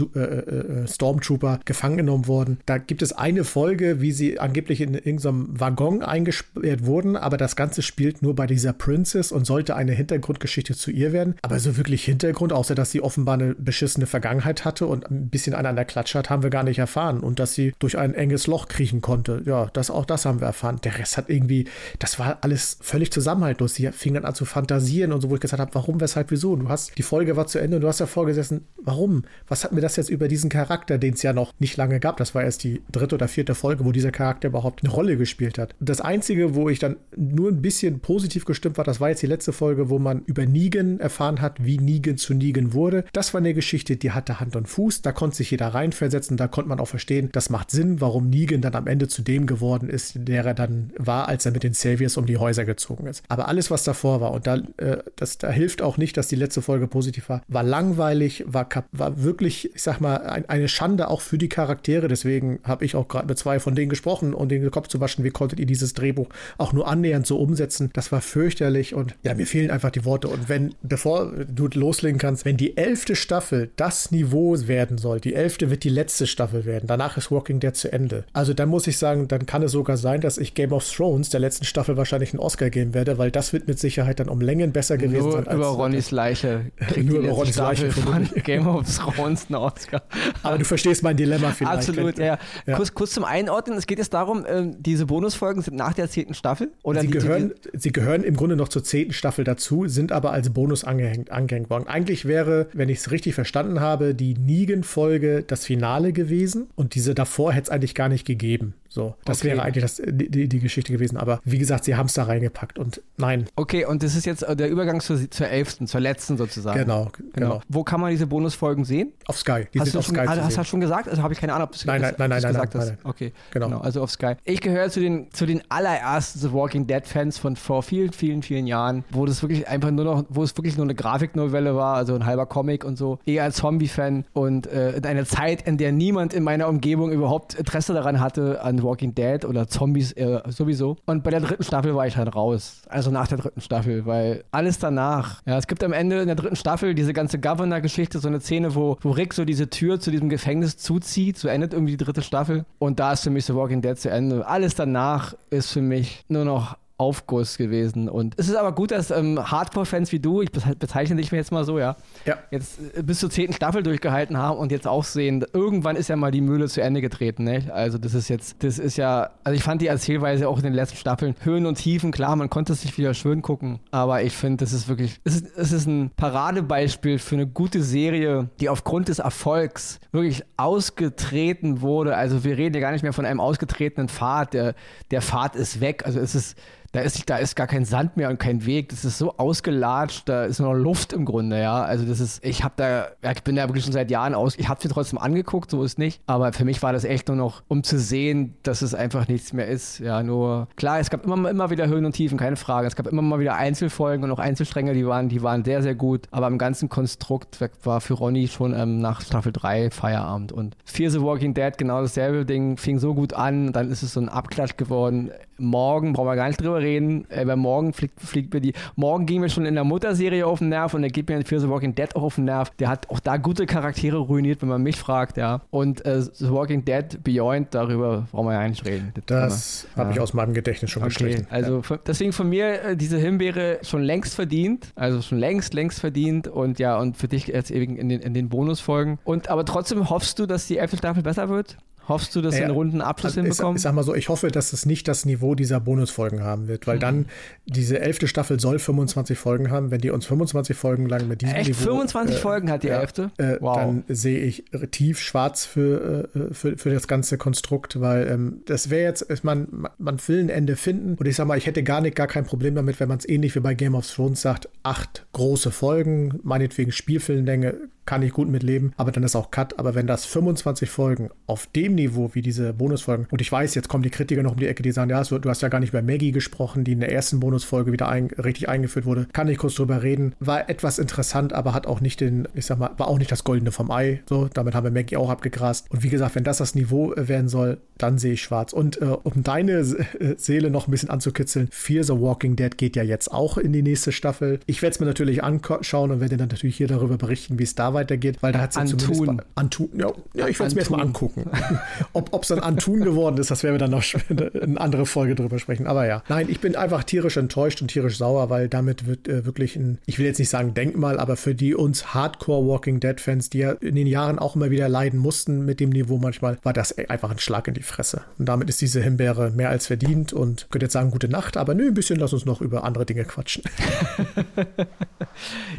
Stormtrooper, 0.86 1.60
gefangen 1.66 1.98
genommen 1.98 2.26
wurden. 2.26 2.58
Da 2.64 2.78
gibt 2.78 3.02
es 3.02 3.12
eine 3.12 3.44
Folge, 3.44 4.00
wie 4.00 4.12
sie 4.12 4.38
angeblich 4.38 4.80
in 4.80 4.94
irgendeinem 4.94 5.60
Waggon 5.60 6.02
eingesperrt 6.02 6.86
wurden, 6.86 7.16
aber 7.16 7.36
das 7.36 7.56
Ganze 7.56 7.82
spielt 7.82 8.22
nur 8.22 8.34
bei 8.34 8.46
dieser 8.46 8.72
Princess 8.72 9.32
und 9.32 9.44
sollte 9.44 9.76
eine 9.76 9.92
Hintergrundgeschichte 9.92 10.74
zu 10.74 10.90
ihr 10.90 11.12
werden. 11.12 11.34
Aber 11.42 11.58
so 11.58 11.76
wirklich 11.76 12.04
Hintergrund, 12.04 12.52
außer 12.52 12.74
dass 12.74 12.90
sie 12.90 13.02
offenbar 13.02 13.34
eine 13.34 13.54
beschissene 13.54 14.06
Vergangenheit 14.06 14.64
hatte 14.64 14.86
und 14.86 15.10
ein 15.10 15.28
bisschen 15.28 15.54
einen 15.54 15.66
an 15.66 15.76
der 15.76 15.84
Klatsche 15.84 16.18
hat, 16.18 16.30
haben 16.30 16.42
wir 16.42 16.50
gar 16.50 16.64
nicht 16.64 16.78
erfahren. 16.78 17.20
Und 17.20 17.38
dass 17.38 17.54
sie 17.54 17.74
durch 17.78 17.98
ein 17.98 18.14
enges 18.36 18.46
Loch 18.46 18.68
kriechen 18.68 19.00
konnte, 19.00 19.42
ja, 19.46 19.68
das 19.72 19.90
auch 19.90 20.04
das 20.04 20.26
haben 20.26 20.40
wir 20.40 20.46
erfahren. 20.46 20.78
Der 20.84 20.98
Rest 20.98 21.16
hat 21.16 21.30
irgendwie, 21.30 21.66
das 21.98 22.18
war 22.18 22.38
alles 22.42 22.78
völlig 22.82 23.10
zusammenhaltlos. 23.10 23.74
Sie 23.74 23.90
fing 23.92 24.14
dann 24.14 24.24
an 24.24 24.34
zu 24.34 24.44
fantasieren 24.44 25.12
und 25.12 25.22
so, 25.22 25.30
wo 25.30 25.34
ich 25.34 25.40
gesagt 25.40 25.60
habe, 25.60 25.74
warum, 25.74 26.00
weshalb, 26.00 26.30
wieso? 26.30 26.54
Du 26.56 26.68
hast, 26.68 26.96
die 26.98 27.02
Folge 27.02 27.36
war 27.36 27.46
zu 27.46 27.58
Ende 27.58 27.76
und 27.76 27.82
du 27.82 27.88
hast 27.88 28.00
davor 28.00 28.26
gesessen, 28.26 28.66
warum? 28.82 29.24
Was 29.48 29.64
hat 29.64 29.72
mir 29.72 29.80
das 29.80 29.96
jetzt 29.96 30.10
über 30.10 30.28
diesen 30.28 30.50
Charakter, 30.50 30.98
den 30.98 31.14
es 31.14 31.22
ja 31.22 31.32
noch 31.32 31.52
nicht 31.58 31.76
lange 31.76 31.98
gab? 31.98 32.18
Das 32.18 32.34
war 32.34 32.44
erst 32.44 32.62
die 32.64 32.82
dritte 32.92 33.14
oder 33.14 33.28
vierte 33.28 33.54
Folge, 33.54 33.84
wo 33.84 33.92
dieser 33.92 34.10
Charakter 34.10 34.48
überhaupt 34.48 34.84
eine 34.84 34.92
Rolle 34.92 35.16
gespielt 35.16 35.58
hat. 35.58 35.74
Das 35.80 36.00
Einzige, 36.00 36.54
wo 36.54 36.68
ich 36.68 36.78
dann 36.78 36.96
nur 37.16 37.50
ein 37.50 37.62
bisschen 37.62 38.00
positiv 38.00 38.44
gestimmt 38.44 38.76
war, 38.76 38.84
das 38.84 39.00
war 39.00 39.08
jetzt 39.08 39.22
die 39.22 39.26
letzte 39.26 39.52
Folge, 39.52 39.88
wo 39.88 39.98
man 39.98 40.22
über 40.26 40.44
Negan 40.44 41.00
erfahren 41.00 41.40
hat, 41.40 41.64
wie 41.64 41.78
Negan 41.78 42.18
zu 42.18 42.34
Negan 42.34 42.74
wurde. 42.74 43.04
Das 43.12 43.32
war 43.32 43.40
eine 43.40 43.54
Geschichte, 43.54 43.96
die 43.96 44.12
hatte 44.12 44.40
Hand 44.40 44.56
und 44.56 44.68
Fuß, 44.68 45.02
da 45.02 45.12
konnte 45.12 45.36
sich 45.36 45.50
jeder 45.50 45.68
reinversetzen, 45.68 46.36
da 46.36 46.48
konnte 46.48 46.68
man 46.68 46.80
auch 46.80 46.88
verstehen, 46.88 47.30
das 47.32 47.50
macht 47.50 47.70
Sinn, 47.70 48.00
warum 48.00 48.25
Negan 48.30 48.60
dann 48.60 48.74
am 48.74 48.86
Ende 48.86 49.08
zu 49.08 49.22
dem 49.22 49.46
geworden 49.46 49.88
ist, 49.88 50.14
der 50.16 50.44
er 50.44 50.54
dann 50.54 50.92
war, 50.96 51.28
als 51.28 51.46
er 51.46 51.52
mit 51.52 51.62
den 51.62 51.72
Saviors 51.72 52.16
um 52.16 52.26
die 52.26 52.36
Häuser 52.36 52.64
gezogen 52.64 53.06
ist. 53.06 53.22
Aber 53.28 53.48
alles, 53.48 53.70
was 53.70 53.84
davor 53.84 54.20
war, 54.20 54.32
und 54.32 54.46
da, 54.46 54.56
äh, 54.76 54.98
das, 55.16 55.38
da 55.38 55.50
hilft 55.50 55.82
auch 55.82 55.96
nicht, 55.98 56.16
dass 56.16 56.28
die 56.28 56.36
letzte 56.36 56.62
Folge 56.62 56.88
positiv 56.88 57.28
war, 57.28 57.42
war 57.48 57.62
langweilig, 57.62 58.44
war, 58.46 58.68
war 58.92 59.22
wirklich, 59.22 59.74
ich 59.74 59.82
sag 59.82 60.00
mal, 60.00 60.16
ein, 60.18 60.48
eine 60.48 60.68
Schande 60.68 61.08
auch 61.08 61.20
für 61.20 61.38
die 61.38 61.48
Charaktere. 61.48 62.08
Deswegen 62.08 62.58
habe 62.64 62.84
ich 62.84 62.96
auch 62.96 63.08
gerade 63.08 63.26
mit 63.26 63.38
zwei 63.38 63.60
von 63.60 63.74
denen 63.74 63.88
gesprochen 63.88 64.34
und 64.34 64.50
den 64.50 64.70
Kopf 64.70 64.88
zu 64.88 65.00
waschen, 65.00 65.24
wie 65.24 65.30
konntet 65.30 65.60
ihr 65.60 65.66
dieses 65.66 65.94
Drehbuch 65.94 66.28
auch 66.58 66.72
nur 66.72 66.88
annähernd 66.88 67.26
so 67.26 67.38
umsetzen. 67.38 67.90
Das 67.92 68.12
war 68.12 68.20
fürchterlich 68.20 68.94
und 68.94 69.14
ja, 69.22 69.34
mir 69.34 69.46
fehlen 69.46 69.70
einfach 69.70 69.90
die 69.90 70.04
Worte. 70.04 70.28
Und 70.28 70.48
wenn, 70.48 70.74
bevor 70.82 71.32
du 71.32 71.68
loslegen 71.68 72.18
kannst, 72.18 72.44
wenn 72.44 72.56
die 72.56 72.76
elfte 72.76 73.16
Staffel 73.16 73.70
das 73.76 74.10
Niveau 74.10 74.56
werden 74.66 74.98
soll, 74.98 75.20
die 75.20 75.34
elfte 75.34 75.70
wird 75.70 75.84
die 75.84 75.88
letzte 75.88 76.26
Staffel 76.26 76.64
werden, 76.64 76.86
danach 76.86 77.16
ist 77.16 77.30
Walking 77.30 77.60
Dead 77.60 77.74
zu 77.74 77.92
Ende. 77.92 78.15
Also 78.32 78.54
dann 78.54 78.68
muss 78.68 78.86
ich 78.86 78.98
sagen, 78.98 79.28
dann 79.28 79.46
kann 79.46 79.62
es 79.62 79.72
sogar 79.72 79.96
sein, 79.96 80.20
dass 80.20 80.38
ich 80.38 80.54
Game 80.54 80.72
of 80.72 80.88
Thrones 80.88 81.30
der 81.30 81.40
letzten 81.40 81.64
Staffel 81.64 81.96
wahrscheinlich 81.96 82.32
einen 82.32 82.40
Oscar 82.40 82.70
geben 82.70 82.94
werde, 82.94 83.18
weil 83.18 83.30
das 83.30 83.52
wird 83.52 83.68
mit 83.68 83.78
Sicherheit 83.78 84.20
dann 84.20 84.28
um 84.28 84.40
Längen 84.40 84.72
besser 84.72 84.96
gewesen 84.96 85.24
nur 85.24 85.32
sein. 85.32 85.46
Als 85.46 85.56
über 85.56 85.66
Ronnys 85.66 86.10
Leiche. 86.10 86.70
nur 87.02 87.20
über 87.20 87.30
Ronnys 87.30 87.56
Leiche 87.56 87.90
von 87.90 88.28
Game 88.44 88.66
of 88.66 88.86
Thrones 88.96 89.46
einen 89.48 89.56
Oscar. 89.56 90.02
Aber 90.42 90.58
du 90.58 90.64
verstehst 90.64 91.02
mein 91.02 91.16
Dilemma 91.16 91.50
vielleicht. 91.50 91.88
Absolut, 91.88 92.18
ja. 92.18 92.38
ja. 92.66 92.76
Kurz, 92.76 92.94
kurz 92.94 93.12
zum 93.12 93.24
Einordnen, 93.24 93.76
es 93.78 93.86
geht 93.86 93.98
jetzt 93.98 94.14
darum, 94.14 94.44
äh, 94.44 94.70
diese 94.78 95.06
Bonusfolgen 95.06 95.62
sind 95.62 95.76
nach 95.76 95.94
der 95.94 96.08
zehnten 96.08 96.34
Staffel? 96.34 96.70
Oder 96.82 97.00
sie, 97.00 97.08
die, 97.08 97.12
gehören, 97.12 97.52
die, 97.72 97.78
sie 97.78 97.92
gehören 97.92 98.22
im 98.22 98.36
Grunde 98.36 98.56
noch 98.56 98.68
zur 98.68 98.84
zehnten 98.84 99.12
Staffel 99.12 99.44
dazu, 99.44 99.86
sind 99.86 100.12
aber 100.12 100.32
als 100.32 100.50
Bonus 100.50 100.84
angehängt, 100.84 101.30
angehängt 101.30 101.70
worden. 101.70 101.86
Eigentlich 101.86 102.24
wäre, 102.24 102.68
wenn 102.72 102.88
ich 102.88 102.98
es 102.98 103.10
richtig 103.10 103.34
verstanden 103.34 103.80
habe, 103.80 104.14
die 104.14 104.34
Negan-Folge 104.34 105.44
das 105.46 105.64
Finale 105.64 106.12
gewesen 106.12 106.68
und 106.74 106.94
diese 106.94 107.14
davor 107.14 107.52
hätte 107.52 107.64
es 107.64 107.70
eigentlich 107.70 107.94
gar 107.94 108.05
nicht 108.08 108.26
gegeben. 108.26 108.74
So, 108.96 109.14
das 109.26 109.40
okay. 109.40 109.48
wäre 109.48 109.62
eigentlich 109.62 109.84
das, 109.84 110.00
die, 110.02 110.48
die, 110.48 110.58
Geschichte 110.58 110.90
gewesen. 110.90 111.18
Aber 111.18 111.40
wie 111.44 111.58
gesagt, 111.58 111.84
sie 111.84 111.96
haben 111.96 112.06
es 112.06 112.14
da 112.14 112.22
reingepackt 112.22 112.78
und 112.78 113.02
nein. 113.18 113.44
Okay, 113.54 113.84
und 113.84 114.02
das 114.02 114.16
ist 114.16 114.24
jetzt 114.24 114.42
äh, 114.42 114.56
der 114.56 114.70
Übergang 114.70 115.02
zur, 115.02 115.30
zur 115.30 115.48
elften, 115.48 115.86
zur 115.86 116.00
letzten 116.00 116.38
sozusagen. 116.38 116.78
Genau, 116.78 117.10
genau, 117.12 117.30
genau. 117.34 117.60
Wo 117.68 117.84
kann 117.84 118.00
man 118.00 118.08
diese 118.08 118.26
Bonusfolgen 118.26 118.86
sehen? 118.86 119.12
Auf 119.26 119.36
Sky. 119.36 119.66
Die 119.74 119.80
hast 119.80 119.92
du 119.92 119.98
auf 119.98 120.06
schon, 120.06 120.14
Sky 120.14 120.24
hast, 120.26 120.40
hast 120.40 120.56
du 120.56 120.64
schon 120.64 120.80
gesagt? 120.80 121.10
Also 121.10 121.22
habe 121.22 121.34
ich 121.34 121.38
keine 121.38 121.52
Ahnung, 121.52 121.68
ob 121.68 121.78
du 121.78 121.86
nein, 121.86 122.00
nein, 122.00 122.14
nein, 122.16 122.30
nein, 122.30 122.40
gesagt 122.40 122.72
nein, 122.72 122.80
hast. 122.80 122.88
Nein, 122.88 122.98
nein. 123.02 123.10
Okay, 123.10 123.32
genau. 123.50 123.66
genau. 123.66 123.80
Also 123.80 124.00
auf 124.00 124.10
Sky. 124.10 124.36
Ich 124.44 124.62
gehöre 124.62 124.88
zu 124.88 125.00
den, 125.00 125.30
zu 125.30 125.44
den 125.44 125.60
allerersten 125.68 126.38
The 126.38 126.52
Walking 126.54 126.86
Dead 126.86 127.06
Fans 127.06 127.36
von 127.36 127.54
vor 127.54 127.82
vielen, 127.82 128.14
vielen, 128.14 128.42
vielen 128.42 128.66
Jahren, 128.66 129.04
wo 129.10 129.26
das 129.26 129.42
wirklich 129.42 129.68
einfach 129.68 129.90
nur 129.90 130.06
noch, 130.06 130.24
wo 130.30 130.42
es 130.42 130.56
wirklich 130.56 130.78
nur 130.78 130.86
eine 130.86 130.94
Grafiknovelle 130.94 131.76
war, 131.76 131.96
also 131.96 132.14
ein 132.14 132.24
halber 132.24 132.46
Comic 132.46 132.82
und 132.82 132.96
so. 132.96 133.18
Eher 133.26 133.42
als 133.42 133.56
Zombie-Fan 133.56 134.24
und 134.32 134.66
äh, 134.68 134.96
in 134.96 135.04
einer 135.04 135.26
Zeit, 135.26 135.68
in 135.68 135.76
der 135.76 135.92
niemand 135.92 136.32
in 136.32 136.42
meiner 136.42 136.66
Umgebung 136.66 137.12
überhaupt 137.12 137.52
Interesse 137.52 137.92
daran 137.92 138.20
hatte 138.20 138.62
an 138.62 138.85
Walking 138.86 139.14
Dead 139.14 139.44
oder 139.44 139.68
Zombies 139.68 140.12
äh, 140.12 140.40
sowieso. 140.48 140.96
Und 141.06 141.22
bei 141.22 141.30
der 141.30 141.40
dritten 141.40 141.62
Staffel 141.62 141.94
war 141.94 142.06
ich 142.06 142.16
halt 142.16 142.34
raus. 142.34 142.82
Also 142.88 143.10
nach 143.10 143.28
der 143.28 143.38
dritten 143.38 143.60
Staffel, 143.60 144.06
weil 144.06 144.44
alles 144.50 144.78
danach. 144.78 145.42
Ja, 145.44 145.58
es 145.58 145.66
gibt 145.66 145.84
am 145.84 145.92
Ende 145.92 146.20
in 146.20 146.26
der 146.26 146.36
dritten 146.36 146.56
Staffel 146.56 146.94
diese 146.94 147.12
ganze 147.12 147.38
Governor-Geschichte, 147.38 148.18
so 148.18 148.28
eine 148.28 148.40
Szene, 148.40 148.74
wo, 148.74 148.96
wo 149.00 149.10
Rick 149.10 149.34
so 149.34 149.44
diese 149.44 149.68
Tür 149.68 150.00
zu 150.00 150.10
diesem 150.10 150.28
Gefängnis 150.28 150.76
zuzieht. 150.76 151.36
So 151.38 151.48
endet 151.48 151.72
irgendwie 151.72 151.96
die 151.96 152.04
dritte 152.04 152.22
Staffel. 152.22 152.64
Und 152.78 153.00
da 153.00 153.12
ist 153.12 153.22
für 153.22 153.30
mich 153.30 153.44
The 153.44 153.54
Walking 153.54 153.82
Dead 153.82 153.98
zu 153.98 154.10
Ende. 154.10 154.46
Alles 154.46 154.74
danach 154.74 155.34
ist 155.50 155.72
für 155.72 155.82
mich 155.82 156.24
nur 156.28 156.44
noch 156.44 156.76
Aufguss 156.98 157.58
gewesen. 157.58 158.08
Und 158.08 158.34
es 158.38 158.48
ist 158.48 158.56
aber 158.56 158.72
gut, 158.72 158.90
dass 158.90 159.10
ähm, 159.10 159.38
Hardcore-Fans 159.38 160.12
wie 160.12 160.18
du, 160.18 160.40
ich 160.40 160.50
bezeichne 160.50 161.16
dich 161.16 161.30
mir 161.30 161.38
jetzt 161.38 161.52
mal 161.52 161.64
so, 161.64 161.78
ja, 161.78 161.96
ja. 162.24 162.38
jetzt 162.50 162.78
äh, 162.96 163.02
bis 163.02 163.18
zur 163.18 163.28
zehnten 163.30 163.52
Staffel 163.52 163.82
durchgehalten 163.82 164.38
haben 164.38 164.58
und 164.58 164.72
jetzt 164.72 164.86
auch 164.86 165.04
sehen, 165.04 165.44
irgendwann 165.52 165.96
ist 165.96 166.08
ja 166.08 166.16
mal 166.16 166.30
die 166.30 166.40
Mühle 166.40 166.68
zu 166.68 166.80
Ende 166.80 167.02
getreten. 167.02 167.44
Ne? 167.44 167.64
Also 167.70 167.98
das 167.98 168.14
ist 168.14 168.28
jetzt, 168.28 168.62
das 168.64 168.78
ist 168.78 168.96
ja, 168.96 169.30
also 169.44 169.56
ich 169.56 169.62
fand 169.62 169.82
die 169.82 169.88
Erzählweise 169.88 170.48
auch 170.48 170.56
in 170.56 170.64
den 170.64 170.72
letzten 170.72 170.96
Staffeln 170.96 171.34
Höhen 171.42 171.66
und 171.66 171.76
Tiefen, 171.76 172.12
klar, 172.12 172.34
man 172.34 172.48
konnte 172.48 172.72
es 172.72 172.80
sich 172.80 172.96
wieder 172.96 173.12
schön 173.12 173.42
gucken, 173.42 173.78
aber 173.90 174.22
ich 174.22 174.32
finde, 174.32 174.64
das 174.64 174.72
ist 174.72 174.88
wirklich, 174.88 175.20
es 175.24 175.36
ist, 175.36 175.58
es 175.58 175.72
ist 175.72 175.86
ein 175.86 176.10
Paradebeispiel 176.16 177.18
für 177.18 177.34
eine 177.34 177.46
gute 177.46 177.82
Serie, 177.82 178.48
die 178.60 178.70
aufgrund 178.70 179.08
des 179.08 179.18
Erfolgs 179.18 180.00
wirklich 180.12 180.44
ausgetreten 180.56 181.82
wurde. 181.82 182.16
Also 182.16 182.42
wir 182.42 182.56
reden 182.56 182.74
ja 182.74 182.80
gar 182.80 182.92
nicht 182.92 183.02
mehr 183.02 183.12
von 183.12 183.26
einem 183.26 183.40
ausgetretenen 183.40 184.08
Pfad, 184.08 184.54
der, 184.54 184.74
der 185.10 185.20
Pfad 185.20 185.56
ist 185.56 185.80
weg. 185.80 186.04
Also 186.06 186.20
es 186.20 186.34
ist 186.34 186.56
da 186.96 187.02
ist, 187.02 187.28
da 187.28 187.36
ist 187.36 187.56
gar 187.56 187.66
kein 187.66 187.84
Sand 187.84 188.16
mehr 188.16 188.30
und 188.30 188.38
kein 188.38 188.64
Weg. 188.64 188.88
Das 188.88 189.04
ist 189.04 189.18
so 189.18 189.36
ausgelatscht, 189.36 190.28
da 190.28 190.44
ist 190.44 190.60
nur 190.60 190.72
noch 190.72 190.82
Luft 190.82 191.12
im 191.12 191.26
Grunde, 191.26 191.60
ja. 191.60 191.82
Also 191.82 192.06
das 192.06 192.20
ist, 192.20 192.42
ich 192.42 192.64
habe 192.64 192.74
da, 192.76 193.08
ich 193.32 193.42
bin 193.42 193.54
da 193.54 193.68
wirklich 193.68 193.84
schon 193.84 193.92
seit 193.92 194.10
Jahren 194.10 194.34
aus. 194.34 194.56
Ich 194.56 194.68
habe 194.68 194.80
sie 194.80 194.88
trotzdem 194.88 195.18
angeguckt, 195.18 195.70
so 195.70 195.82
ist 195.82 195.98
nicht. 195.98 196.22
Aber 196.26 196.54
für 196.54 196.64
mich 196.64 196.82
war 196.82 196.94
das 196.94 197.04
echt 197.04 197.28
nur 197.28 197.36
noch, 197.36 197.62
um 197.68 197.82
zu 197.82 197.98
sehen, 197.98 198.56
dass 198.62 198.80
es 198.80 198.94
einfach 198.94 199.28
nichts 199.28 199.52
mehr 199.52 199.68
ist. 199.68 199.98
Ja, 199.98 200.22
nur 200.22 200.68
klar, 200.76 200.98
es 200.98 201.10
gab 201.10 201.24
immer, 201.24 201.50
immer 201.50 201.68
wieder 201.68 201.86
Höhen 201.86 202.06
und 202.06 202.12
Tiefen, 202.12 202.38
keine 202.38 202.56
Frage. 202.56 202.86
Es 202.86 202.96
gab 202.96 203.06
immer 203.06 203.20
mal 203.20 203.40
wieder 203.40 203.56
Einzelfolgen 203.56 204.24
und 204.24 204.30
auch 204.30 204.38
Einzelstränge, 204.38 204.94
die 204.94 205.06
waren, 205.06 205.28
die 205.28 205.42
waren 205.42 205.64
sehr, 205.64 205.82
sehr 205.82 205.94
gut. 205.94 206.28
Aber 206.30 206.46
im 206.46 206.56
ganzen 206.56 206.88
Konstrukt 206.88 207.58
war 207.84 208.00
für 208.00 208.14
Ronny 208.14 208.48
schon 208.48 208.72
ähm, 208.72 209.00
nach 209.00 209.20
Staffel 209.20 209.52
3 209.52 209.90
Feierabend. 209.90 210.50
Und 210.50 210.76
Fear 210.86 211.10
the 211.10 211.20
Walking 211.20 211.52
Dead, 211.52 211.76
genau 211.76 212.00
dasselbe 212.00 212.46
Ding, 212.46 212.78
fing 212.78 212.98
so 212.98 213.14
gut 213.14 213.34
an, 213.34 213.72
dann 213.72 213.90
ist 213.90 214.02
es 214.02 214.14
so 214.14 214.20
ein 214.20 214.30
Abklatsch 214.30 214.78
geworden. 214.78 215.30
Morgen 215.58 216.12
brauchen 216.12 216.26
wir 216.28 216.36
gar 216.36 216.48
nicht 216.48 216.60
drüber 216.60 216.80
reden, 216.80 217.28
äh, 217.30 217.46
weil 217.46 217.56
morgen 217.56 217.92
fliegt, 217.92 218.20
fliegt 218.20 218.52
mir 218.54 218.60
die, 218.60 218.72
morgen 218.94 219.26
ging 219.26 219.40
mir 219.40 219.48
schon 219.48 219.66
in 219.66 219.74
der 219.74 219.84
Mutterserie 219.84 220.46
auf 220.46 220.58
den 220.60 220.68
Nerv 220.68 220.94
und 220.94 221.02
der 221.02 221.10
geht 221.10 221.28
mir 221.28 221.36
in 221.36 221.44
Fear 221.44 221.60
the 221.60 221.68
Walking 221.68 221.94
Dead 221.94 222.14
auch 222.16 222.22
auf 222.22 222.34
den 222.36 222.44
Nerv. 222.44 222.70
Der 222.78 222.88
hat 222.88 223.08
auch 223.10 223.20
da 223.20 223.36
gute 223.36 223.66
Charaktere 223.66 224.18
ruiniert, 224.18 224.62
wenn 224.62 224.68
man 224.68 224.82
mich 224.82 224.96
fragt, 224.96 225.36
ja. 225.36 225.62
Und 225.70 226.04
äh, 226.04 226.22
The 226.22 226.50
Walking 226.50 226.84
Dead 226.84 227.22
Beyond, 227.22 227.74
darüber 227.74 228.26
brauchen 228.30 228.46
wir 228.48 228.54
ja 228.54 228.68
nicht 228.68 228.84
reden. 228.86 229.12
Das 229.26 229.86
habe 229.96 230.12
ich 230.12 230.20
aus 230.20 230.34
meinem 230.34 230.54
Gedächtnis 230.54 230.90
schon 230.90 231.02
Okay, 231.02 231.08
gestrichen. 231.10 231.46
also 231.50 231.82
von, 231.82 231.98
deswegen 232.06 232.32
von 232.32 232.48
mir 232.48 232.82
äh, 232.82 232.96
diese 232.96 233.18
Himbeere 233.18 233.78
schon 233.82 234.02
längst 234.02 234.34
verdient, 234.34 234.92
also 234.94 235.22
schon 235.22 235.38
längst, 235.38 235.74
längst 235.74 236.00
verdient 236.00 236.48
und 236.48 236.78
ja, 236.78 236.98
und 236.98 237.16
für 237.16 237.28
dich 237.28 237.46
jetzt 237.48 237.70
eben 237.70 237.96
in 237.96 238.08
den, 238.08 238.20
in 238.20 238.34
den 238.34 238.48
Bonusfolgen. 238.48 239.18
Und 239.24 239.48
aber 239.48 239.64
trotzdem 239.64 240.08
hoffst 240.10 240.38
du, 240.38 240.46
dass 240.46 240.66
die 240.66 240.78
elfte 240.78 240.96
Staffel 240.96 241.22
besser 241.22 241.48
wird? 241.48 241.76
Hoffst 242.08 242.34
du, 242.36 242.40
dass 242.42 242.54
sie 242.54 242.60
einen 242.62 242.70
Ja, 242.70 242.74
runden 242.76 243.00
Abschluss 243.00 243.32
Also 243.32 243.40
ich, 243.40 243.46
hinbekommen? 243.48 243.76
ich 243.76 243.82
sag 243.82 243.92
mal 243.94 244.02
so, 244.02 244.14
ich 244.14 244.28
hoffe, 244.28 244.48
dass 244.50 244.72
es 244.72 244.86
nicht 244.86 245.08
das 245.08 245.24
Niveau 245.24 245.54
dieser 245.54 245.80
Bonusfolgen 245.80 246.42
haben 246.42 246.68
wird, 246.68 246.86
Mhm. 246.86 246.90
weil 246.90 246.98
dann 246.98 247.26
diese 247.66 247.98
elfte 248.00 248.28
Staffel 248.28 248.60
soll 248.60 248.78
25 248.78 249.38
Folgen 249.38 249.70
haben. 249.70 249.90
Wenn 249.90 250.00
die 250.00 250.10
uns 250.10 250.26
25 250.26 250.76
Folgen 250.76 251.06
lang 251.06 251.26
mit 251.28 251.42
diesem 251.42 251.56
Echt? 251.56 251.68
Niveau 251.68 251.84
25 251.90 252.38
Folgen 252.38 252.70
hat 252.70 252.82
die 252.82 252.88
ja, 252.88 253.00
elfte? 253.00 253.30
Äh, 253.38 253.56
Wow. 253.60 253.76
Dann 253.76 254.04
sehe 254.08 254.38
ich 254.40 254.64
tief 254.90 255.18
schwarz 255.20 255.64
für, 255.66 256.28
äh, 256.34 256.54
für, 256.54 256.76
für 256.76 256.90
das 256.90 257.08
ganze 257.08 257.38
Konstrukt, 257.38 258.00
weil 258.00 258.28
ähm, 258.28 258.60
das 258.66 258.90
wäre 258.90 259.04
jetzt, 259.08 259.30
ich 259.30 259.42
man, 259.44 259.86
man 259.98 260.18
will 260.28 260.40
ein 260.40 260.48
Ende 260.48 260.76
finden 260.76 261.14
und 261.18 261.26
ich 261.26 261.36
sag 261.36 261.46
mal, 261.46 261.58
ich 261.58 261.66
hätte 261.66 261.82
gar 261.82 262.00
nicht 262.00 262.14
gar 262.16 262.26
kein 262.26 262.44
Problem 262.44 262.74
damit, 262.74 263.00
wenn 263.00 263.08
man 263.08 263.18
es 263.18 263.28
ähnlich 263.28 263.54
wie 263.54 263.60
bei 263.60 263.74
Game 263.74 263.94
of 263.94 264.06
Thrones 264.08 264.42
sagt, 264.42 264.68
acht 264.82 265.26
große 265.32 265.70
Folgen, 265.70 266.38
meinetwegen 266.42 266.92
Spielfilmlänge, 266.92 267.74
kann 268.04 268.22
ich 268.22 268.32
gut 268.32 268.48
mitleben, 268.48 268.92
aber 268.96 269.10
dann 269.10 269.24
ist 269.24 269.34
auch 269.34 269.50
Cut. 269.50 269.80
Aber 269.80 269.96
wenn 269.96 270.06
das 270.06 270.24
25 270.26 270.88
Folgen 270.88 271.30
auf 271.48 271.66
dem 271.74 271.95
Niveau 271.96 272.30
wie 272.34 272.42
diese 272.42 272.72
Bonusfolgen, 272.72 273.26
und 273.30 273.40
ich 273.40 273.50
weiß, 273.50 273.74
jetzt 273.74 273.88
kommen 273.88 274.02
die 274.02 274.10
Kritiker 274.10 274.42
noch 274.42 274.52
um 274.52 274.58
die 274.58 274.66
Ecke, 274.66 274.82
die 274.82 274.92
sagen, 274.92 275.10
ja, 275.10 275.22
du 275.22 275.48
hast 275.48 275.62
ja 275.62 275.68
gar 275.68 275.80
nicht 275.80 275.90
über 275.90 276.02
Maggie 276.02 276.32
gesprochen, 276.32 276.84
die 276.84 276.92
in 276.92 277.00
der 277.00 277.12
ersten 277.12 277.40
Bonusfolge 277.40 277.92
wieder 277.92 278.08
ein, 278.08 278.28
richtig 278.42 278.68
eingeführt 278.68 279.04
wurde, 279.04 279.26
kann 279.32 279.48
ich 279.48 279.58
kurz 279.58 279.74
drüber 279.74 280.02
reden. 280.02 280.34
War 280.40 280.68
etwas 280.68 280.98
interessant, 280.98 281.52
aber 281.52 281.74
hat 281.74 281.86
auch 281.86 282.00
nicht 282.00 282.20
den, 282.20 282.48
ich 282.54 282.66
sag 282.66 282.78
mal, 282.78 282.90
war 282.96 283.08
auch 283.08 283.18
nicht 283.18 283.32
das 283.32 283.44
Goldene 283.44 283.72
vom 283.72 283.90
Ei. 283.90 284.22
So, 284.28 284.48
damit 284.52 284.74
haben 284.74 284.84
wir 284.84 284.90
Maggie 284.90 285.16
auch 285.16 285.30
abgegrast. 285.30 285.90
Und 285.90 286.02
wie 286.02 286.08
gesagt, 286.08 286.34
wenn 286.34 286.44
das 286.44 286.58
das 286.58 286.74
Niveau 286.74 287.12
äh, 287.12 287.28
werden 287.28 287.48
soll, 287.48 287.78
dann 287.98 288.18
sehe 288.18 288.34
ich 288.34 288.42
schwarz. 288.42 288.72
Und 288.72 289.00
äh, 289.00 289.06
um 289.06 289.42
deine 289.42 289.72
äh, 289.72 290.34
Seele 290.36 290.70
noch 290.70 290.88
ein 290.88 290.90
bisschen 290.90 291.10
anzukitzeln, 291.10 291.68
Fear 291.70 292.04
the 292.04 292.12
Walking 292.12 292.56
Dead 292.56 292.76
geht 292.76 292.96
ja 292.96 293.02
jetzt 293.02 293.32
auch 293.32 293.58
in 293.58 293.72
die 293.72 293.82
nächste 293.82 294.12
Staffel. 294.12 294.60
Ich 294.66 294.82
werde 294.82 294.94
es 294.94 295.00
mir 295.00 295.06
natürlich 295.06 295.42
anschauen 295.42 296.10
und 296.10 296.20
werde 296.20 296.36
dann 296.36 296.48
natürlich 296.48 296.76
hier 296.76 296.88
darüber 296.88 297.16
berichten, 297.16 297.58
wie 297.58 297.62
es 297.62 297.74
da 297.74 297.94
weitergeht, 297.94 298.38
weil 298.42 298.52
da 298.52 298.60
hat 298.60 298.70
es 298.70 298.76
ja 298.76 298.86
zumindest 298.86 299.46
Antun. 299.54 299.88
Ja, 299.94 300.12
ja 300.34 300.48
ich 300.48 300.58
werde 300.58 300.68
es 300.68 300.74
mir 300.74 300.80
erstmal 300.80 301.00
angucken. 301.00 301.50
Ob 302.12 302.42
es 302.42 302.48
dann 302.48 302.58
Antun 302.58 303.02
geworden 303.02 303.38
ist, 303.38 303.50
das 303.50 303.62
werden 303.62 303.74
wir 303.74 303.78
dann 303.78 303.90
noch 303.90 304.04
eine 304.30 304.80
andere 304.80 305.06
Folge 305.06 305.34
drüber 305.34 305.58
sprechen. 305.58 305.86
Aber 305.86 306.06
ja, 306.06 306.22
nein, 306.28 306.46
ich 306.48 306.60
bin 306.60 306.76
einfach 306.76 307.04
tierisch 307.04 307.36
enttäuscht 307.36 307.82
und 307.82 307.88
tierisch 307.88 308.18
sauer, 308.18 308.50
weil 308.50 308.68
damit 308.68 309.06
wird 309.06 309.28
äh, 309.28 309.44
wirklich 309.46 309.76
ein, 309.76 309.98
ich 310.06 310.18
will 310.18 310.26
jetzt 310.26 310.38
nicht 310.38 310.50
sagen 310.50 310.74
Denkmal, 310.74 311.18
aber 311.18 311.36
für 311.36 311.54
die 311.54 311.74
uns 311.74 312.14
Hardcore 312.14 312.66
Walking 312.66 313.00
Dead 313.00 313.20
Fans, 313.20 313.50
die 313.50 313.58
ja 313.58 313.72
in 313.72 313.94
den 313.94 314.06
Jahren 314.06 314.38
auch 314.38 314.56
immer 314.56 314.70
wieder 314.70 314.88
leiden 314.88 315.18
mussten 315.18 315.64
mit 315.64 315.80
dem 315.80 315.90
Niveau 315.90 316.18
manchmal, 316.18 316.58
war 316.62 316.72
das 316.72 316.96
einfach 316.98 317.30
ein 317.30 317.38
Schlag 317.38 317.68
in 317.68 317.74
die 317.74 317.82
Fresse. 317.82 318.22
Und 318.38 318.46
damit 318.46 318.68
ist 318.68 318.80
diese 318.80 319.02
Himbeere 319.02 319.50
mehr 319.50 319.70
als 319.70 319.86
verdient 319.86 320.32
und 320.32 320.62
ich 320.62 320.70
könnte 320.70 320.86
jetzt 320.86 320.92
sagen 320.92 321.10
gute 321.10 321.28
Nacht, 321.28 321.56
aber 321.56 321.74
nö, 321.74 321.88
ein 321.88 321.94
bisschen 321.94 322.18
lass 322.18 322.32
uns 322.32 322.44
noch 322.44 322.60
über 322.60 322.84
andere 322.84 323.06
Dinge 323.06 323.24
quatschen. 323.24 323.62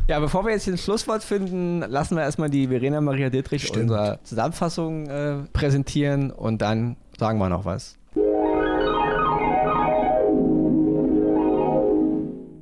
Ja, 0.08 0.20
bevor 0.20 0.46
wir 0.46 0.52
jetzt 0.52 0.64
hier 0.64 0.74
ein 0.74 0.78
Schlusswort 0.78 1.24
finden, 1.24 1.80
lassen 1.80 2.16
wir 2.16 2.24
erstmal 2.24 2.50
die 2.50 2.68
Verena 2.68 3.02
Maria 3.02 3.30
Dietrich 3.30 3.68
Stimmt. 3.68 3.84
unsere 3.84 4.20
Zusammenfassung 4.24 5.10
äh, 5.10 5.36
präsentieren 5.52 5.97
und 6.32 6.62
dann 6.62 6.98
sagen 7.18 7.40
wir 7.40 7.50
noch 7.50 7.66
was. 7.66 7.98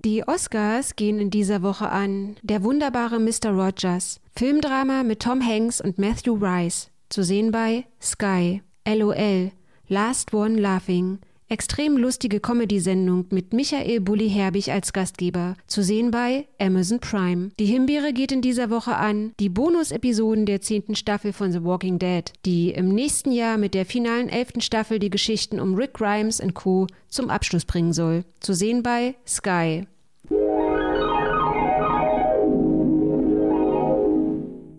Die 0.05 0.27
Oscars 0.27 0.95
gehen 0.95 1.19
in 1.19 1.29
dieser 1.29 1.61
Woche 1.61 1.89
an 1.89 2.35
Der 2.43 2.63
wunderbare 2.63 3.19
Mr. 3.19 3.49
Rogers, 3.49 4.21
Filmdrama 4.35 5.03
mit 5.03 5.21
Tom 5.21 5.45
Hanks 5.45 5.81
und 5.81 5.97
Matthew 5.97 6.35
Rice, 6.35 6.91
zu 7.09 7.23
sehen 7.23 7.51
bei 7.51 7.85
Sky, 8.01 8.61
LOL, 8.87 9.51
Last 9.87 10.33
One 10.33 10.59
Laughing, 10.59 11.19
extrem 11.49 11.97
lustige 11.97 12.39
Comedy-Sendung 12.39 13.25
mit 13.29 13.53
Michael 13.53 13.99
Bulli 13.99 14.29
Herbig 14.29 14.71
als 14.71 14.93
Gastgeber, 14.93 15.55
zu 15.67 15.83
sehen 15.83 16.11
bei 16.11 16.47
Amazon 16.59 16.99
Prime. 16.99 17.51
Die 17.59 17.65
Himbeere 17.65 18.13
geht 18.13 18.31
in 18.31 18.41
dieser 18.41 18.69
Woche 18.69 18.95
an 18.95 19.33
die 19.39 19.49
Bonus-Episoden 19.49 20.45
der 20.45 20.61
zehnten 20.61 20.95
Staffel 20.95 21.33
von 21.33 21.51
The 21.51 21.63
Walking 21.63 21.99
Dead, 21.99 22.31
die 22.45 22.71
im 22.71 22.89
nächsten 22.89 23.31
Jahr 23.31 23.57
mit 23.57 23.73
der 23.73 23.85
finalen 23.85 24.29
elften 24.29 24.61
Staffel 24.61 24.99
die 24.99 25.09
Geschichten 25.09 25.59
um 25.59 25.75
Rick 25.75 25.93
Grimes 25.93 26.39
und 26.39 26.53
Co. 26.53 26.87
zum 27.09 27.29
Abschluss 27.29 27.65
bringen 27.65 27.93
soll. 27.93 28.25
Zu 28.39 28.53
sehen 28.53 28.83
bei 28.83 29.15
Sky. 29.27 29.87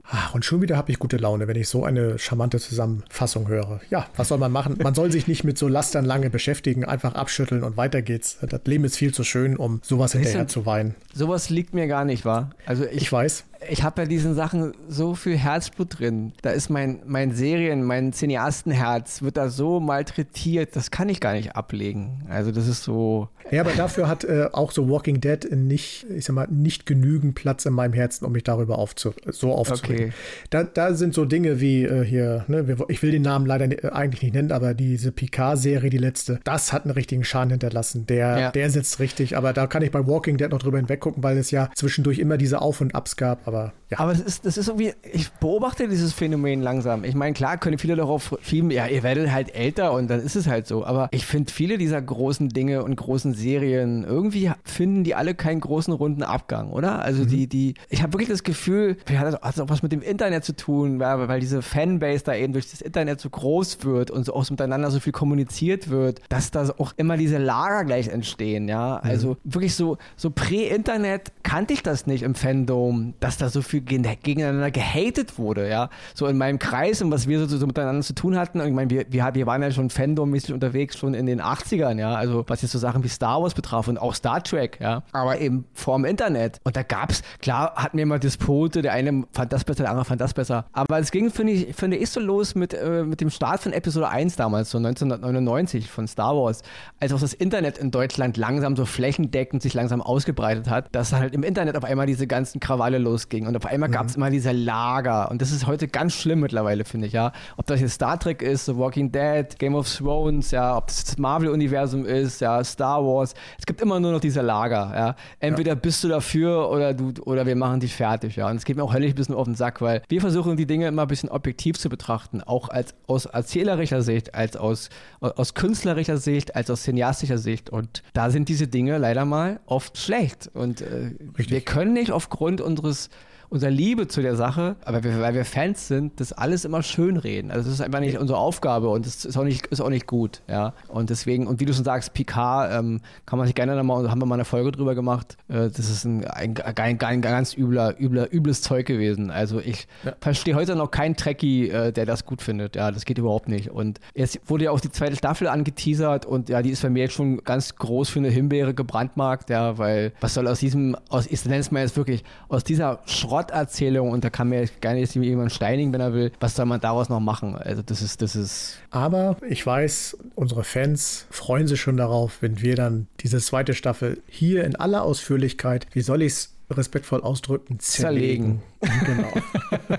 Ach, 0.08 0.34
und 0.34 0.44
schon 0.44 0.62
wieder 0.62 0.76
habe 0.76 0.92
ich 0.92 0.98
gute 0.98 1.16
Laune, 1.16 1.48
wenn 1.48 1.56
ich 1.56 1.68
so 1.68 1.84
eine 1.84 2.18
charmante 2.18 2.58
Zusammenfassung 2.60 3.48
höre. 3.48 3.80
Ja, 3.90 4.06
was 4.16 4.28
soll 4.28 4.38
man 4.38 4.52
machen? 4.52 4.78
Man 4.82 4.94
soll 4.94 5.10
sich 5.10 5.26
nicht 5.26 5.42
mit 5.44 5.58
so 5.58 5.68
Lastern 5.68 6.04
lange 6.04 6.30
beschäftigen, 6.30 6.84
einfach 6.84 7.14
abschütteln 7.14 7.64
und 7.64 7.76
weiter 7.76 8.02
geht's. 8.02 8.38
Das 8.40 8.60
Leben 8.66 8.84
ist 8.84 8.96
viel 8.96 9.12
zu 9.12 9.24
schön, 9.24 9.56
um 9.56 9.80
sowas 9.82 10.12
hinterher 10.12 10.46
zu 10.46 10.64
weinen. 10.66 10.94
Sowas 11.14 11.50
liegt 11.50 11.74
mir 11.74 11.86
gar 11.88 12.04
nicht, 12.04 12.24
wahr? 12.24 12.50
Also 12.66 12.84
ich, 12.84 13.02
Ich 13.02 13.12
weiß. 13.12 13.44
Ich 13.68 13.82
habe 13.82 14.02
bei 14.02 14.06
diesen 14.06 14.34
Sachen 14.34 14.72
so 14.88 15.14
viel 15.14 15.36
Herzblut 15.36 15.98
drin. 15.98 16.32
Da 16.42 16.50
ist 16.50 16.68
mein, 16.70 17.00
mein 17.06 17.32
Serien, 17.32 17.82
mein 17.82 18.12
Cineastenherz, 18.12 19.22
wird 19.22 19.36
da 19.36 19.48
so 19.48 19.80
malträtiert, 19.80 20.76
das 20.76 20.90
kann 20.90 21.08
ich 21.08 21.20
gar 21.20 21.32
nicht 21.34 21.56
ablegen. 21.56 22.24
Also 22.28 22.52
das 22.52 22.66
ist 22.68 22.84
so. 22.84 23.28
Ja, 23.50 23.60
aber 23.62 23.72
dafür 23.72 24.08
hat 24.08 24.24
äh, 24.24 24.48
auch 24.52 24.72
so 24.72 24.88
Walking 24.88 25.20
Dead 25.20 25.48
nicht, 25.52 26.04
ich 26.10 26.24
sag 26.24 26.34
mal, 26.34 26.48
nicht 26.50 26.84
genügend 26.86 27.34
Platz 27.36 27.64
in 27.64 27.72
meinem 27.72 27.92
Herzen, 27.92 28.24
um 28.24 28.32
mich 28.32 28.42
darüber 28.42 28.78
aufzu 28.78 29.14
so 29.26 29.52
aufzuregen. 29.52 30.06
Okay. 30.06 30.14
Da, 30.50 30.64
da 30.64 30.94
sind 30.94 31.14
so 31.14 31.24
Dinge 31.24 31.60
wie 31.60 31.84
äh, 31.84 32.04
hier, 32.04 32.44
ne, 32.48 32.76
ich 32.88 33.02
will 33.02 33.12
den 33.12 33.22
Namen 33.22 33.46
leider 33.46 33.66
äh, 33.84 33.90
eigentlich 33.90 34.22
nicht 34.22 34.34
nennen, 34.34 34.50
aber 34.50 34.74
diese 34.74 35.12
Picard-Serie, 35.12 35.90
die 35.90 35.98
letzte, 35.98 36.40
das 36.44 36.72
hat 36.72 36.84
einen 36.84 36.90
richtigen 36.92 37.22
Schaden 37.24 37.50
hinterlassen. 37.50 38.06
Der, 38.06 38.38
Ja. 38.38 38.50
der 38.50 38.70
sitzt 38.70 38.98
richtig, 38.98 39.36
aber 39.36 39.52
da 39.52 39.66
kann 39.68 39.82
ich 39.82 39.92
bei 39.92 40.04
Walking 40.06 40.36
Dead 40.38 40.50
noch 40.50 40.58
drüber 40.58 40.78
hinweggucken, 40.78 41.22
weil 41.22 41.38
es 41.38 41.50
ja 41.52 41.70
zwischendurch 41.76 42.18
immer 42.18 42.36
diese 42.38 42.60
Auf- 42.60 42.80
und 42.80 42.94
Abs 42.96 43.16
gab, 43.16 43.45
aber 43.46 43.72
ja. 43.88 44.00
Aber 44.00 44.10
es 44.10 44.20
ist, 44.20 44.44
das 44.44 44.58
ist 44.58 44.66
irgendwie, 44.66 44.94
ich 45.12 45.30
beobachte 45.30 45.86
dieses 45.86 46.12
Phänomen 46.12 46.60
langsam. 46.60 47.04
Ich 47.04 47.14
meine, 47.14 47.34
klar 47.34 47.56
können 47.56 47.78
viele 47.78 47.94
darauf 47.94 48.36
schieben, 48.42 48.72
ja, 48.72 48.86
ihr 48.86 49.04
werdet 49.04 49.30
halt 49.30 49.54
älter 49.54 49.92
und 49.92 50.08
dann 50.10 50.20
ist 50.20 50.34
es 50.34 50.48
halt 50.48 50.66
so. 50.66 50.84
Aber 50.84 51.08
ich 51.12 51.24
finde, 51.24 51.52
viele 51.52 51.78
dieser 51.78 52.02
großen 52.02 52.48
Dinge 52.48 52.82
und 52.82 52.96
großen 52.96 53.32
Serien, 53.32 54.02
irgendwie 54.02 54.50
finden 54.64 55.04
die 55.04 55.14
alle 55.14 55.36
keinen 55.36 55.60
großen 55.60 55.92
runden 55.92 56.24
Abgang, 56.24 56.72
oder? 56.72 57.00
Also 57.00 57.24
die, 57.24 57.46
die, 57.46 57.74
ich 57.88 58.02
habe 58.02 58.12
wirklich 58.14 58.28
das 58.28 58.42
Gefühl, 58.42 58.96
hat 59.08 59.24
das 59.24 59.40
hat 59.40 59.60
auch 59.60 59.68
was 59.68 59.84
mit 59.84 59.92
dem 59.92 60.02
Internet 60.02 60.44
zu 60.44 60.56
tun, 60.56 60.98
weil, 60.98 61.28
weil 61.28 61.38
diese 61.38 61.62
Fanbase 61.62 62.24
da 62.24 62.34
eben 62.34 62.52
durch 62.54 62.68
das 62.68 62.80
Internet 62.80 63.20
so 63.20 63.30
groß 63.30 63.84
wird 63.84 64.10
und 64.10 64.24
so 64.24 64.34
auch 64.34 64.44
so 64.44 64.52
miteinander 64.54 64.90
so 64.90 64.98
viel 64.98 65.12
kommuniziert 65.12 65.90
wird, 65.90 66.20
dass 66.28 66.50
da 66.50 66.68
auch 66.78 66.92
immer 66.96 67.16
diese 67.16 67.38
Lager 67.38 67.84
gleich 67.84 68.08
entstehen, 68.08 68.66
ja. 68.66 68.96
Also 68.96 69.36
wirklich 69.44 69.76
so, 69.76 69.96
so 70.16 70.30
Prä-Internet 70.30 71.30
kannte 71.44 71.72
ich 71.72 71.84
das 71.84 72.08
nicht 72.08 72.24
im 72.24 72.34
Fandom, 72.34 73.14
dass 73.20 73.35
da 73.38 73.48
so 73.48 73.62
viel 73.62 73.80
gen- 73.80 74.06
gegeneinander 74.22 74.70
gehatet 74.70 75.38
wurde, 75.38 75.68
ja. 75.68 75.90
So 76.14 76.26
in 76.26 76.36
meinem 76.38 76.58
Kreis 76.58 77.02
und 77.02 77.10
was 77.10 77.26
wir 77.28 77.46
so, 77.46 77.56
so 77.58 77.66
miteinander 77.66 78.02
zu 78.02 78.14
tun 78.14 78.36
hatten. 78.36 78.60
Und 78.60 78.66
ich 78.68 78.72
meine, 78.74 78.90
wir, 78.90 79.06
wir, 79.10 79.30
wir 79.34 79.46
waren 79.46 79.62
ja 79.62 79.70
schon 79.70 79.90
Fandom-mäßig 79.90 80.52
unterwegs 80.52 80.96
schon 80.98 81.14
in 81.14 81.26
den 81.26 81.40
80ern, 81.40 81.98
ja. 81.98 82.14
Also 82.14 82.44
was 82.46 82.62
jetzt 82.62 82.72
so 82.72 82.78
Sachen 82.78 83.02
wie 83.04 83.08
Star 83.08 83.42
Wars 83.42 83.54
betraf 83.54 83.88
und 83.88 83.98
auch 83.98 84.14
Star 84.14 84.42
Trek, 84.42 84.78
ja. 84.80 85.02
Aber 85.12 85.40
eben 85.40 85.64
vorm 85.72 86.04
Internet. 86.04 86.60
Und 86.64 86.76
da 86.76 86.82
gab's, 86.82 87.22
klar, 87.40 87.74
hatten 87.76 87.96
wir 87.98 88.02
immer 88.02 88.18
Dispote, 88.18 88.82
der 88.82 88.92
eine 88.92 89.24
fand 89.32 89.52
das 89.52 89.64
besser, 89.64 89.82
der 89.84 89.90
andere 89.90 90.04
fand 90.04 90.20
das 90.20 90.34
besser. 90.34 90.66
Aber 90.72 90.98
es 90.98 91.10
ging, 91.10 91.30
finde 91.30 91.52
ich, 91.52 91.74
finde 91.74 91.96
ich, 91.96 92.10
so 92.10 92.20
los 92.20 92.54
mit, 92.54 92.74
äh, 92.74 93.02
mit 93.04 93.20
dem 93.20 93.30
Start 93.30 93.60
von 93.60 93.72
Episode 93.72 94.08
1 94.08 94.36
damals, 94.36 94.70
so 94.70 94.78
1999 94.78 95.90
von 95.90 96.06
Star 96.06 96.34
Wars, 96.36 96.62
als 97.00 97.12
auch 97.12 97.20
das 97.20 97.32
Internet 97.34 97.78
in 97.78 97.90
Deutschland 97.90 98.36
langsam 98.36 98.76
so 98.76 98.84
flächendeckend 98.84 99.62
sich 99.62 99.74
langsam 99.74 100.00
ausgebreitet 100.02 100.68
hat, 100.70 100.94
dass 100.94 101.12
halt 101.12 101.34
im 101.34 101.42
Internet 101.42 101.76
auf 101.76 101.84
einmal 101.84 102.06
diese 102.06 102.26
ganzen 102.26 102.60
Krawalle 102.60 102.98
losgingen 103.26 103.48
und 103.48 103.56
auf 103.56 103.66
einmal 103.66 103.88
gab 103.88 104.06
es 104.06 104.16
immer 104.16 104.30
diese 104.30 104.52
Lager 104.52 105.30
und 105.30 105.42
das 105.42 105.50
ist 105.50 105.66
heute 105.66 105.88
ganz 105.88 106.14
schlimm 106.14 106.40
mittlerweile, 106.40 106.84
finde 106.84 107.06
ich, 107.06 107.12
ja. 107.12 107.32
Ob 107.56 107.66
das 107.66 107.80
jetzt 107.80 107.94
Star 107.94 108.18
Trek 108.18 108.42
ist, 108.42 108.66
The 108.66 108.76
Walking 108.76 109.12
Dead, 109.12 109.58
Game 109.58 109.74
of 109.74 109.92
Thrones, 109.92 110.50
ja, 110.50 110.76
ob 110.76 110.86
das 110.88 111.04
das 111.04 111.18
Marvel-Universum 111.18 112.04
ist, 112.04 112.40
ja, 112.40 112.62
Star 112.64 113.04
Wars, 113.04 113.34
es 113.58 113.66
gibt 113.66 113.80
immer 113.80 114.00
nur 114.00 114.12
noch 114.12 114.20
diese 114.20 114.42
Lager, 114.42 114.92
ja. 114.94 115.16
Entweder 115.40 115.74
bist 115.74 116.02
du 116.04 116.08
dafür 116.08 116.70
oder 116.70 116.94
du, 116.94 117.12
oder 117.24 117.46
wir 117.46 117.56
machen 117.56 117.80
dich 117.80 117.94
fertig, 117.94 118.36
ja. 118.36 118.48
Und 118.48 118.56
es 118.56 118.64
geht 118.64 118.76
mir 118.76 118.84
auch 118.84 118.94
höllisch 118.94 119.12
ein 119.12 119.16
bisschen 119.16 119.34
auf 119.34 119.44
den 119.44 119.54
Sack, 119.54 119.80
weil 119.80 120.02
wir 120.08 120.20
versuchen 120.20 120.56
die 120.56 120.66
Dinge 120.66 120.88
immer 120.88 121.02
ein 121.02 121.08
bisschen 121.08 121.28
objektiv 121.28 121.78
zu 121.78 121.88
betrachten, 121.88 122.42
auch 122.42 122.68
als 122.68 122.94
aus 123.06 123.26
erzählerischer 123.26 124.02
Sicht, 124.02 124.34
als 124.34 124.56
aus, 124.56 124.88
aus 125.20 125.54
künstlerischer 125.54 126.18
Sicht, 126.18 126.56
als 126.56 126.70
aus 126.70 126.82
cineastischer 126.82 127.38
Sicht. 127.38 127.70
Und 127.70 128.02
da 128.12 128.30
sind 128.30 128.48
diese 128.48 128.68
Dinge 128.68 128.98
leider 128.98 129.24
mal 129.24 129.60
oft 129.66 129.98
schlecht. 129.98 130.50
Und 130.54 130.80
äh, 130.80 131.12
wir 131.36 131.60
können 131.60 131.92
nicht 131.92 132.12
aufgrund 132.12 132.60
unseres 132.60 133.10
unsere 133.48 133.70
Liebe 133.70 134.08
zu 134.08 134.22
der 134.22 134.36
Sache, 134.36 134.76
aber 134.84 135.04
wir, 135.04 135.20
weil 135.20 135.34
wir 135.34 135.44
Fans 135.44 135.88
sind, 135.88 136.20
das 136.20 136.32
alles 136.32 136.64
immer 136.64 136.82
schön 136.82 137.16
reden. 137.16 137.50
Also 137.50 137.64
das 137.64 137.74
ist 137.74 137.80
einfach 137.80 138.00
nicht 138.00 138.18
unsere 138.18 138.38
Aufgabe 138.38 138.88
und 138.88 139.06
das 139.06 139.24
ist 139.24 139.36
auch 139.36 139.44
nicht, 139.44 139.66
ist 139.66 139.80
auch 139.80 139.90
nicht 139.90 140.06
gut, 140.06 140.42
ja. 140.48 140.72
Und 140.88 141.10
deswegen, 141.10 141.46
und 141.46 141.60
wie 141.60 141.64
du 141.64 141.74
schon 141.74 141.84
sagst, 141.84 142.14
Picard, 142.14 142.72
ähm, 142.72 143.00
kann 143.24 143.38
man 143.38 143.46
sich 143.46 143.54
gerne 143.54 143.76
nochmal, 143.76 144.10
haben 144.10 144.20
wir 144.20 144.26
mal 144.26 144.34
eine 144.34 144.44
Folge 144.44 144.72
drüber 144.72 144.94
gemacht, 144.94 145.36
äh, 145.48 145.68
das 145.68 145.78
ist 145.78 146.04
ein, 146.04 146.24
ein, 146.24 146.54
ein, 146.76 147.00
ein, 147.00 147.20
ganz 147.22 147.56
übler, 147.56 147.94
übler, 148.00 148.32
übles 148.32 148.62
Zeug 148.62 148.86
gewesen. 148.86 149.30
Also 149.30 149.60
ich 149.60 149.86
ja. 150.04 150.12
verstehe 150.20 150.54
heute 150.54 150.76
noch 150.76 150.90
keinen 150.90 151.16
Trekkie, 151.16 151.68
äh, 151.68 151.92
der 151.92 152.06
das 152.06 152.24
gut 152.24 152.42
findet. 152.42 152.76
Ja, 152.76 152.90
das 152.90 153.04
geht 153.04 153.18
überhaupt 153.18 153.48
nicht. 153.48 153.70
Und 153.70 154.00
jetzt 154.14 154.40
wurde 154.46 154.64
ja 154.64 154.70
auch 154.70 154.80
die 154.80 154.90
zweite 154.90 155.16
Staffel 155.16 155.48
angeteasert 155.48 156.26
und 156.26 156.48
ja, 156.48 156.62
die 156.62 156.70
ist 156.70 156.82
bei 156.82 156.90
mir 156.90 157.04
jetzt 157.04 157.14
schon 157.14 157.42
ganz 157.44 157.76
groß 157.76 158.08
für 158.08 158.18
eine 158.18 158.28
Himbeere 158.28 158.74
gebranntmarkt, 158.74 159.50
ja, 159.50 159.78
weil 159.78 160.12
was 160.20 160.34
soll 160.34 160.48
aus 160.48 160.60
diesem, 160.60 160.96
aus, 161.08 161.26
ich 161.26 161.44
nenne 161.44 161.58
es 161.58 161.70
mal 161.70 161.80
jetzt 161.80 161.96
wirklich, 161.96 162.24
aus 162.48 162.64
dieser 162.64 163.00
Schrotterzählung 163.36 164.10
und 164.10 164.24
da 164.24 164.30
kann 164.30 164.48
mir 164.48 164.66
gerne 164.80 165.00
jetzt 165.00 165.14
jemand 165.14 165.52
steinigen, 165.52 165.92
wenn 165.92 166.00
er 166.00 166.14
will, 166.14 166.32
was 166.40 166.56
soll 166.56 166.64
man 166.64 166.80
daraus 166.80 167.08
noch 167.08 167.20
machen? 167.20 167.54
Also 167.54 167.82
das 167.82 168.00
ist, 168.00 168.22
das 168.22 168.34
ist. 168.34 168.78
Aber 168.90 169.36
ich 169.46 169.64
weiß, 169.66 170.16
unsere 170.34 170.64
Fans 170.64 171.26
freuen 171.30 171.66
sich 171.66 171.80
schon 171.80 171.98
darauf, 171.98 172.40
wenn 172.40 172.62
wir 172.62 172.76
dann 172.76 173.08
diese 173.20 173.38
zweite 173.38 173.74
Staffel 173.74 174.22
hier 174.26 174.64
in 174.64 174.74
aller 174.76 175.02
Ausführlichkeit, 175.02 175.86
wie 175.92 176.00
soll 176.00 176.22
ich 176.22 176.32
es 176.32 176.52
respektvoll 176.70 177.20
ausdrücken, 177.20 177.78
zerlegen. 177.78 178.62
zerlegen. 178.80 179.06
Genau. 179.06 179.98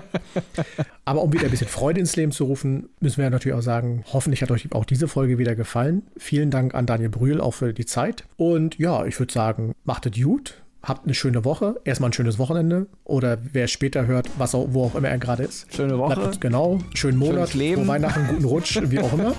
Aber 1.04 1.22
um 1.22 1.32
wieder 1.32 1.44
ein 1.44 1.50
bisschen 1.50 1.68
Freude 1.68 2.00
ins 2.00 2.16
Leben 2.16 2.32
zu 2.32 2.44
rufen, 2.44 2.90
müssen 3.00 3.22
wir 3.22 3.30
natürlich 3.30 3.56
auch 3.56 3.62
sagen, 3.62 4.04
hoffentlich 4.12 4.42
hat 4.42 4.50
euch 4.50 4.70
auch 4.72 4.84
diese 4.84 5.08
Folge 5.08 5.38
wieder 5.38 5.54
gefallen. 5.54 6.02
Vielen 6.18 6.50
Dank 6.50 6.74
an 6.74 6.86
Daniel 6.86 7.08
Brühl 7.08 7.40
auch 7.40 7.52
für 7.52 7.72
die 7.72 7.86
Zeit. 7.86 8.24
Und 8.36 8.78
ja, 8.78 9.06
ich 9.06 9.18
würde 9.18 9.32
sagen, 9.32 9.74
macht 9.84 10.04
es 10.04 10.20
gut. 10.20 10.56
Habt 10.88 11.04
eine 11.04 11.12
schöne 11.12 11.44
Woche. 11.44 11.78
Erstmal 11.84 12.08
ein 12.08 12.12
schönes 12.14 12.38
Wochenende. 12.38 12.86
Oder 13.04 13.36
wer 13.52 13.68
später 13.68 14.06
hört, 14.06 14.30
was 14.38 14.54
auch, 14.54 14.68
wo 14.70 14.84
auch 14.84 14.94
immer 14.94 15.08
er 15.08 15.18
gerade 15.18 15.42
ist. 15.42 15.66
Schöne 15.74 15.98
Woche. 15.98 16.14
Bleibt, 16.14 16.40
genau. 16.40 16.78
Schönen 16.94 17.18
Monat. 17.18 17.52
Leben. 17.52 17.82
Frohe 17.82 17.88
Weihnachten, 17.88 18.26
guten 18.26 18.44
Rutsch, 18.46 18.80
wie 18.82 18.98
auch 18.98 19.12
immer. 19.12 19.34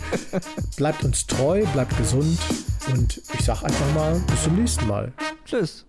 bleibt 0.76 1.04
uns 1.04 1.24
treu, 1.28 1.64
bleibt 1.72 1.96
gesund. 1.96 2.36
Und 2.92 3.22
ich 3.38 3.44
sag 3.44 3.62
einfach 3.62 3.94
mal, 3.94 4.20
bis 4.26 4.42
zum 4.42 4.56
nächsten 4.56 4.88
Mal. 4.88 5.12
Tschüss. 5.44 5.86